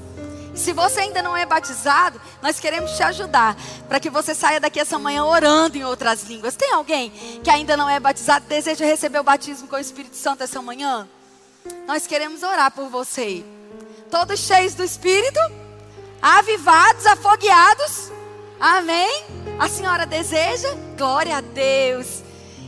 Se 0.58 0.74
você 0.74 1.02
ainda 1.02 1.22
não 1.22 1.38
é 1.38 1.46
batizado, 1.46 2.20
nós 2.42 2.60
queremos 2.60 2.92
te 2.92 3.04
ajudar 3.04 3.56
para 3.88 4.00
que 4.00 4.10
você 4.10 4.34
saia 4.34 4.60
daqui 4.60 4.80
essa 4.80 4.98
manhã 4.98 5.24
orando 5.24 5.78
em 5.78 5.84
outras 5.84 6.24
línguas. 6.24 6.56
Tem 6.56 6.74
alguém 6.74 7.12
que 7.44 7.50
ainda 7.50 7.78
não 7.78 7.88
é 7.88 8.00
batizado, 8.00 8.46
deseja 8.48 8.84
receber 8.84 9.20
o 9.20 9.24
batismo 9.24 9.68
com 9.68 9.76
o 9.76 9.80
Espírito 9.80 10.16
Santo 10.16 10.44
essa 10.44 10.62
manhã? 10.62 11.08
Nós 11.86 12.08
queremos 12.08 12.42
orar 12.44 12.72
por 12.72 12.90
você. 12.90 13.46
Todos 14.10 14.40
cheios 14.40 14.74
do 14.74 14.84
Espírito, 14.84 15.40
avivados, 16.22 17.06
afogueados. 17.06 18.12
Amém? 18.60 19.26
A 19.60 19.70
senhora 19.70 20.06
deseja? 20.06 20.70
Glória 20.98 21.38
a 21.38 21.42
Deus. 21.42 22.24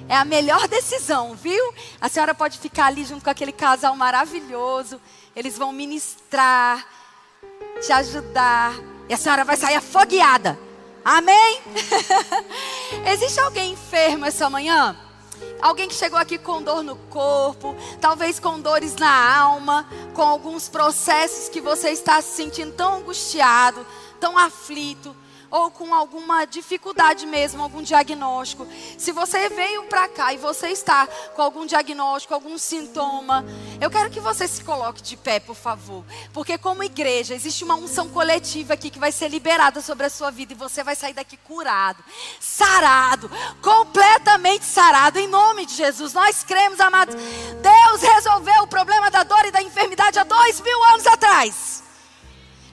É 0.07 0.15
a 0.15 0.25
melhor 0.25 0.67
decisão, 0.67 1.35
viu? 1.35 1.73
A 1.99 2.07
senhora 2.07 2.35
pode 2.35 2.59
ficar 2.59 2.85
ali 2.85 3.03
junto 3.03 3.23
com 3.23 3.29
aquele 3.29 3.51
casal 3.51 3.95
maravilhoso. 3.95 5.01
Eles 5.35 5.57
vão 5.57 5.71
ministrar, 5.71 6.85
te 7.81 7.91
ajudar. 7.91 8.73
E 9.07 9.13
a 9.13 9.17
senhora 9.17 9.43
vai 9.43 9.57
sair 9.57 9.75
afogueada. 9.75 10.57
Amém? 11.03 11.61
Existe 13.11 13.39
alguém 13.39 13.73
enfermo 13.73 14.25
essa 14.25 14.49
manhã? 14.49 14.95
Alguém 15.61 15.87
que 15.87 15.95
chegou 15.95 16.19
aqui 16.19 16.37
com 16.37 16.61
dor 16.61 16.83
no 16.83 16.95
corpo, 16.95 17.75
talvez 17.99 18.39
com 18.39 18.59
dores 18.59 18.95
na 18.95 19.39
alma, 19.39 19.87
com 20.13 20.21
alguns 20.21 20.67
processos 20.69 21.49
que 21.49 21.61
você 21.61 21.91
está 21.91 22.21
se 22.21 22.35
sentindo 22.35 22.73
tão 22.73 22.97
angustiado, 22.97 23.85
tão 24.19 24.37
aflito 24.37 25.15
ou 25.51 25.71
com 25.71 25.93
alguma 25.93 26.45
dificuldade 26.45 27.25
mesmo, 27.25 27.63
algum 27.63 27.81
diagnóstico. 27.81 28.67
Se 28.97 29.11
você 29.11 29.49
veio 29.49 29.83
para 29.83 30.07
cá 30.07 30.33
e 30.33 30.37
você 30.37 30.69
está 30.69 31.07
com 31.35 31.41
algum 31.41 31.65
diagnóstico, 31.65 32.33
algum 32.33 32.57
sintoma, 32.57 33.45
eu 33.81 33.89
quero 33.89 34.09
que 34.09 34.19
você 34.19 34.47
se 34.47 34.63
coloque 34.63 35.01
de 35.01 35.17
pé, 35.17 35.39
por 35.39 35.55
favor. 35.55 36.03
Porque 36.33 36.57
como 36.57 36.83
igreja, 36.83 37.33
existe 37.33 37.63
uma 37.63 37.75
unção 37.75 38.09
coletiva 38.09 38.73
aqui 38.73 38.89
que 38.89 38.99
vai 38.99 39.11
ser 39.11 39.29
liberada 39.29 39.81
sobre 39.81 40.05
a 40.05 40.09
sua 40.09 40.31
vida 40.31 40.53
e 40.53 40.55
você 40.55 40.83
vai 40.83 40.95
sair 40.95 41.13
daqui 41.13 41.37
curado, 41.37 42.03
sarado, 42.39 43.29
completamente 43.61 44.65
sarado 44.65 45.19
em 45.19 45.27
nome 45.27 45.65
de 45.65 45.73
Jesus. 45.73 46.13
Nós 46.13 46.43
cremos, 46.43 46.79
amados. 46.79 47.15
Deus 47.15 48.01
resolveu 48.01 48.63
o 48.63 48.67
problema 48.67 49.09
da 49.09 49.23
dor 49.23 49.45
e 49.45 49.51
da 49.51 49.61
enfermidade 49.61 50.19
há 50.19 50.23
dois 50.23 50.61
mil 50.61 50.83
anos 50.85 51.07
atrás. 51.07 51.88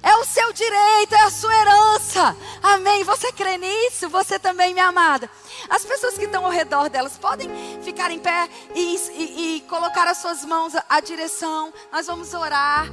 É 0.07 0.17
o 0.19 0.25
seu 0.25 0.53
direito, 0.53 1.17
é 1.17 1.23
a 1.23 1.31
sua 1.31 1.53
herança. 1.53 2.37
Amém. 2.63 3.03
Você 3.03 3.33
crê 3.33 3.59
nisso? 3.59 4.09
Você 4.09 4.39
também, 4.39 4.73
minha 4.73 4.87
amada. 4.87 5.29
As 5.69 5.85
pessoas 5.85 6.17
que 6.17 6.27
estão 6.27 6.45
ao 6.45 6.51
redor 6.53 6.89
delas 6.89 7.19
podem 7.19 7.51
ficar 7.83 8.13
em 8.13 8.21
pé 8.21 8.49
e, 8.73 8.95
e, 8.95 9.57
e 9.57 9.61
colocar 9.63 10.07
as 10.07 10.19
suas 10.19 10.45
mãos 10.45 10.75
à 10.89 11.01
direção. 11.01 11.75
Nós 11.91 12.07
vamos 12.07 12.33
orar. 12.35 12.87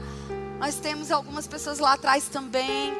Nós 0.58 0.78
temos 0.78 1.12
algumas 1.12 1.46
pessoas 1.46 1.78
lá 1.78 1.94
atrás 1.94 2.28
também. 2.30 2.98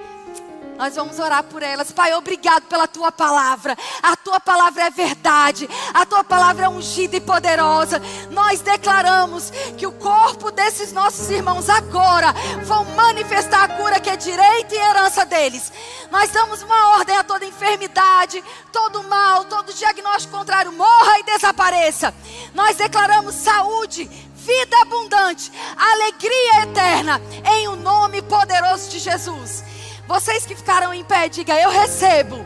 Nós 0.78 0.96
vamos 0.96 1.20
orar 1.20 1.44
por 1.44 1.62
elas. 1.62 1.92
Pai, 1.92 2.14
obrigado 2.14 2.64
pela 2.64 2.88
tua 2.88 3.12
palavra. 3.12 3.78
A 4.02 4.16
tua 4.16 4.40
palavra 4.40 4.84
é 4.84 4.90
verdade. 4.90 5.70
A 5.94 6.06
tua 6.06 6.24
palavra 6.24 6.66
é 6.66 6.70
ungida 6.70 7.16
e 7.16 7.22
poderosa. 7.22 8.02
Nós 8.32 8.62
declaramos 8.62 9.52
que 9.78 9.86
o 9.86 9.92
corpo 9.92 10.52
desses 10.52 10.92
nossos 10.92 11.30
irmãos 11.30 11.70
agora 11.70 12.34
vão 12.64 12.86
manifestar 12.86 13.64
a 13.64 13.68
cura 13.70 14.00
que 14.00 14.10
é 14.10 14.18
direito 14.18 14.74
e 14.74 14.78
herança 14.78 15.26
deles. 15.26 15.72
Nós 16.12 16.32
damos 16.32 16.62
uma 16.64 16.98
ordem 16.98 17.16
a 17.18 17.24
toda 17.24 17.46
enfermidade, 17.46 18.44
todo 18.72 19.04
mal, 19.04 19.46
todo 19.46 19.74
diagnóstico 19.74 20.38
contrário 20.38 20.72
morra 20.72 21.20
e 21.20 21.24
desapareça. 21.24 22.14
Nós 22.54 22.76
declaramos 22.78 23.36
saúde, 23.36 24.06
vida 24.36 24.82
abundante, 24.82 25.52
alegria 25.78 26.64
eterna 26.64 27.22
em 27.46 27.68
o 27.68 27.76
nome 27.76 28.22
poderoso 28.22 28.90
de 28.90 29.00
Jesus. 29.00 29.64
Vocês 30.08 30.46
que 30.46 30.56
ficaram 30.56 30.94
em 30.94 31.04
pé, 31.04 31.30
diga: 31.30 31.60
Eu 31.60 31.70
recebo 31.70 32.46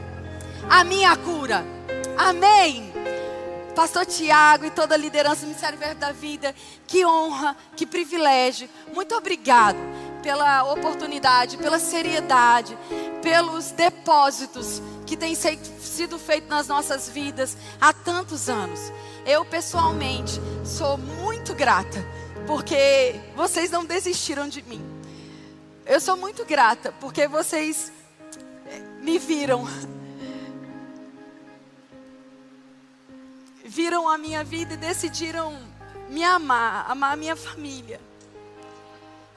a 0.69 0.83
minha 0.83 1.15
cura. 1.17 1.65
Amém. 2.17 2.93
Pastor 3.75 4.05
Tiago 4.07 4.65
e 4.65 4.71
toda 4.71 4.95
a 4.95 4.97
liderança 4.97 5.41
do 5.41 5.47
Ministério 5.47 5.77
Verbo 5.77 5.99
da 5.99 6.11
Vida, 6.11 6.55
que 6.87 7.05
honra, 7.05 7.55
que 7.75 7.85
privilégio. 7.85 8.67
Muito 8.91 9.13
obrigado 9.15 9.77
pela 10.23 10.63
oportunidade, 10.71 11.57
pela 11.57 11.77
seriedade, 11.77 12.75
pelos 13.21 13.69
depósitos 13.71 14.81
que 15.05 15.15
têm 15.15 15.35
sido 15.35 16.17
feitos 16.17 16.49
nas 16.49 16.67
nossas 16.67 17.07
vidas 17.07 17.55
há 17.79 17.93
tantos 17.93 18.49
anos. 18.49 18.91
Eu, 19.25 19.45
pessoalmente, 19.45 20.41
sou 20.65 20.97
muito 20.97 21.53
grata, 21.53 22.03
porque 22.47 23.15
vocês 23.35 23.69
não 23.69 23.85
desistiram 23.85 24.47
de 24.49 24.63
mim. 24.63 24.83
Eu 25.88 26.01
sou 26.01 26.17
muito 26.17 26.43
grata, 26.43 26.91
porque 26.99 27.29
vocês 27.29 27.93
eh, 28.65 28.79
me 29.01 29.17
viram 29.17 29.65
viram 33.63 34.09
a 34.09 34.17
minha 34.17 34.43
vida 34.43 34.73
e 34.73 34.77
decidiram 34.77 35.57
me 36.09 36.25
amar, 36.25 36.91
amar 36.91 37.13
a 37.13 37.15
minha 37.15 37.38
família. 37.38 38.01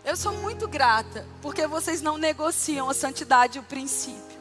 Eu 0.04 0.16
sou 0.16 0.32
muito 0.32 0.66
grata 0.66 1.24
porque 1.40 1.68
vocês 1.68 2.02
não 2.02 2.18
negociam 2.18 2.90
a 2.90 2.94
santidade 2.94 3.58
e 3.58 3.60
o 3.60 3.64
princípio. 3.64 4.40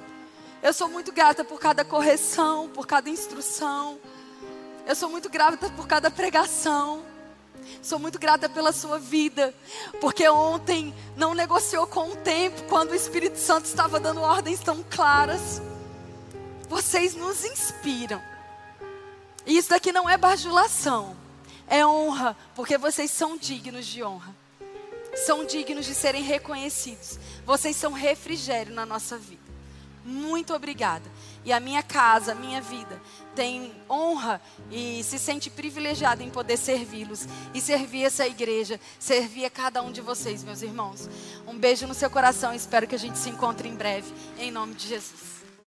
Eu 0.64 0.74
sou 0.74 0.90
muito 0.90 1.12
grata 1.12 1.44
por 1.44 1.60
cada 1.60 1.86
correção, 1.86 2.70
por 2.70 2.88
cada 2.88 3.08
instrução. 3.08 4.00
Eu 4.88 4.96
sou 4.96 5.10
muito 5.10 5.30
grata 5.30 5.70
por 5.70 5.86
cada 5.86 6.10
pregação. 6.10 7.04
Sou 7.82 7.98
muito 7.98 8.20
grata 8.20 8.50
pela 8.50 8.72
sua 8.74 9.00
vida, 9.00 9.54
porque 10.02 10.28
ontem 10.28 10.94
não 11.16 11.34
negociou 11.34 11.88
com 11.88 12.10
o 12.10 12.16
tempo 12.18 12.64
quando 12.64 12.92
o 12.92 12.96
Espírito 12.96 13.38
Santo 13.38 13.66
estava 13.66 14.00
dando 14.00 14.22
ordens 14.22 14.60
tão 14.60 14.84
claras. 14.90 15.62
Vocês 16.68 17.16
nos 17.16 17.46
inspiram. 17.46 18.22
E 19.46 19.58
isso 19.58 19.70
daqui 19.70 19.92
não 19.92 20.10
é 20.10 20.18
bajulação, 20.18 21.16
é 21.68 21.86
honra, 21.86 22.36
porque 22.54 22.78
vocês 22.78 23.10
são 23.10 23.38
dignos 23.38 23.86
de 23.86 24.04
honra. 24.04 24.36
São 25.16 25.46
dignos 25.46 25.86
de 25.86 25.96
serem 25.96 26.22
reconhecidos. 26.22 27.18
Vocês 27.46 27.76
são 27.76 27.94
refrigério 27.94 28.74
na 28.74 28.86
nossa 28.86 29.18
vida. 29.18 29.42
Muito 30.06 30.54
obrigada. 30.54 31.10
E 31.44 31.52
a 31.52 31.60
minha 31.60 31.82
casa, 31.82 32.34
a 32.34 32.36
minha 32.36 32.62
vida, 32.62 33.02
tem 33.40 33.72
honra 33.90 34.42
e 34.70 35.02
se 35.02 35.18
sente 35.18 35.50
privilegiada 35.50 36.22
em 36.22 36.30
poder 36.30 36.58
servi-los 36.58 37.26
e 37.54 37.62
servir 37.62 38.04
essa 38.04 38.28
igreja, 38.28 38.78
servir 39.00 39.46
a 39.46 39.50
cada 39.50 39.82
um 39.82 39.94
de 39.94 40.02
vocês, 40.02 40.44
meus 40.44 40.62
irmãos. 40.62 41.10
Um 41.48 41.58
beijo 41.58 41.88
no 41.88 41.94
seu 41.94 42.10
coração. 42.10 42.54
Espero 42.54 42.86
que 42.86 42.96
a 42.96 43.00
gente 43.00 43.18
se 43.18 43.30
encontre 43.30 43.70
em 43.70 43.76
breve. 43.76 44.14
Em 44.38 44.52
nome 44.52 44.74
de 44.76 44.90
Jesus. 44.90 45.39